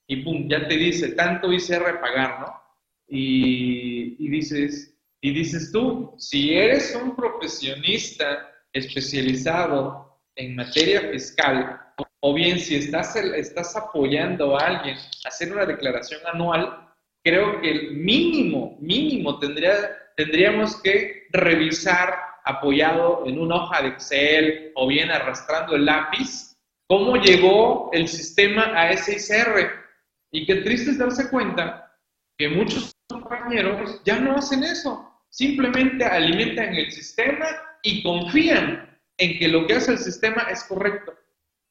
y 0.08 0.16
pum, 0.22 0.48
ya 0.48 0.68
te 0.68 0.76
dice, 0.76 1.12
tanto 1.12 1.52
hice 1.52 1.78
repagar, 1.78 2.40
¿no? 2.40 2.62
Y, 3.08 4.16
y, 4.24 4.28
dices, 4.28 4.96
y 5.20 5.32
dices 5.32 5.72
tú, 5.72 6.14
si 6.16 6.54
eres 6.54 6.94
un 6.94 7.16
profesionista 7.16 8.48
especializado 8.76 10.20
en 10.34 10.56
materia 10.56 11.00
fiscal, 11.10 11.80
o 12.20 12.34
bien 12.34 12.58
si 12.58 12.76
estás, 12.76 13.16
estás 13.16 13.76
apoyando 13.76 14.56
a 14.56 14.66
alguien 14.66 14.96
a 14.96 15.28
hacer 15.28 15.52
una 15.52 15.64
declaración 15.64 16.20
anual, 16.32 16.88
creo 17.24 17.60
que 17.60 17.70
el 17.70 17.92
mínimo, 17.92 18.76
mínimo 18.80 19.38
tendría, 19.38 19.74
tendríamos 20.16 20.80
que 20.82 21.26
revisar 21.32 22.14
apoyado 22.44 23.24
en 23.26 23.40
una 23.40 23.56
hoja 23.56 23.82
de 23.82 23.88
Excel 23.88 24.72
o 24.76 24.86
bien 24.86 25.10
arrastrando 25.10 25.74
el 25.74 25.84
lápiz 25.84 26.56
cómo 26.88 27.16
llegó 27.16 27.90
el 27.92 28.08
sistema 28.08 28.64
a 28.76 28.96
SICR. 28.96 29.84
Y 30.32 30.46
qué 30.46 30.56
triste 30.56 30.92
es 30.92 30.98
darse 30.98 31.28
cuenta 31.30 31.92
que 32.38 32.48
muchos 32.48 32.92
compañeros 33.08 34.00
ya 34.04 34.18
no 34.18 34.36
hacen 34.36 34.62
eso. 34.64 35.12
Simplemente 35.28 36.04
alimentan 36.04 36.74
el 36.74 36.90
sistema 36.90 37.46
y 37.82 38.02
confían 38.02 38.98
en 39.18 39.38
que 39.38 39.48
lo 39.48 39.66
que 39.66 39.74
hace 39.74 39.92
el 39.92 39.98
sistema 39.98 40.42
es 40.50 40.64
correcto, 40.64 41.14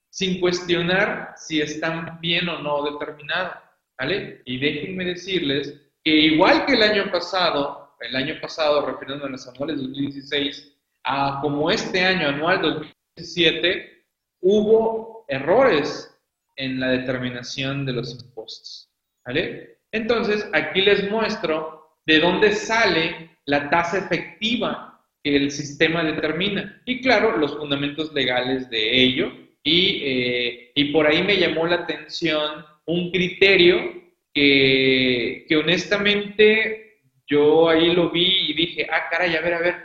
sin 0.09 0.39
cuestionar 0.39 1.33
si 1.37 1.61
están 1.61 2.19
bien 2.19 2.47
o 2.49 2.59
no 2.59 2.83
determinados. 2.83 3.57
¿Vale? 3.97 4.41
Y 4.45 4.59
déjenme 4.59 5.05
decirles 5.05 5.81
que 6.03 6.11
igual 6.11 6.65
que 6.65 6.73
el 6.73 6.83
año 6.83 7.09
pasado, 7.11 7.95
el 8.01 8.15
año 8.15 8.35
pasado, 8.41 8.85
refiriendo 8.85 9.25
a 9.25 9.29
los 9.29 9.47
anuales 9.47 9.77
2016, 9.77 10.73
a 11.05 11.39
como 11.41 11.71
este 11.71 12.03
año 12.03 12.27
anual 12.27 12.61
2017, 12.61 14.05
hubo 14.41 15.25
errores 15.29 16.13
en 16.57 16.79
la 16.79 16.89
determinación 16.89 17.85
de 17.85 17.93
los 17.93 18.11
impuestos. 18.11 18.89
¿Vale? 19.25 19.79
Entonces, 19.91 20.47
aquí 20.53 20.81
les 20.81 21.09
muestro 21.09 21.99
de 22.05 22.19
dónde 22.19 22.51
sale 22.53 23.37
la 23.45 23.69
tasa 23.69 23.99
efectiva 23.99 24.94
que 25.25 25.35
el 25.35 25.49
sistema 25.49 26.03
determina. 26.03 26.83
Y 26.85 27.01
claro, 27.01 27.35
los 27.37 27.57
fundamentos 27.57 28.13
legales 28.13 28.69
de 28.69 29.01
ello. 29.01 29.31
Y, 29.63 30.01
eh, 30.03 30.71
y 30.75 30.93
por 30.93 31.07
ahí 31.07 31.23
me 31.23 31.37
llamó 31.37 31.65
la 31.65 31.77
atención 31.77 32.63
un 32.85 33.09
criterio 33.09 33.91
que, 34.31 35.47
que 35.49 35.55
honestamente 35.57 36.99
yo 37.25 37.67
ahí 37.67 37.91
lo 37.91 38.11
vi 38.11 38.49
y 38.49 38.53
dije, 38.53 38.85
ah, 38.87 39.07
caray, 39.09 39.35
a 39.35 39.41
ver, 39.41 39.53
a 39.55 39.59
ver, 39.61 39.75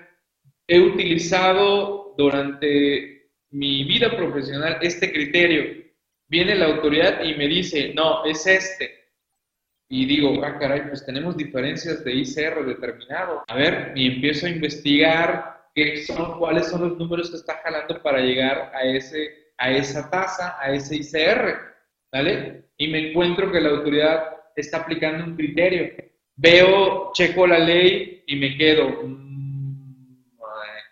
he 0.68 0.78
utilizado 0.78 2.14
durante 2.18 3.30
mi 3.48 3.84
vida 3.84 4.14
profesional 4.14 4.76
este 4.82 5.10
criterio. 5.10 5.90
Viene 6.28 6.54
la 6.54 6.66
autoridad 6.66 7.24
y 7.24 7.34
me 7.36 7.48
dice, 7.48 7.94
no, 7.94 8.26
es 8.26 8.46
este. 8.46 8.99
Y 9.92 10.06
digo, 10.06 10.44
ah, 10.44 10.56
caray, 10.56 10.86
pues 10.86 11.04
tenemos 11.04 11.36
diferencias 11.36 12.04
de 12.04 12.14
ICR 12.14 12.64
determinado. 12.64 13.42
A 13.48 13.54
ver, 13.56 13.92
y 13.96 14.06
empiezo 14.06 14.46
a 14.46 14.50
investigar 14.50 15.68
qué 15.74 16.04
son, 16.04 16.38
cuáles 16.38 16.68
son 16.68 16.88
los 16.88 16.96
números 16.96 17.28
que 17.30 17.36
está 17.36 17.60
jalando 17.64 18.00
para 18.00 18.20
llegar 18.20 18.70
a, 18.72 18.84
ese, 18.84 19.50
a 19.58 19.72
esa 19.72 20.08
tasa, 20.08 20.56
a 20.60 20.72
ese 20.72 20.94
ICR. 20.96 21.58
¿Vale? 22.12 22.66
Y 22.76 22.86
me 22.86 23.10
encuentro 23.10 23.50
que 23.50 23.60
la 23.60 23.70
autoridad 23.70 24.36
está 24.54 24.78
aplicando 24.78 25.24
un 25.24 25.34
criterio. 25.34 25.90
Veo, 26.36 27.10
checo 27.12 27.48
la 27.48 27.58
ley 27.58 28.22
y 28.28 28.36
me 28.36 28.56
quedo, 28.56 28.88
mm, 29.02 30.38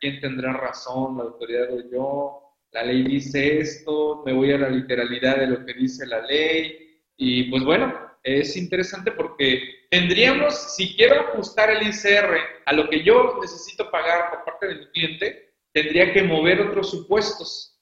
¿quién 0.01 0.21
tendrá 0.21 0.53
razón, 0.55 1.19
la 1.19 1.23
autoridad 1.23 1.73
o 1.73 1.89
yo? 1.89 2.45
la 2.73 2.83
ley 2.83 3.03
dice 3.03 3.61
esto, 3.61 4.23
me 4.27 4.33
voy 4.33 4.53
a 4.53 4.59
la 4.59 4.69
literalidad 4.69 5.39
de 5.39 5.47
lo 5.47 5.65
que 5.65 5.73
dice 5.73 6.07
la 6.07 6.21
ley. 6.21 7.01
Y 7.17 7.45
pues 7.51 7.65
bueno, 7.65 8.08
es 8.37 8.57
interesante 8.57 9.13
porque 9.13 9.87
tendríamos, 9.91 10.75
si 10.77 10.95
quiero 10.97 11.21
ajustar 11.21 11.71
el 11.71 11.87
ICR 11.89 12.37
a 12.67 12.73
lo 12.73 12.89
que 12.89 13.03
yo 13.03 13.39
necesito 13.41 13.91
pagar 13.91 14.31
por 14.31 14.45
parte 14.45 14.67
de 14.69 14.75
mi 14.77 14.87
cliente, 14.89 15.53
tendría 15.73 16.13
que 16.13 16.23
mover 16.23 16.61
otros 16.61 16.91
supuestos 16.91 17.79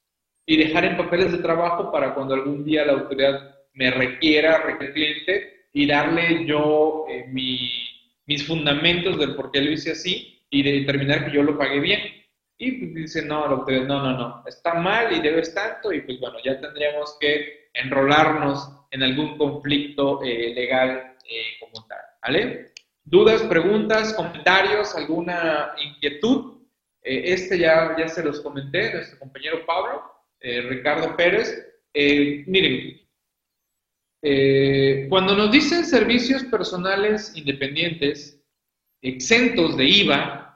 y 0.46 0.56
dejar 0.56 0.84
en 0.84 0.96
papeles 0.96 1.32
de 1.32 1.38
trabajo 1.38 1.90
para 1.90 2.14
cuando 2.14 2.34
algún 2.34 2.64
día 2.64 2.84
la 2.84 2.92
autoridad 2.92 3.56
me 3.74 3.90
requiera, 3.90 4.58
requiere 4.58 4.92
cliente, 4.92 5.56
y 5.72 5.86
darle 5.86 6.46
yo 6.46 7.04
eh, 7.10 7.26
mis 7.28 8.46
fundamentos 8.46 9.18
del 9.18 9.34
por 9.34 9.50
qué 9.50 9.60
lo 9.60 9.72
hice 9.72 9.92
así 9.92 10.42
y 10.48 10.62
determinar 10.62 11.26
que 11.26 11.36
yo 11.36 11.42
lo 11.42 11.58
pagué 11.58 11.80
bien. 11.80 12.00
Y 12.58 12.72
pues 12.72 12.94
dice, 12.94 13.26
no, 13.26 13.46
no, 13.46 13.66
no, 13.66 14.12
no, 14.16 14.42
está 14.46 14.72
mal 14.74 15.12
y 15.14 15.20
debes 15.20 15.54
tanto, 15.54 15.92
y 15.92 16.00
pues 16.00 16.18
bueno, 16.18 16.38
ya 16.42 16.58
tendríamos 16.58 17.18
que 17.20 17.65
enrolarnos 17.82 18.70
en 18.90 19.02
algún 19.02 19.36
conflicto 19.36 20.22
eh, 20.22 20.52
legal 20.54 21.16
eh, 21.28 21.58
como 21.60 21.86
tal, 21.86 22.00
¿vale? 22.22 22.72
¿Dudas, 23.04 23.42
preguntas, 23.42 24.14
comentarios, 24.14 24.94
alguna 24.94 25.72
inquietud? 25.82 26.62
Eh, 27.02 27.32
este 27.32 27.58
ya, 27.58 27.94
ya 27.98 28.08
se 28.08 28.22
los 28.22 28.40
comenté, 28.40 28.92
nuestro 28.92 29.18
compañero 29.18 29.64
Pablo, 29.66 30.02
Ricardo 30.40 31.16
Pérez. 31.16 31.66
miren, 32.46 33.00
cuando 35.08 35.34
nos 35.34 35.50
dicen 35.50 35.84
servicios 35.84 36.44
personales 36.44 37.32
independientes, 37.34 38.40
exentos 39.02 39.76
de 39.76 39.84
IVA, 39.86 40.46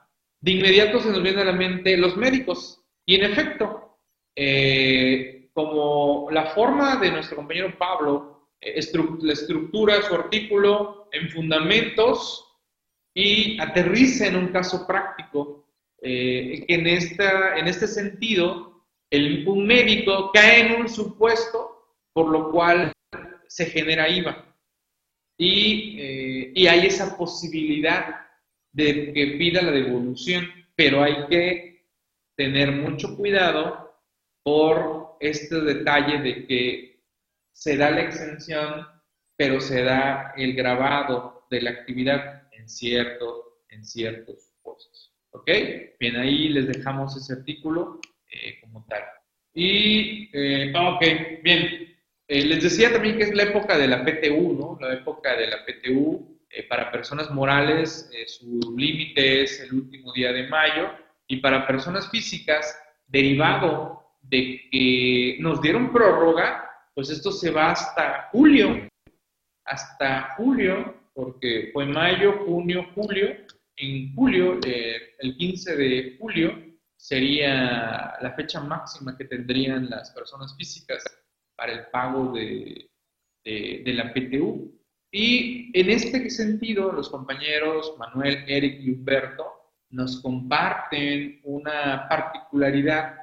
de 0.41 0.51
inmediato 0.51 0.99
se 0.99 1.09
nos 1.09 1.21
viene 1.21 1.41
a 1.41 1.45
la 1.45 1.51
mente 1.53 1.95
los 1.97 2.17
médicos. 2.17 2.83
Y 3.05 3.15
en 3.15 3.23
efecto, 3.23 3.99
eh, 4.35 5.40
como 5.53 6.29
la 6.31 6.47
forma 6.47 6.97
de 6.97 7.11
nuestro 7.11 7.37
compañero 7.37 7.77
Pablo 7.77 8.49
eh, 8.61 8.79
la 9.21 9.33
estructura 9.33 10.01
su 10.01 10.13
artículo 10.13 11.09
en 11.11 11.29
fundamentos 11.29 12.47
y 13.13 13.59
aterriza 13.59 14.27
en 14.27 14.37
un 14.37 14.47
caso 14.49 14.87
práctico, 14.87 15.67
eh, 16.01 16.63
en, 16.67 16.87
esta, 16.87 17.57
en 17.57 17.67
este 17.67 17.87
sentido, 17.87 18.85
el, 19.09 19.47
un 19.47 19.65
médico 19.65 20.31
cae 20.31 20.67
en 20.67 20.81
un 20.81 20.89
supuesto 20.89 21.97
por 22.13 22.29
lo 22.29 22.51
cual 22.51 22.91
se 23.47 23.65
genera 23.65 24.09
IVA. 24.09 24.45
Y, 25.37 26.51
y 26.53 26.67
hay 26.67 26.85
esa 26.85 27.17
posibilidad 27.17 28.27
de 28.71 29.11
que 29.11 29.35
pida 29.37 29.61
la 29.61 29.71
devolución, 29.71 30.47
pero 30.75 31.01
hay 31.01 31.25
que 31.27 31.87
tener 32.37 32.71
mucho 32.71 33.15
cuidado 33.17 33.97
por 34.43 35.10
este 35.21 35.61
detalle 35.61 36.19
de 36.19 36.47
que 36.47 37.01
se 37.51 37.77
da 37.77 37.91
la 37.91 38.01
exención, 38.01 38.87
pero 39.37 39.61
se 39.61 39.83
da 39.83 40.33
el 40.35 40.53
grabado 40.53 41.47
de 41.49 41.61
la 41.61 41.71
actividad 41.71 42.47
en, 42.51 42.67
cierto, 42.67 43.63
en 43.69 43.85
ciertos 43.85 44.43
supuestos. 44.47 45.13
¿Ok? 45.31 45.49
Bien, 45.99 46.17
ahí 46.17 46.49
les 46.49 46.67
dejamos 46.67 47.15
ese 47.15 47.33
artículo 47.33 47.99
eh, 48.29 48.59
como 48.61 48.85
tal. 48.87 49.03
Y, 49.53 50.29
eh, 50.33 50.73
ok, 50.75 51.43
bien. 51.43 51.95
Eh, 52.27 52.45
les 52.45 52.63
decía 52.63 52.91
también 52.91 53.17
que 53.17 53.23
es 53.23 53.33
la 53.33 53.43
época 53.43 53.77
de 53.77 53.87
la 53.87 54.05
PTU, 54.05 54.53
¿no? 54.53 54.77
La 54.79 54.93
época 54.93 55.35
de 55.35 55.47
la 55.47 55.65
PTU 55.65 56.39
eh, 56.49 56.63
para 56.63 56.91
personas 56.91 57.29
morales, 57.31 58.09
su 58.27 58.75
límite 58.77 59.43
es 59.43 59.59
el 59.61 59.73
último 59.73 60.13
día 60.13 60.31
de 60.31 60.47
mayo. 60.47 60.91
Y 61.27 61.37
para 61.37 61.67
personas 61.67 62.09
físicas, 62.09 62.77
derivado 63.07 64.00
de 64.31 64.61
que 64.71 65.37
nos 65.41 65.61
dieron 65.61 65.91
prórroga, 65.91 66.63
pues 66.95 67.09
esto 67.09 67.31
se 67.31 67.51
va 67.51 67.71
hasta 67.71 68.29
julio, 68.31 68.87
hasta 69.65 70.35
julio, 70.37 70.95
porque 71.13 71.69
fue 71.73 71.85
mayo, 71.85 72.45
junio, 72.45 72.87
julio. 72.95 73.27
En 73.75 74.15
julio, 74.15 74.59
eh, 74.65 75.15
el 75.19 75.35
15 75.35 75.75
de 75.75 76.17
julio, 76.19 76.57
sería 76.95 78.15
la 78.21 78.33
fecha 78.35 78.61
máxima 78.61 79.17
que 79.17 79.25
tendrían 79.25 79.89
las 79.89 80.11
personas 80.11 80.55
físicas 80.55 81.03
para 81.57 81.73
el 81.73 81.87
pago 81.87 82.31
de, 82.31 82.89
de, 83.43 83.93
la 83.93 84.13
PTU. 84.13 84.79
Y 85.11 85.77
en 85.77 85.89
este 85.89 86.29
sentido, 86.29 86.91
los 86.91 87.09
compañeros 87.09 87.95
Manuel, 87.97 88.45
Eric 88.47 88.79
y 88.81 88.91
Humberto 88.91 89.45
nos 89.89 90.21
comparten 90.21 91.41
una 91.43 92.07
particularidad 92.07 93.20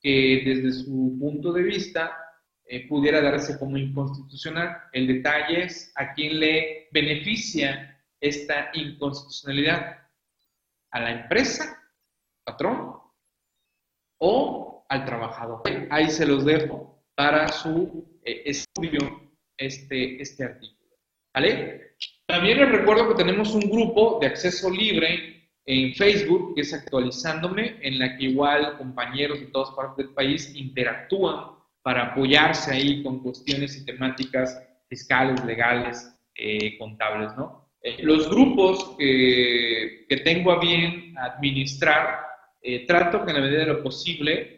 que 0.00 0.42
desde 0.44 0.84
su 0.84 1.16
punto 1.18 1.52
de 1.52 1.62
vista 1.62 2.16
eh, 2.64 2.86
pudiera 2.86 3.22
darse 3.22 3.58
como 3.58 3.78
inconstitucional. 3.78 4.76
El 4.92 5.06
detalle 5.06 5.64
es 5.64 5.90
a 5.96 6.12
quién 6.12 6.38
le 6.38 6.88
beneficia 6.92 7.98
esta 8.20 8.70
inconstitucionalidad. 8.74 9.96
¿A 10.90 11.00
la 11.00 11.22
empresa, 11.22 11.82
patrón, 12.44 12.94
o 14.18 14.84
al 14.88 15.04
trabajador? 15.04 15.62
Ahí 15.90 16.10
se 16.10 16.26
los 16.26 16.44
dejo 16.44 17.02
para 17.14 17.48
su 17.48 18.20
eh, 18.22 18.42
estudio 18.44 19.32
este, 19.56 20.20
este 20.20 20.44
artículo. 20.44 20.96
¿Vale? 21.34 21.94
También 22.26 22.58
les 22.58 22.70
recuerdo 22.70 23.08
que 23.08 23.22
tenemos 23.22 23.54
un 23.54 23.70
grupo 23.70 24.18
de 24.20 24.26
acceso 24.26 24.70
libre 24.70 25.37
en 25.70 25.94
Facebook, 25.94 26.54
que 26.54 26.62
es 26.62 26.72
actualizándome, 26.72 27.76
en 27.82 27.98
la 27.98 28.16
que 28.16 28.24
igual 28.24 28.78
compañeros 28.78 29.38
de 29.38 29.46
todas 29.48 29.74
partes 29.76 30.06
del 30.06 30.14
país 30.14 30.50
interactúan 30.54 31.58
para 31.82 32.04
apoyarse 32.04 32.72
ahí 32.72 33.02
con 33.02 33.22
cuestiones 33.22 33.76
y 33.76 33.84
temáticas 33.84 34.58
fiscales, 34.88 35.44
legales, 35.44 36.18
eh, 36.34 36.78
contables, 36.78 37.36
¿no? 37.36 37.68
Eh, 37.82 37.98
los 38.02 38.30
grupos 38.30 38.96
que, 38.98 40.06
que, 40.08 40.16
tengo 40.18 40.52
a 40.52 40.58
bien 40.58 41.14
administrar, 41.18 42.20
eh, 42.62 42.86
trato 42.86 43.26
que 43.26 43.32
en 43.32 43.36
la 43.36 43.42
medida 43.42 43.60
de 43.60 43.66
lo 43.66 43.82
posible, 43.82 44.54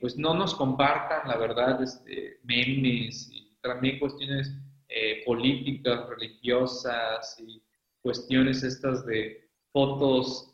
pues 0.00 0.16
no 0.16 0.32
nos 0.32 0.54
compartan, 0.54 1.28
la 1.28 1.36
verdad, 1.36 1.82
este, 1.82 2.38
memes 2.44 3.28
y 3.30 3.58
también 3.60 3.98
cuestiones 3.98 4.56
políticas, 5.26 6.08
religiosas 6.08 7.36
y 7.46 7.62
cuestiones 8.00 8.62
estas 8.62 9.04
de 9.04 9.49
fotos, 9.72 10.52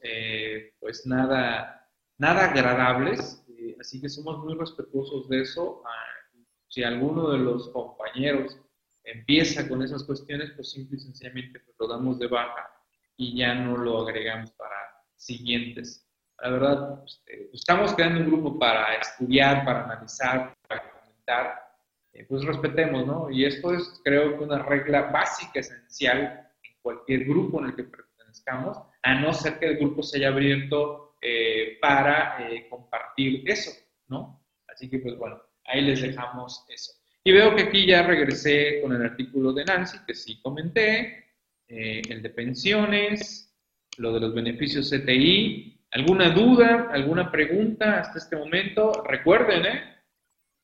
pues 0.81 1.07
nada, 1.07 1.89
nada 2.19 2.51
agradables, 2.51 3.45
así 3.81 4.01
que 4.01 4.09
somos 4.09 4.39
muy 4.45 4.55
respetuosos 4.55 5.29
de 5.29 5.43
eso. 5.43 5.83
Ah, 5.87 6.17
si 6.69 6.83
alguno 6.83 7.31
de 7.31 7.39
los 7.39 7.71
compañeros 7.71 8.59
empieza 9.05 9.69
con 9.69 9.83
esas 9.83 10.05
cuestiones, 10.05 10.51
pues 10.57 10.73
simple 10.73 10.97
y 10.99 11.01
sencillamente 11.01 11.61
pues, 11.61 11.77
lo 11.79 11.89
damos 11.89 12.19
de 12.19 12.27
baja 12.27 12.71
y 13.17 13.39
ya 13.39 13.55
no 13.55 13.77
lo 13.77 14.03
agregamos 14.03 14.51
para 14.53 14.77
siguientes. 15.15 16.07
La 16.43 16.51
verdad, 16.51 17.03
este, 17.05 17.49
estamos 17.53 17.95
creando 17.95 18.21
un 18.21 18.27
grupo 18.27 18.59
para 18.59 18.95
estudiar, 18.97 19.65
para 19.65 19.85
analizar, 19.85 20.55
para 20.69 20.91
comentar, 20.91 21.67
eh, 22.13 22.27
pues 22.29 22.45
respetemos, 22.45 23.07
¿no? 23.07 23.31
Y 23.31 23.47
esto 23.47 23.73
es, 23.73 24.01
creo 24.05 24.37
que 24.37 24.45
una 24.45 24.63
regla 24.63 25.11
básica, 25.11 25.61
esencial 25.61 26.51
en 26.63 26.75
cualquier 26.83 27.25
grupo 27.25 27.61
en 27.61 27.67
el 27.67 27.77
que 27.77 27.85
pertenezcamos, 27.85 28.79
a 29.07 29.15
no 29.15 29.33
ser 29.33 29.61
que 29.61 29.67
el 29.67 29.77
grupo 29.77 30.03
se 30.03 30.19
haya 30.19 30.29
abierto 30.29 31.15
eh, 31.23 31.79
para 31.81 32.45
eh, 32.51 32.67
compartir 32.69 33.49
eso, 33.49 33.71
¿no? 34.09 34.45
Así 34.67 34.91
que, 34.91 34.99
pues 34.99 35.17
bueno, 35.17 35.41
ahí 35.65 35.81
les 35.83 36.03
dejamos 36.03 36.65
eso. 36.69 36.93
Y 37.23 37.31
veo 37.31 37.55
que 37.55 37.63
aquí 37.63 37.87
ya 37.87 38.03
regresé 38.03 38.81
con 38.83 38.93
el 38.97 39.03
artículo 39.03 39.53
de 39.53 39.65
Nancy, 39.65 39.99
que 40.05 40.13
sí 40.13 40.41
comenté, 40.43 41.25
eh, 41.69 42.03
el 42.09 42.21
de 42.21 42.31
pensiones, 42.31 43.57
lo 43.97 44.13
de 44.13 44.21
los 44.21 44.35
beneficios 44.35 44.91
CTI. 44.91 45.87
¿Alguna 45.93 46.31
duda, 46.31 46.89
alguna 46.91 47.31
pregunta 47.31 48.01
hasta 48.01 48.19
este 48.19 48.35
momento? 48.35 49.05
Recuerden, 49.05 49.67
¿eh? 49.67 49.97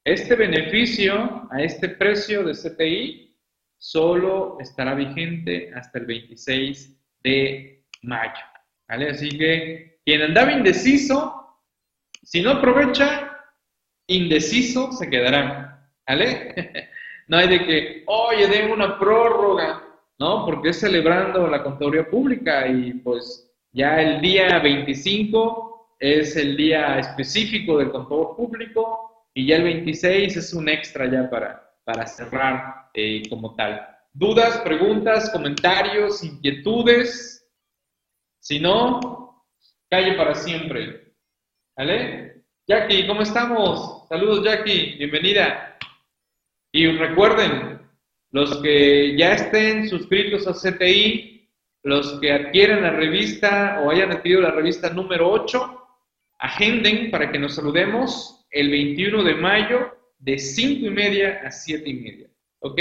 Este 0.04 0.34
beneficio 0.34 1.48
a 1.48 1.62
este 1.62 1.90
precio 1.90 2.42
de 2.42 2.54
CTI 2.54 3.38
solo 3.78 4.58
estará 4.58 4.96
vigente 4.96 5.70
hasta 5.72 6.00
el 6.00 6.06
26 6.06 6.98
de 7.22 7.81
mayo. 8.02 8.44
¿Vale? 8.88 9.10
Así 9.10 9.28
que 9.30 10.00
quien 10.04 10.22
andaba 10.22 10.52
indeciso, 10.52 11.58
si 12.22 12.42
no 12.42 12.52
aprovecha, 12.52 13.38
indeciso 14.06 14.92
se 14.92 15.08
quedará. 15.08 15.90
¿Vale? 16.06 16.90
no 17.28 17.36
hay 17.38 17.48
de 17.48 17.64
que, 17.64 18.02
oye, 18.06 18.46
den 18.48 18.70
una 18.70 18.98
prórroga, 18.98 19.82
¿no? 20.18 20.44
Porque 20.44 20.70
es 20.70 20.80
celebrando 20.80 21.46
la 21.46 21.62
contaduría 21.62 22.08
pública 22.08 22.66
y 22.66 22.94
pues 22.94 23.50
ya 23.72 24.00
el 24.00 24.20
día 24.20 24.58
25 24.58 25.96
es 25.98 26.36
el 26.36 26.56
día 26.56 26.98
específico 26.98 27.78
del 27.78 27.90
contador 27.90 28.36
público 28.36 29.26
y 29.34 29.46
ya 29.46 29.56
el 29.56 29.62
26 29.62 30.36
es 30.36 30.52
un 30.52 30.68
extra 30.68 31.10
ya 31.10 31.30
para, 31.30 31.72
para 31.84 32.06
cerrar 32.06 32.90
eh, 32.92 33.22
como 33.30 33.54
tal. 33.54 33.86
¿Dudas, 34.12 34.58
preguntas, 34.58 35.30
comentarios, 35.30 36.22
inquietudes? 36.22 37.41
Si 38.42 38.58
no, 38.58 39.46
calle 39.88 40.14
para 40.14 40.34
siempre. 40.34 41.14
¿Vale? 41.76 42.42
Jackie, 42.66 43.06
¿cómo 43.06 43.22
estamos? 43.22 44.08
Saludos, 44.08 44.44
Jackie, 44.44 44.96
bienvenida. 44.98 45.78
Y 46.72 46.88
recuerden, 46.88 47.80
los 48.32 48.60
que 48.60 49.16
ya 49.16 49.34
estén 49.34 49.88
suscritos 49.88 50.48
a 50.48 50.54
CTI, 50.54 51.48
los 51.84 52.18
que 52.18 52.32
adquieren 52.32 52.82
la 52.82 52.90
revista 52.90 53.80
o 53.80 53.92
hayan 53.92 54.10
adquirido 54.10 54.40
la 54.40 54.50
revista 54.50 54.90
número 54.90 55.30
8, 55.30 55.88
agenden 56.40 57.12
para 57.12 57.30
que 57.30 57.38
nos 57.38 57.54
saludemos 57.54 58.44
el 58.50 58.70
21 58.70 59.22
de 59.22 59.34
mayo 59.36 59.96
de 60.18 60.36
5 60.36 60.86
y 60.86 60.90
media 60.90 61.42
a 61.44 61.50
7 61.52 61.88
y 61.88 61.94
media. 61.94 62.28
¿Ok? 62.58 62.80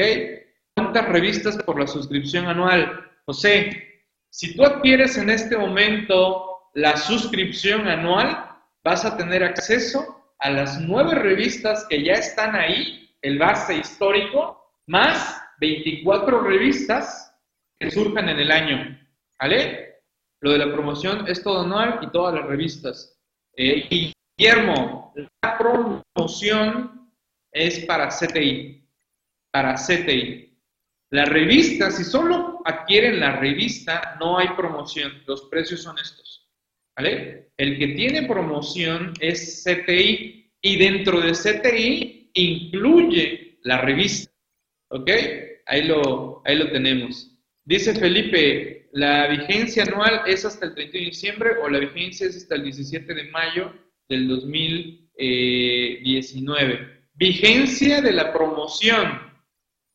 ¿Cuántas 0.74 1.08
revistas 1.08 1.62
por 1.62 1.80
la 1.80 1.86
suscripción 1.86 2.48
anual? 2.48 3.12
José, 3.26 3.91
si 4.32 4.56
tú 4.56 4.64
adquieres 4.64 5.18
en 5.18 5.30
este 5.30 5.58
momento 5.58 6.70
la 6.74 6.96
suscripción 6.96 7.88
anual, 7.88 8.50
vas 8.84 9.04
a 9.04 9.18
tener 9.18 9.44
acceso 9.44 10.34
a 10.40 10.50
las 10.50 10.80
nueve 10.80 11.16
revistas 11.16 11.86
que 11.90 12.02
ya 12.04 12.14
están 12.14 12.56
ahí, 12.56 13.14
el 13.22 13.38
base 13.38 13.76
histórico, 13.76 14.74
más 14.88 15.40
24 15.60 16.42
revistas 16.42 17.36
que 17.78 17.92
surjan 17.92 18.30
en 18.30 18.40
el 18.40 18.52
año. 18.52 19.00
¿Vale? 19.40 20.02
Lo 20.40 20.54
de 20.54 20.60
la 20.60 20.72
promoción 20.72 21.28
es 21.28 21.44
todo 21.44 21.62
anual 21.62 22.00
y 22.02 22.10
todas 22.12 22.34
las 22.34 22.46
revistas. 22.46 23.20
Eh, 23.58 24.16
Guillermo, 24.38 25.14
la 25.44 25.58
promoción 25.58 27.12
es 27.52 27.86
para 27.86 28.08
CTI. 28.08 28.88
Para 29.52 29.76
CTI. 29.76 30.51
La 31.12 31.26
revista, 31.26 31.92
si 31.92 32.06
solo 32.06 32.62
adquieren 32.64 33.20
la 33.20 33.36
revista, 33.36 34.16
no 34.20 34.38
hay 34.38 34.48
promoción. 34.56 35.12
Los 35.28 35.42
precios 35.44 35.84
son 35.84 35.98
estos. 36.00 36.50
El 37.58 37.78
que 37.78 37.88
tiene 37.90 38.28
promoción 38.28 39.14
es 39.20 39.66
CTI 39.66 40.50
y 40.62 40.78
dentro 40.78 41.20
de 41.20 41.32
CTI 41.32 42.32
incluye 42.34 43.58
la 43.64 43.80
revista, 43.80 44.32
¿ok? 44.90 45.10
Ahí 45.66 45.84
lo, 45.84 46.42
ahí 46.46 46.58
lo 46.58 46.72
tenemos. 46.72 47.36
Dice 47.66 47.94
Felipe, 47.94 48.88
¿la 48.94 49.28
vigencia 49.28 49.84
anual 49.84 50.22
es 50.28 50.46
hasta 50.46 50.68
el 50.68 50.76
31 50.76 51.04
de 51.04 51.10
diciembre 51.10 51.50
o 51.62 51.68
la 51.70 51.80
vigencia 51.80 52.28
es 52.28 52.38
hasta 52.38 52.56
el 52.56 52.64
17 52.64 53.14
de 53.14 53.24
mayo 53.32 53.74
del 54.08 54.28
2019? 54.28 57.02
Vigencia 57.16 58.02
de 58.02 58.12
la 58.12 58.32
promoción. 58.32 59.31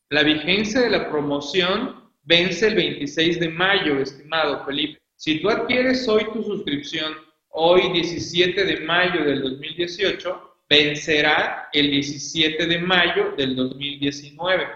La 0.09 0.23
vigencia 0.23 0.83
de 0.83 0.91
la 0.91 1.11
promoción 1.11 2.11
vence 2.23 2.69
el 2.69 2.77
26 2.77 3.41
de 3.41 3.49
mayo, 3.49 3.99
estimado 3.99 4.65
Felipe. 4.65 5.01
Si 5.17 5.41
tú 5.41 5.51
adquieres 5.51 6.07
hoy 6.07 6.25
tu 6.33 6.45
suscripción, 6.45 7.13
hoy 7.49 7.93
17 7.93 8.65
de 8.65 8.81
mayo 8.81 9.25
del 9.25 9.43
2018, 9.43 10.59
vencerá 10.71 11.69
el 11.73 11.91
17 11.91 12.67
de 12.67 12.79
mayo 12.79 13.33
del 13.37 13.57
2019, 13.57 14.67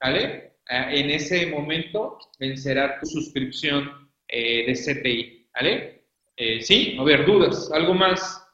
¿vale? 0.00 0.52
Ah, 0.68 0.94
en 0.94 1.10
ese 1.10 1.46
momento 1.46 2.18
vencerá 2.38 3.00
tu 3.00 3.06
suscripción 3.06 4.10
eh, 4.28 4.66
de 4.66 4.74
CTI, 4.74 5.48
¿vale? 5.54 6.04
Eh, 6.36 6.60
sí, 6.60 6.96
a 6.98 7.04
ver, 7.04 7.24
dudas, 7.24 7.70
algo 7.72 7.94
más. 7.94 8.46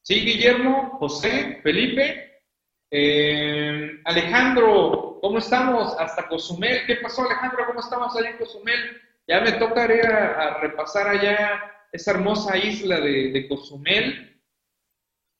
Sí, 0.00 0.20
Guillermo, 0.20 0.96
José, 0.98 1.60
Felipe, 1.62 2.35
eh, 2.90 4.00
Alejandro, 4.04 5.18
¿cómo 5.20 5.38
estamos? 5.38 5.96
Hasta 5.98 6.28
Cozumel, 6.28 6.86
¿qué 6.86 6.96
pasó 6.96 7.24
Alejandro? 7.24 7.66
¿Cómo 7.66 7.80
estamos 7.80 8.16
allá 8.16 8.30
en 8.30 8.38
Cozumel? 8.38 9.00
Ya 9.28 9.40
me 9.40 9.52
tocaría 9.52 10.34
a 10.34 10.60
repasar 10.60 11.08
allá 11.08 11.60
esa 11.92 12.12
hermosa 12.12 12.56
isla 12.56 13.00
de, 13.00 13.46
Cozumel, 13.48 14.40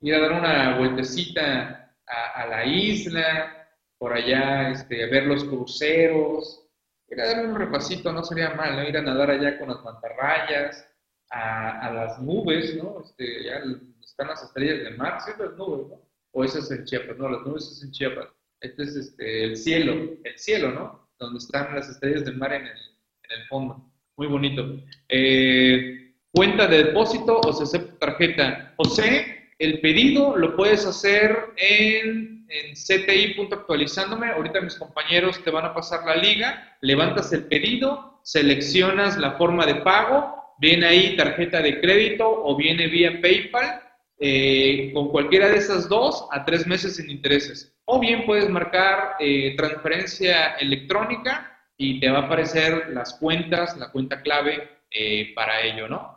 ir 0.01 0.15
a 0.15 0.21
dar 0.21 0.33
una 0.33 0.79
vueltecita 0.79 1.95
a, 2.07 2.47
la 2.47 2.65
isla, 2.65 3.69
por 3.99 4.13
allá, 4.13 4.71
este, 4.71 5.07
ver 5.07 5.25
los 5.27 5.45
cruceros, 5.45 6.69
ir 7.09 7.21
a 7.21 7.27
darle 7.27 7.49
un 7.49 7.57
repasito, 7.57 8.13
no 8.13 8.25
sería 8.25 8.55
mal, 8.55 8.77
¿no? 8.77 8.89
Ir 8.89 8.97
a 8.97 9.03
nadar 9.03 9.31
allá 9.31 9.59
con 9.59 9.69
las 9.69 9.83
mantarrayas, 9.83 10.89
a, 11.31 11.91
las 11.93 12.21
nubes, 12.21 12.77
¿no? 12.77 13.03
Este, 13.05 13.45
ya 13.45 13.63
están 14.01 14.29
las 14.29 14.43
estrellas 14.43 14.85
del 14.85 14.97
mar, 14.97 15.21
sí, 15.21 15.33
las 15.39 15.57
nubes, 15.57 15.89
¿no? 15.89 16.07
O 16.39 16.45
eso 16.45 16.59
es 16.59 16.71
en 16.71 16.85
Chiapas, 16.85 17.17
no, 17.17 17.31
las 17.31 17.47
nubes 17.47 17.65
es 17.73 17.83
en 17.83 17.93
Chiapas. 17.93 18.27
Este 18.61 18.83
es 18.83 18.95
este, 18.95 19.45
el 19.45 19.57
cielo, 19.57 19.95
el 20.23 20.39
cielo, 20.39 20.71
¿no? 20.71 21.09
Donde 21.19 21.39
están 21.39 21.75
las 21.75 21.89
estrellas 21.89 22.27
del 22.27 22.37
mar 22.37 22.53
en 22.53 22.67
el, 22.67 23.47
fondo. 23.49 23.91
Muy 24.19 24.27
bonito. 24.27 24.63
Eh, 25.09 26.13
cuenta 26.31 26.67
de 26.67 26.85
depósito 26.85 27.41
o 27.41 27.53
se 27.55 27.63
acepta 27.63 27.99
tarjeta. 27.99 28.75
José, 28.77 29.49
el 29.59 29.81
pedido 29.81 30.37
lo 30.37 30.55
puedes 30.57 30.85
hacer 30.85 31.35
en, 31.57 32.47
en 32.51 32.77
cti.actualizándome. 32.77 34.29
Ahorita 34.29 34.61
mis 34.61 34.75
compañeros 34.75 35.43
te 35.43 35.51
van 35.51 35.65
a 35.65 35.73
pasar 35.73 36.05
la 36.05 36.17
liga, 36.17 36.77
levantas 36.83 37.33
el 37.33 37.45
pedido, 37.45 38.21
seleccionas 38.25 39.17
la 39.17 39.39
forma 39.39 39.65
de 39.65 39.77
pago, 39.77 40.55
viene 40.59 40.85
ahí 40.85 41.17
tarjeta 41.17 41.63
de 41.63 41.81
crédito 41.81 42.29
o 42.29 42.55
viene 42.57 42.89
vía 42.89 43.23
PayPal. 43.23 43.86
Eh, 44.19 44.93
con 44.95 45.11
cualquiera 45.11 45.49
de 45.49 45.59
esas 45.59 45.91
dos 45.91 46.27
a 46.31 46.43
tres 46.45 46.67
meses 46.67 46.97
sin 46.97 47.11
intereses. 47.11 47.77
O 47.85 48.01
bien 48.01 48.25
puedes 48.25 48.49
marcar 48.49 49.17
eh, 49.21 49.55
transferencia 49.57 50.55
electrónica 50.55 51.61
y 51.77 52.01
te 52.01 52.09
va 52.09 52.21
a 52.21 52.23
aparecer 52.23 52.89
las 52.95 53.19
cuentas, 53.19 53.77
la 53.77 53.93
cuenta 53.93 54.23
clave 54.23 54.71
eh, 54.91 55.35
para 55.35 55.61
ello, 55.61 55.89
¿no? 55.89 56.17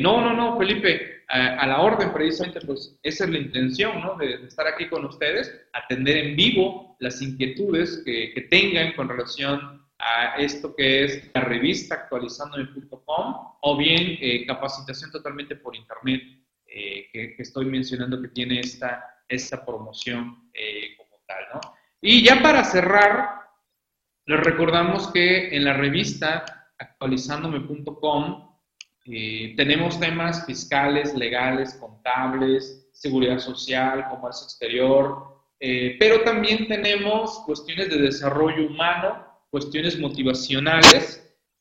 No, 0.00 0.20
no, 0.20 0.32
no, 0.32 0.56
Felipe, 0.58 1.24
a, 1.26 1.66
la 1.66 1.80
orden 1.80 2.12
precisamente, 2.12 2.60
pues 2.60 2.96
esa 3.02 3.24
es 3.24 3.30
la 3.30 3.38
intención, 3.38 4.00
¿no? 4.00 4.14
De, 4.14 4.34
estar 4.34 4.64
aquí 4.68 4.86
con 4.88 5.04
ustedes, 5.04 5.52
atender 5.72 6.18
en 6.18 6.36
vivo 6.36 6.96
las 7.00 7.20
inquietudes 7.20 8.00
que, 8.04 8.32
que 8.32 8.42
tengan 8.42 8.92
con 8.92 9.08
relación 9.08 9.84
a 9.98 10.36
esto 10.36 10.76
que 10.76 11.02
es 11.04 11.30
la 11.34 11.40
revista 11.40 11.96
actualizandome.com 11.96 13.56
o 13.60 13.76
bien 13.76 14.46
capacitación 14.46 15.10
totalmente 15.10 15.56
por 15.56 15.74
internet 15.74 16.22
que, 16.72 17.34
que, 17.36 17.42
estoy 17.42 17.66
mencionando 17.66 18.20
que 18.20 18.28
tiene 18.28 18.60
esta, 18.60 19.22
esta 19.28 19.64
promoción 19.64 20.50
como 20.96 21.20
tal, 21.26 21.44
¿no? 21.54 21.60
Y 22.00 22.24
ya 22.24 22.42
para 22.42 22.64
cerrar, 22.64 23.42
les 24.26 24.40
recordamos 24.40 25.08
que 25.08 25.54
en 25.54 25.64
la 25.64 25.74
revista 25.74 26.44
actualizándome.com 26.78 28.52
eh, 29.06 29.54
tenemos 29.56 29.98
temas 29.98 30.46
fiscales, 30.46 31.14
legales, 31.14 31.74
contables, 31.74 32.88
seguridad 32.92 33.38
social, 33.38 34.08
comercio 34.08 34.44
exterior, 34.44 35.42
eh, 35.58 35.96
pero 35.98 36.22
también 36.22 36.68
tenemos 36.68 37.40
cuestiones 37.46 37.90
de 37.90 37.98
desarrollo 37.98 38.66
humano, 38.66 39.26
cuestiones 39.50 39.98
motivacionales, 39.98 41.18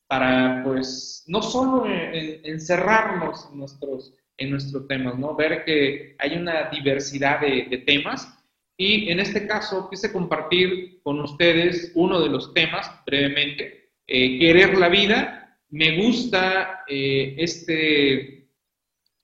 para 0.07 0.61
pues 0.63 1.23
no 1.27 1.41
solo 1.41 1.85
encerrarnos 1.87 3.47
en 3.49 3.59
nuestros, 3.59 4.13
en 4.41 4.51
nuestros 4.51 4.87
temas, 4.87 5.17
¿no? 5.17 5.35
ver 5.35 5.63
que 5.65 6.15
hay 6.19 6.37
una 6.37 6.69
diversidad 6.69 7.41
de, 7.41 7.67
de 7.69 7.77
temas 7.79 8.41
y 8.81 9.11
en 9.11 9.19
este 9.19 9.45
caso 9.45 9.87
quise 9.91 10.11
compartir 10.11 11.01
con 11.03 11.19
ustedes 11.19 11.91
uno 11.93 12.19
de 12.19 12.29
los 12.29 12.51
temas 12.51 12.89
brevemente, 13.05 13.91
eh, 14.07 14.39
querer 14.39 14.75
la 14.75 14.89
vida. 14.89 15.59
Me 15.69 16.01
gusta 16.01 16.83
eh, 16.87 17.35
este, 17.37 18.49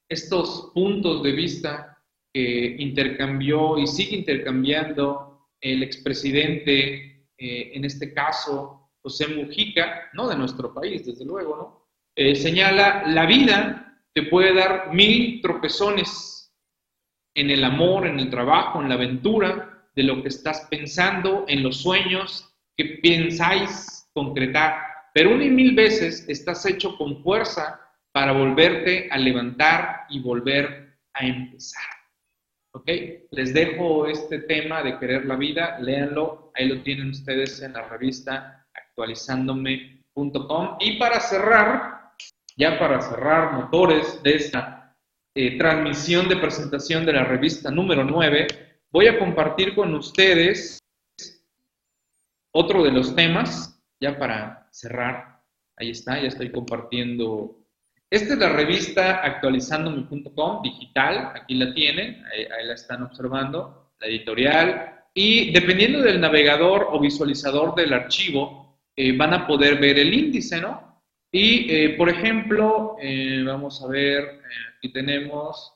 estos 0.07 0.71
puntos 0.75 1.23
de 1.23 1.31
vista 1.31 1.97
que 2.31 2.75
intercambió 2.77 3.79
y 3.79 3.87
sigue 3.87 4.17
intercambiando 4.17 5.47
el 5.59 5.81
expresidente, 5.81 7.25
eh, 7.35 7.71
en 7.73 7.83
este 7.83 8.13
caso 8.13 8.91
José 9.01 9.27
Mujica, 9.27 10.11
no 10.13 10.27
de 10.27 10.35
nuestro 10.35 10.71
país, 10.71 11.03
desde 11.03 11.25
luego, 11.25 11.57
¿no? 11.57 11.87
señala, 12.35 13.07
la 13.07 13.25
vida 13.25 13.86
te 14.17 14.23
puede 14.23 14.55
dar 14.55 14.95
mil 14.95 15.39
tropezones 15.43 16.51
en 17.35 17.51
el 17.51 17.63
amor, 17.63 18.07
en 18.07 18.19
el 18.19 18.31
trabajo, 18.31 18.81
en 18.81 18.89
la 18.89 18.95
aventura, 18.95 19.87
de 19.95 20.01
lo 20.01 20.23
que 20.23 20.29
estás 20.29 20.65
pensando, 20.71 21.45
en 21.47 21.61
los 21.61 21.83
sueños 21.83 22.51
que 22.75 22.99
pensáis 23.03 24.09
concretar. 24.13 24.81
Pero 25.13 25.35
una 25.35 25.43
y 25.43 25.51
mil 25.51 25.75
veces 25.75 26.27
estás 26.27 26.65
hecho 26.65 26.97
con 26.97 27.21
fuerza 27.21 27.79
para 28.11 28.31
volverte 28.31 29.07
a 29.11 29.19
levantar 29.19 30.07
y 30.09 30.19
volver 30.19 30.97
a 31.13 31.23
empezar. 31.23 31.85
¿Ok? 32.71 32.89
Les 33.29 33.53
dejo 33.53 34.07
este 34.07 34.39
tema 34.39 34.81
de 34.81 34.97
querer 34.97 35.27
la 35.27 35.35
vida, 35.35 35.77
léanlo, 35.79 36.51
ahí 36.55 36.67
lo 36.67 36.81
tienen 36.81 37.11
ustedes 37.11 37.61
en 37.61 37.73
la 37.73 37.87
revista 37.87 38.65
actualizándome.com. 38.73 40.77
Y 40.79 40.97
para 40.97 41.19
cerrar, 41.19 41.96
ya 42.57 42.79
para 42.79 42.99
cerrar 43.01 43.53
motores 43.53 44.21
de 44.23 44.35
esta 44.35 44.97
eh, 45.35 45.57
transmisión 45.57 46.27
de 46.27 46.37
presentación 46.37 47.05
de 47.05 47.13
la 47.13 47.23
revista 47.23 47.69
número 47.69 48.03
9, 48.03 48.47
voy 48.89 49.07
a 49.07 49.19
compartir 49.19 49.75
con 49.75 49.93
ustedes 49.93 50.79
otro 52.51 52.83
de 52.83 52.91
los 52.91 53.15
temas, 53.15 53.79
ya 54.01 54.17
para 54.17 54.67
cerrar. 54.71 55.43
Ahí 55.75 55.91
está, 55.91 56.19
ya 56.19 56.29
estoy 56.29 56.51
compartiendo. 56.51 57.59
Esta 58.09 58.33
es 58.33 58.39
la 58.39 58.49
revista 58.49 59.17
actualizandome.com, 59.17 60.63
digital, 60.63 61.33
aquí 61.35 61.53
la 61.53 61.71
tienen, 61.75 62.23
ahí, 62.33 62.65
la 62.65 62.73
están 62.73 63.03
observando, 63.03 63.91
la 63.99 64.07
editorial. 64.07 65.03
Y 65.13 65.51
dependiendo 65.51 66.01
del 66.01 66.19
navegador 66.19 66.87
o 66.89 66.99
visualizador 66.99 67.75
del 67.75 67.93
archivo, 67.93 68.79
eh, 68.95 69.15
van 69.15 69.35
a 69.35 69.45
poder 69.45 69.79
ver 69.79 69.99
el 69.99 70.11
índice, 70.11 70.59
¿no? 70.59 70.86
Y, 71.31 71.73
eh, 71.73 71.89
por 71.97 72.09
ejemplo, 72.09 72.95
vamos 73.45 73.83
a 73.83 73.87
ver, 73.87 74.41
Aquí 74.77 74.93
tenemos 74.93 75.73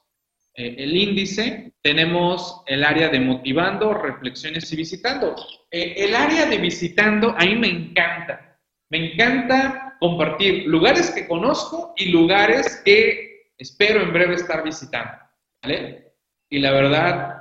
eh, 0.54 0.76
el 0.78 0.96
índice, 0.96 1.74
tenemos 1.82 2.62
el 2.68 2.84
área 2.84 3.10
de 3.10 3.20
motivando, 3.20 3.94
reflexiones 3.94 4.72
y 4.72 4.76
visitando. 4.76 5.36
Eh, 5.72 5.96
el 5.98 6.16
área 6.16 6.46
de 6.46 6.58
visitando 6.60 7.34
a 7.36 7.46
mí 7.46 7.56
me 7.56 7.68
encanta. 7.68 8.60
Me 8.90 9.14
encanta 9.14 9.98
compartir 10.00 10.68
lugares 10.68 11.10
que 11.12 11.28
conozco 11.28 11.94
y 11.98 12.10
lugares 12.10 12.82
que 12.86 13.52
espero 13.58 14.02
en 14.02 14.14
breve 14.14 14.36
estar 14.36 14.64
visitando. 14.64 15.14
Y 16.50 16.60
la 16.60 16.72
verdad, 16.72 17.38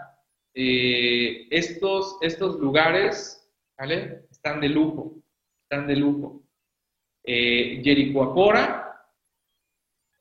eh, 0.54 1.46
estos, 1.50 2.16
estos 2.22 2.58
lugares 2.58 3.52
¿vale? 3.76 4.26
están 4.30 4.60
de 4.60 4.68
lujo, 4.68 5.20
están 5.64 5.86
de 5.86 5.96
lujo. 5.96 6.39
Eh, 7.24 7.82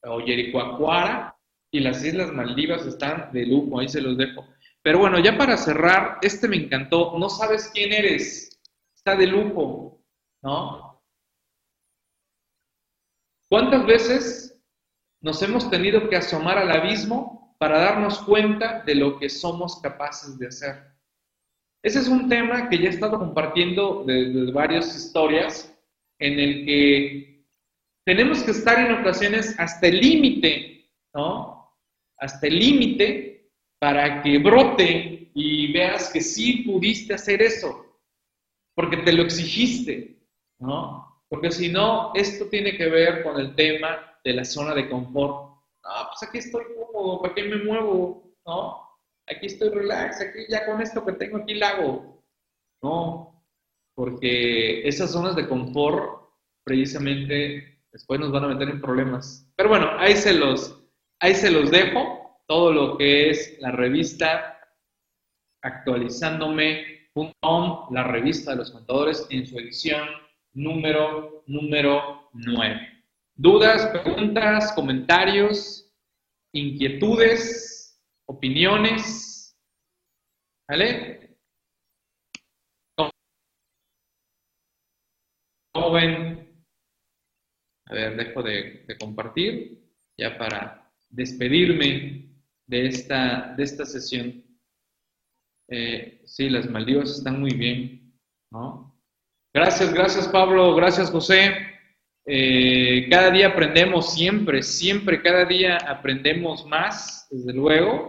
o 0.03 0.19
Yericoacuara 0.21 1.37
y 1.71 1.79
las 1.79 2.03
Islas 2.03 2.31
Maldivas 2.31 2.85
están 2.85 3.31
de 3.31 3.45
lujo, 3.45 3.79
ahí 3.79 3.87
se 3.87 4.01
los 4.01 4.17
dejo. 4.17 4.45
Pero 4.81 4.99
bueno, 4.99 5.19
ya 5.19 5.37
para 5.37 5.57
cerrar, 5.57 6.17
este 6.21 6.47
me 6.47 6.57
encantó. 6.57 7.17
No 7.17 7.29
sabes 7.29 7.69
quién 7.73 7.91
eres, 7.91 8.59
está 8.95 9.15
de 9.15 9.27
lujo, 9.27 10.01
¿no? 10.41 11.03
¿Cuántas 13.49 13.85
veces 13.85 14.61
nos 15.21 15.41
hemos 15.41 15.69
tenido 15.69 16.07
que 16.07 16.15
asomar 16.15 16.57
al 16.57 16.71
abismo 16.71 17.55
para 17.57 17.79
darnos 17.79 18.19
cuenta 18.19 18.83
de 18.83 18.95
lo 18.95 19.19
que 19.19 19.29
somos 19.29 19.81
capaces 19.81 20.37
de 20.37 20.47
hacer? 20.47 20.89
Ese 21.83 21.99
es 21.99 22.07
un 22.07 22.29
tema 22.29 22.69
que 22.69 22.77
ya 22.77 22.85
he 22.85 22.89
estado 22.93 23.17
compartiendo 23.17 24.03
desde 24.05 24.51
varias 24.51 24.95
historias 24.95 25.75
en 26.19 26.39
el 26.39 26.65
que 26.65 27.45
tenemos 28.05 28.43
que 28.43 28.51
estar 28.51 28.79
en 28.79 28.99
ocasiones 28.99 29.55
hasta 29.59 29.87
el 29.87 29.99
límite, 29.99 30.89
¿no? 31.13 31.75
Hasta 32.17 32.47
el 32.47 32.59
límite 32.59 33.51
para 33.79 34.21
que 34.21 34.37
brote 34.39 35.31
y 35.33 35.71
veas 35.71 36.09
que 36.09 36.21
sí 36.21 36.63
pudiste 36.63 37.13
hacer 37.13 37.41
eso, 37.41 37.85
porque 38.75 38.97
te 38.97 39.13
lo 39.13 39.23
exigiste, 39.23 40.17
¿no? 40.59 41.23
Porque 41.29 41.51
si 41.51 41.69
no, 41.69 42.11
esto 42.15 42.45
tiene 42.49 42.75
que 42.75 42.89
ver 42.89 43.23
con 43.23 43.39
el 43.39 43.55
tema 43.55 44.19
de 44.23 44.33
la 44.33 44.43
zona 44.43 44.73
de 44.73 44.89
confort. 44.89 45.57
Ah, 45.83 46.09
pues 46.09 46.27
aquí 46.27 46.39
estoy 46.39 46.65
cómodo, 46.75 47.21
¿para 47.21 47.35
qué 47.35 47.43
me 47.43 47.63
muevo? 47.63 48.33
¿No? 48.45 48.89
Aquí 49.27 49.45
estoy 49.45 49.69
relax, 49.69 50.21
aquí 50.21 50.39
ya 50.49 50.65
con 50.65 50.81
esto 50.81 51.05
que 51.05 51.13
tengo 51.13 51.37
aquí 51.37 51.53
la 51.53 51.69
hago. 51.69 52.23
No, 52.81 53.38
porque 53.99 54.87
esas 54.87 55.11
zonas 55.11 55.35
de 55.35 55.45
confort 55.45 56.29
precisamente 56.63 57.81
después 57.91 58.17
nos 58.17 58.31
van 58.31 58.45
a 58.45 58.47
meter 58.47 58.69
en 58.69 58.79
problemas. 58.79 59.45
Pero 59.57 59.67
bueno, 59.67 59.91
ahí 59.97 60.15
se 60.15 60.35
los, 60.35 60.81
ahí 61.19 61.35
se 61.35 61.51
los 61.51 61.69
dejo, 61.69 62.39
todo 62.47 62.71
lo 62.71 62.97
que 62.97 63.29
es 63.29 63.57
la 63.59 63.73
revista 63.73 64.57
actualizándome.com, 65.61 67.93
la 67.93 68.03
revista 68.03 68.51
de 68.51 68.57
los 68.57 68.71
contadores 68.71 69.27
en 69.31 69.45
su 69.45 69.59
edición 69.59 70.07
número, 70.53 71.43
número 71.47 72.29
9. 72.31 73.03
¿Dudas, 73.35 73.85
preguntas, 73.87 74.71
comentarios, 74.71 75.91
inquietudes, 76.53 78.01
opiniones? 78.27 79.59
¿Vale? 80.69 81.18
¿Cómo? 85.81 85.97
A 87.87 87.93
ver, 87.93 88.15
dejo 88.17 88.43
de, 88.43 88.85
compartir 88.99 89.79
ya 90.17 90.37
para 90.37 90.91
despedirme 91.09 92.35
de 92.67 92.87
esta, 92.87 93.53
de 93.55 93.63
esta 93.63 93.85
sesión. 93.85 94.43
Eh, 95.69 96.21
sí, 96.25 96.49
las 96.49 96.69
Maldivas 96.69 97.11
están 97.11 97.39
muy 97.39 97.53
bien, 97.53 98.13
¿no? 98.51 98.99
Gracias, 99.53 99.93
gracias 99.93 100.27
Pablo, 100.27 100.75
gracias 100.75 101.09
José. 101.09 101.55
Eh, 102.25 103.07
cada 103.09 103.31
día 103.31 103.47
aprendemos, 103.47 104.13
siempre, 104.13 104.61
siempre, 104.61 105.21
cada 105.21 105.45
día 105.45 105.77
aprendemos 105.77 106.65
más, 106.65 107.27
desde 107.31 107.53
luego. 107.53 108.07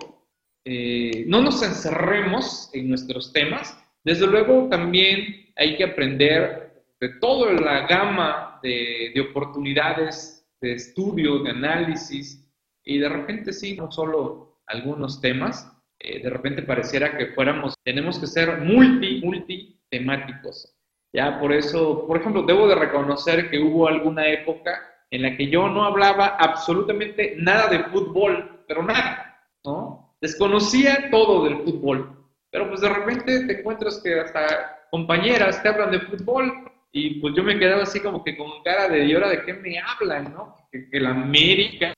Eh, 0.67 1.25
no 1.27 1.41
nos 1.41 1.63
encerremos 1.63 2.69
en 2.75 2.89
nuestros 2.89 3.33
temas. 3.33 3.79
Desde 4.05 4.27
luego 4.27 4.69
también 4.69 5.53
hay 5.57 5.77
que 5.77 5.85
aprender 5.85 6.70
de 7.01 7.09
toda 7.21 7.53
la 7.53 7.87
gama 7.87 8.61
de, 8.63 9.15
oportunidades 9.31 10.47
de 10.61 10.75
estudio, 10.75 11.39
de 11.39 11.51
análisis, 11.51 12.47
y 12.85 12.99
de 12.99 13.09
repente 13.09 13.53
sí, 13.53 13.77
no 13.77 13.91
solo 13.91 14.61
algunos 14.67 15.21
temas, 15.21 15.73
eh, 15.99 16.23
de 16.23 16.31
repente 16.31 16.63
pareciera 16.63 17.17
que 17.17 17.29
fuéramos, 17.29 17.75
tenemos 17.85 18.19
que 18.19 18.27
ser 18.27 18.59
multi, 18.59 19.21
multi 19.23 19.81
temáticos. 19.89 20.77
Ya 21.13 21.41
por 21.41 21.53
eso, 21.53 22.07
por 22.07 22.19
ejemplo, 22.19 22.43
debo 22.43 22.69
de 22.69 22.75
reconocer 22.75 23.51
que 23.51 23.59
hubo 23.59 23.89
alguna 23.89 24.29
época 24.29 24.81
en 25.11 25.23
la 25.23 25.37
que 25.37 25.49
yo 25.49 25.69
no 25.69 25.85
hablaba 25.85 26.37
absolutamente 26.39 27.35
nada 27.39 27.69
de 27.69 27.85
fútbol, 27.85 28.65
pero 28.69 28.83
nada, 28.83 29.43
¿no? 29.65 30.15
Desconocía 30.21 31.11
todo 31.11 31.45
del 31.45 31.63
fútbol, 31.63 32.29
pero 32.51 32.69
pues 32.69 32.81
de 32.83 32.91
repente 32.91 33.47
te 33.47 33.59
encuentras 33.59 34.01
que 34.03 34.21
hasta 34.21 34.87
compañeras 34.91 35.63
te 35.63 35.69
hablan 35.69 35.91
de 35.91 36.01
fútbol 36.01 36.71
y 36.93 37.21
pues 37.21 37.35
yo 37.35 37.43
me 37.43 37.59
quedaba 37.59 37.83
así 37.83 38.01
como 38.01 38.25
que 38.25 38.37
con 38.37 38.63
cara 38.65 38.89
de 38.89 39.05
¿y 39.05 39.13
ahora 39.13 39.31
de 39.31 39.45
qué 39.45 39.55
me 39.55 39.79
hablan, 39.79 40.33
no? 40.33 40.57
Que, 40.71 40.89
que 40.89 41.01
la 41.01 41.11
América, 41.11 41.93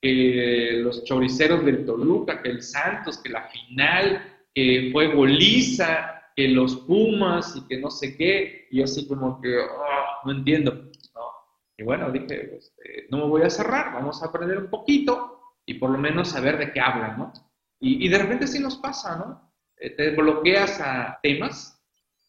que 0.00 0.80
los 0.82 1.04
choriceros 1.04 1.64
del 1.64 1.84
Toluca, 1.84 2.42
que 2.42 2.50
el 2.50 2.62
Santos, 2.62 3.18
que 3.18 3.30
la 3.30 3.42
final, 3.48 4.22
que 4.54 4.90
fue 4.92 5.14
goliza, 5.14 6.16
que 6.36 6.48
los 6.48 6.76
Pumas 6.76 7.56
y 7.56 7.66
que 7.66 7.78
no 7.78 7.90
sé 7.90 8.16
qué, 8.16 8.68
y 8.70 8.82
así 8.82 9.08
como 9.08 9.40
que 9.40 9.58
ah, 9.58 10.20
no 10.24 10.32
entiendo. 10.32 10.72
¿no? 11.14 11.20
Y 11.78 11.82
bueno, 11.82 12.10
dije, 12.10 12.48
pues, 12.50 12.74
eh, 12.84 13.06
no 13.10 13.18
me 13.18 13.26
voy 13.26 13.42
a 13.42 13.50
cerrar, 13.50 13.94
vamos 13.94 14.22
a 14.22 14.26
aprender 14.26 14.58
un 14.58 14.68
poquito 14.68 15.40
y 15.64 15.74
por 15.74 15.90
lo 15.90 15.98
menos 15.98 16.28
saber 16.28 16.58
de 16.58 16.72
qué 16.72 16.80
hablan, 16.80 17.18
¿no? 17.18 17.32
Y, 17.80 18.08
de 18.08 18.18
repente 18.18 18.46
sí 18.46 18.58
nos 18.58 18.76
pasa, 18.76 19.16
¿no? 19.16 19.52
Eh, 19.76 19.90
te 19.90 20.10
bloqueas 20.10 20.80
a 20.80 21.18
temas, 21.22 21.75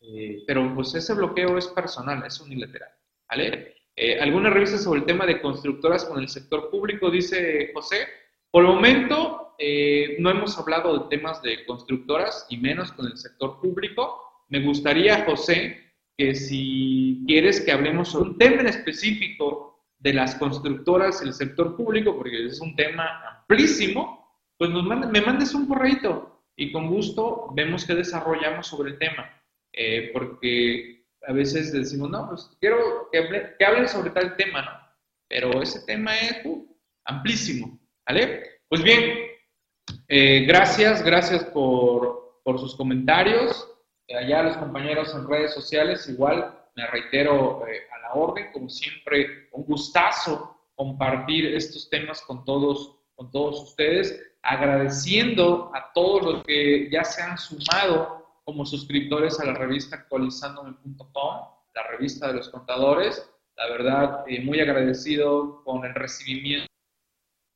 eh, 0.08 0.43
pero 0.47 0.74
pues 0.74 0.95
ese 0.95 1.14
bloqueo 1.14 1.58
es 1.58 1.68
personal, 1.68 2.24
es 2.26 2.39
unilateral, 2.39 2.91
¿vale? 3.30 3.74
algunas 4.22 4.53
revistas 4.53 4.84
sobre 4.84 4.99
el 4.99 5.08
tema 5.08 5.26
de 5.26 5.41
constructoras 5.41 6.05
con 6.05 6.20
el 6.20 6.30
sector 6.30 6.70
público, 6.70 7.10
dice 7.10 7.72
José, 7.74 8.08
por 8.51 8.64
el 8.64 8.72
momento, 8.72 9.55
eh, 9.60 10.18
no 10.20 10.30
hemos 10.30 10.58
hablado 10.58 10.97
de 10.97 11.16
temas 11.18 11.41
de 11.41 11.66
constructoras 11.66 12.45
y 12.49 12.58
menos 12.58 12.91
con 12.91 13.05
el 13.05 13.18
sector 13.18 13.60
público. 13.60 14.45
Me 14.49 14.64
gustaría, 14.64 15.26
José, 15.26 15.93
que 16.18 16.34
si 16.34 17.24
quieres 17.28 17.62
que 17.62 17.72
hablemos 17.72 18.10
sobre 18.10 18.30
un 18.30 18.38
tema 18.38 18.62
en 18.62 18.68
específico 18.68 19.84
de 19.99 20.14
las 20.14 20.36
constructoras 20.36 21.22
y 21.22 21.28
el 21.28 21.34
sector 21.34 21.76
público, 21.76 22.16
porque 22.16 22.45
es 22.45 22.62
un 22.62 22.76
tema 22.76 23.22
amplísimo, 23.39 24.32
pues 24.58 24.70
nos 24.72 24.86
me 24.86 25.22
mandes 25.22 25.53
un 25.53 25.68
correo 25.68 26.43
y 26.55 26.72
con 26.72 26.88
gusto 26.88 27.49
vemos 27.53 27.86
qué 27.86 27.95
desarrollamos 27.95 28.68
sobre 28.68 28.91
el 28.91 28.97
tema. 28.97 29.30
Eh, 29.80 30.09
porque 30.11 31.05
a 31.28 31.34
veces 31.34 31.71
decimos, 31.71 32.09
no, 32.09 32.30
pues 32.30 32.49
quiero 32.59 33.09
que, 33.11 33.53
que 33.59 33.65
hablen 33.65 33.88
sobre 33.88 34.09
tal 34.09 34.36
tema, 34.36 34.61
¿no? 34.63 34.71
Pero 35.30 35.61
ese 35.61 35.86
tema 35.86 36.17
es 36.17 36.43
uh, 36.45 36.65
amplísimo. 37.05 37.80
¿Vale? 38.07 38.61
Pues 38.69 38.82
bien, 38.82 39.28
eh, 40.07 40.45
gracias, 40.47 41.03
gracias 41.03 41.43
por, 41.45 42.25
sus 42.57 42.75
comentarios. 42.75 43.67
allá 44.09 44.43
los 44.43 44.57
compañeros 44.57 45.13
en 45.13 45.28
redes 45.28 45.53
sociales, 45.53 46.07
igual 46.07 46.57
me 46.75 46.88
reitero 46.88 47.67
eh, 47.67 47.82
a 47.93 47.99
la 47.99 48.13
orden, 48.13 48.51
como 48.53 48.69
siempre, 48.69 49.49
un 49.51 49.65
gustazo 49.65 50.57
compartir 50.75 51.53
estos 51.53 51.89
temas 51.89 52.21
con 52.21 52.45
todos, 52.45 52.95
con 53.15 53.30
todos 53.32 53.61
ustedes, 53.63 54.17
agradeciendo 54.43 55.69
a 55.75 55.91
todos 55.93 56.23
los 56.23 56.43
que 56.45 56.89
ya 56.89 57.03
se 57.03 57.21
han 57.21 57.38
sumado 57.38 58.16
como 58.48 58.66
suscriptores 58.66 59.41
a 59.41 59.45
la 59.45 59.56
revista 59.56 59.98
actualizandome.com, 59.98 61.36
la 61.76 61.84
revista 61.91 62.30
de 62.30 62.36
los 62.36 62.48
contadores. 62.48 63.30
La 63.58 63.68
verdad, 63.68 64.24
eh, 64.26 64.39
muy 64.39 64.62
agradecido 64.62 65.62
con 65.66 65.84
el 65.84 65.93
recibimiento 65.93 66.70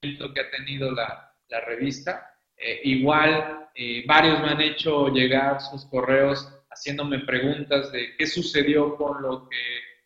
que 0.02 0.42
ha 0.42 0.52
tenido 0.52 0.92
la, 0.92 1.34
la 1.48 1.62
revista. 1.62 2.36
Eh, 2.58 2.82
igual, 2.84 3.70
eh, 3.74 4.04
varios 4.06 4.42
me 4.42 4.50
han 4.50 4.60
hecho 4.60 5.08
llegar 5.08 5.62
sus 5.62 5.86
correos 5.86 6.46
haciéndome 6.70 7.20
preguntas 7.20 7.89
de 7.94 8.14
qué 8.18 8.28
sucedió 8.28 8.98
con 8.98 9.22
lo 9.22 9.48
que 9.48 9.58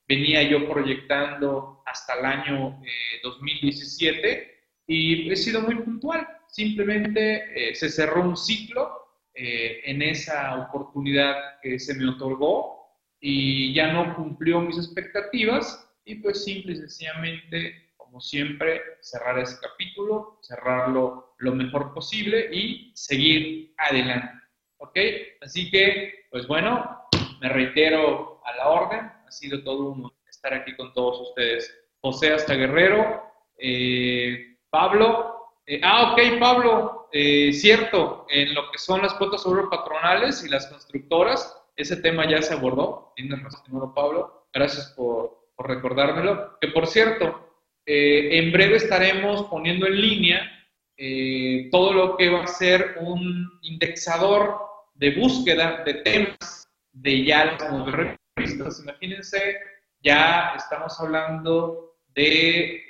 venía 0.07 0.43
yo 0.43 0.69
proyectando 0.69 1.81
hasta 1.87 2.13
el 2.13 2.25
año 2.25 2.79
2017 3.23 4.33
eh, 4.33 4.61
y 4.85 5.31
he 5.31 5.35
sido 5.35 5.61
muy 5.61 5.77
puntual. 5.77 6.27
Simplemente 6.47 7.73
se 7.73 7.89
cerró 7.89 8.21
un 8.21 8.37
ciclo 8.37 9.04
en 9.35 10.01
esa 10.01 10.67
oportunidad 10.67 11.59
que 11.61 11.77
se 11.77 11.93
me 11.93 12.09
otorgó 12.09 12.87
y 13.19 13.73
ya 13.73 13.91
no 13.91 14.15
cumplió 14.15 14.61
mis 14.61 14.77
expectativas 14.77 15.89
y 16.05 16.15
pues 16.15 16.43
simple 16.43 16.73
y 16.73 16.77
sencillamente 16.77 17.85
siempre, 18.19 18.81
cerrar 19.01 19.39
ese 19.39 19.57
capítulo, 19.61 20.39
cerrarlo 20.41 21.35
lo 21.37 21.53
mejor 21.53 21.93
posible 21.93 22.49
y 22.51 22.91
seguir 22.95 23.73
adelante. 23.77 24.33
¿Ok? 24.77 24.97
Así 25.41 25.69
que, 25.69 26.25
pues 26.31 26.47
bueno, 26.47 27.01
me 27.41 27.49
reitero 27.49 28.41
a 28.45 28.55
la 28.55 28.69
orden. 28.69 28.99
Ha 28.99 29.31
sido 29.31 29.63
todo 29.63 29.91
un 29.91 30.11
estar 30.29 30.53
aquí 30.53 30.75
con 30.75 30.93
todos 30.93 31.29
ustedes. 31.29 31.73
José 32.01 32.33
hasta 32.33 32.55
Guerrero, 32.55 33.23
eh, 33.57 34.57
Pablo. 34.69 35.34
Eh, 35.67 35.81
ah, 35.83 36.11
ok, 36.11 36.39
Pablo, 36.39 37.09
eh, 37.11 37.51
cierto, 37.51 38.27
en 38.29 38.53
lo 38.53 38.69
que 38.71 38.77
son 38.77 39.01
las 39.01 39.15
cuotas 39.15 39.41
sobre 39.41 39.63
patronales 39.67 40.43
y 40.45 40.49
las 40.49 40.67
constructoras, 40.67 41.59
ese 41.75 41.97
tema 41.97 42.29
ya 42.29 42.41
se 42.41 42.53
abordó. 42.53 43.13
Tienes 43.15 43.41
razón, 43.41 43.93
Pablo. 43.93 44.47
Gracias 44.53 44.93
por, 44.95 45.43
recordármelo. 45.57 46.57
Que 46.59 46.67
por 46.67 46.85
cierto, 46.85 47.49
eh, 47.85 48.29
en 48.39 48.51
breve 48.51 48.75
estaremos 48.75 49.43
poniendo 49.43 49.87
en 49.87 50.01
línea 50.01 50.51
todo 51.71 51.91
lo 51.91 52.15
que 52.15 52.29
va 52.29 52.43
a 52.43 52.47
ser 52.47 52.95
un 53.01 53.59
indexador 53.63 54.57
de 54.93 55.11
búsqueda 55.15 55.83
de 55.83 55.95
temas 55.95 56.69
de 56.93 57.25
ya 57.25 57.57
las 57.59 58.15
revistas. 58.37 58.81
Imagínense, 58.81 59.57
ya 60.01 60.53
estamos 60.55 60.97
hablando 61.01 61.97
de, 62.13 62.81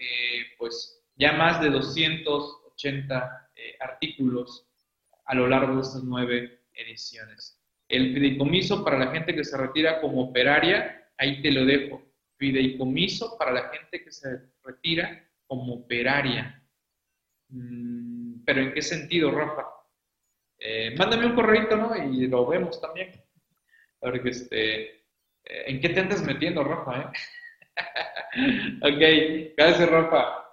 pues, 0.59 1.03
ya 1.15 1.31
más 1.33 1.59
de 1.61 1.71
280 2.75 3.49
artículos 3.79 4.67
a 5.25 5.35
lo 5.35 5.47
largo 5.47 5.75
de 5.75 5.81
estas 5.81 6.03
nueve 6.03 6.65
ediciones. 6.73 7.59
El 7.87 8.13
fideicomiso 8.13 8.83
para 8.83 8.97
la 8.97 9.11
gente 9.11 9.35
que 9.35 9.43
se 9.43 9.57
retira 9.57 10.01
como 10.01 10.21
operaria, 10.23 11.09
ahí 11.17 11.41
te 11.41 11.51
lo 11.51 11.65
dejo 11.65 12.01
fideicomiso 12.37 13.37
para 13.37 13.51
la 13.51 13.69
gente 13.69 14.03
que 14.03 14.11
se 14.11 14.41
retira 14.63 15.27
como 15.47 15.73
operaria. 15.73 16.61
Mm, 17.49 18.43
pero 18.45 18.61
¿en 18.61 18.73
qué 18.73 18.81
sentido, 18.81 19.31
Rafa? 19.31 19.65
Eh, 20.59 20.95
mándame 20.97 21.27
un 21.27 21.35
correo, 21.35 21.77
¿no? 21.77 21.95
Y 21.95 22.27
lo 22.27 22.45
vemos 22.47 22.81
también. 22.81 23.11
Porque 23.99 24.29
este, 24.29 24.81
eh, 24.83 25.01
¿en 25.43 25.79
qué 25.79 25.89
te 25.89 25.99
andas 25.99 26.23
metiendo, 26.23 26.63
Rafa? 26.63 27.01
Eh? 27.01 27.13
ok, 29.51 29.55
gracias, 29.57 29.89
Rafa. 29.89 30.44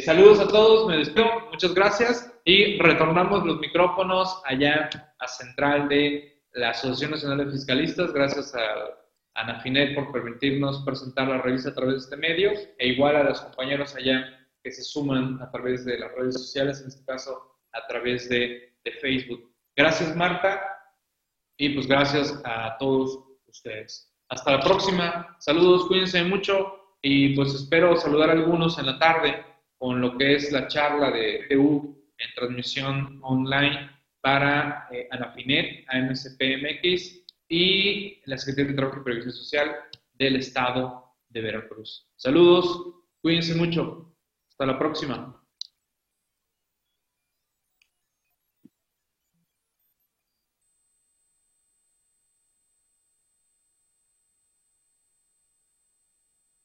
Saludos 0.00 0.40
a 0.40 0.48
todos, 0.48 0.86
me 0.88 0.98
despido, 0.98 1.26
muchas 1.50 1.74
gracias 1.74 2.30
y 2.44 2.78
retornamos 2.78 3.46
los 3.46 3.58
micrófonos 3.60 4.42
allá 4.44 4.90
a 5.18 5.26
Central 5.26 5.88
de 5.88 6.42
la 6.52 6.70
Asociación 6.70 7.12
Nacional 7.12 7.38
de 7.38 7.52
Fiscalistas, 7.52 8.12
gracias 8.12 8.54
a 8.54 8.60
Ana 9.34 9.60
Finet 9.60 9.94
por 9.94 10.12
permitirnos 10.12 10.82
presentar 10.84 11.28
la 11.28 11.38
revista 11.38 11.70
a 11.70 11.74
través 11.74 11.94
de 11.94 12.00
este 12.00 12.16
medio, 12.16 12.52
e 12.78 12.88
igual 12.88 13.16
a 13.16 13.22
los 13.22 13.40
compañeros 13.40 13.96
allá 13.96 14.22
que 14.62 14.70
se 14.70 14.82
suman 14.82 15.40
a 15.40 15.50
través 15.50 15.86
de 15.86 15.98
las 15.98 16.12
redes 16.12 16.34
sociales, 16.34 16.82
en 16.82 16.88
este 16.88 17.04
caso 17.06 17.56
a 17.72 17.86
través 17.86 18.28
de, 18.28 18.74
de 18.84 18.92
Facebook. 19.00 19.50
Gracias 19.74 20.14
Marta 20.14 20.60
y 21.56 21.70
pues 21.70 21.86
gracias 21.86 22.38
a 22.44 22.76
todos 22.78 23.18
ustedes. 23.46 24.12
Hasta 24.28 24.52
la 24.52 24.60
próxima, 24.60 25.36
saludos, 25.40 25.86
cuídense 25.86 26.22
mucho 26.22 26.96
y 27.00 27.34
pues 27.34 27.54
espero 27.54 27.96
saludar 27.96 28.28
a 28.28 28.32
algunos 28.32 28.78
en 28.78 28.84
la 28.84 28.98
tarde 28.98 29.49
con 29.80 29.98
lo 29.98 30.18
que 30.18 30.34
es 30.34 30.52
la 30.52 30.68
charla 30.68 31.10
de 31.10 31.46
TU 31.48 32.04
en 32.18 32.34
transmisión 32.34 33.18
online 33.22 33.90
para 34.20 34.86
eh, 34.92 35.08
Anafinet, 35.10 35.86
y 37.48 38.20
la 38.26 38.36
Secretaría 38.36 38.72
de 38.72 38.76
Trabajo 38.76 39.00
y 39.00 39.04
Previsión 39.04 39.32
Social 39.32 39.74
del 40.12 40.36
Estado 40.36 41.16
de 41.30 41.40
Veracruz. 41.40 42.06
Saludos, 42.14 42.94
cuídense 43.22 43.54
mucho. 43.54 44.14
Hasta 44.50 44.66
la 44.66 44.78
próxima. 44.78 45.39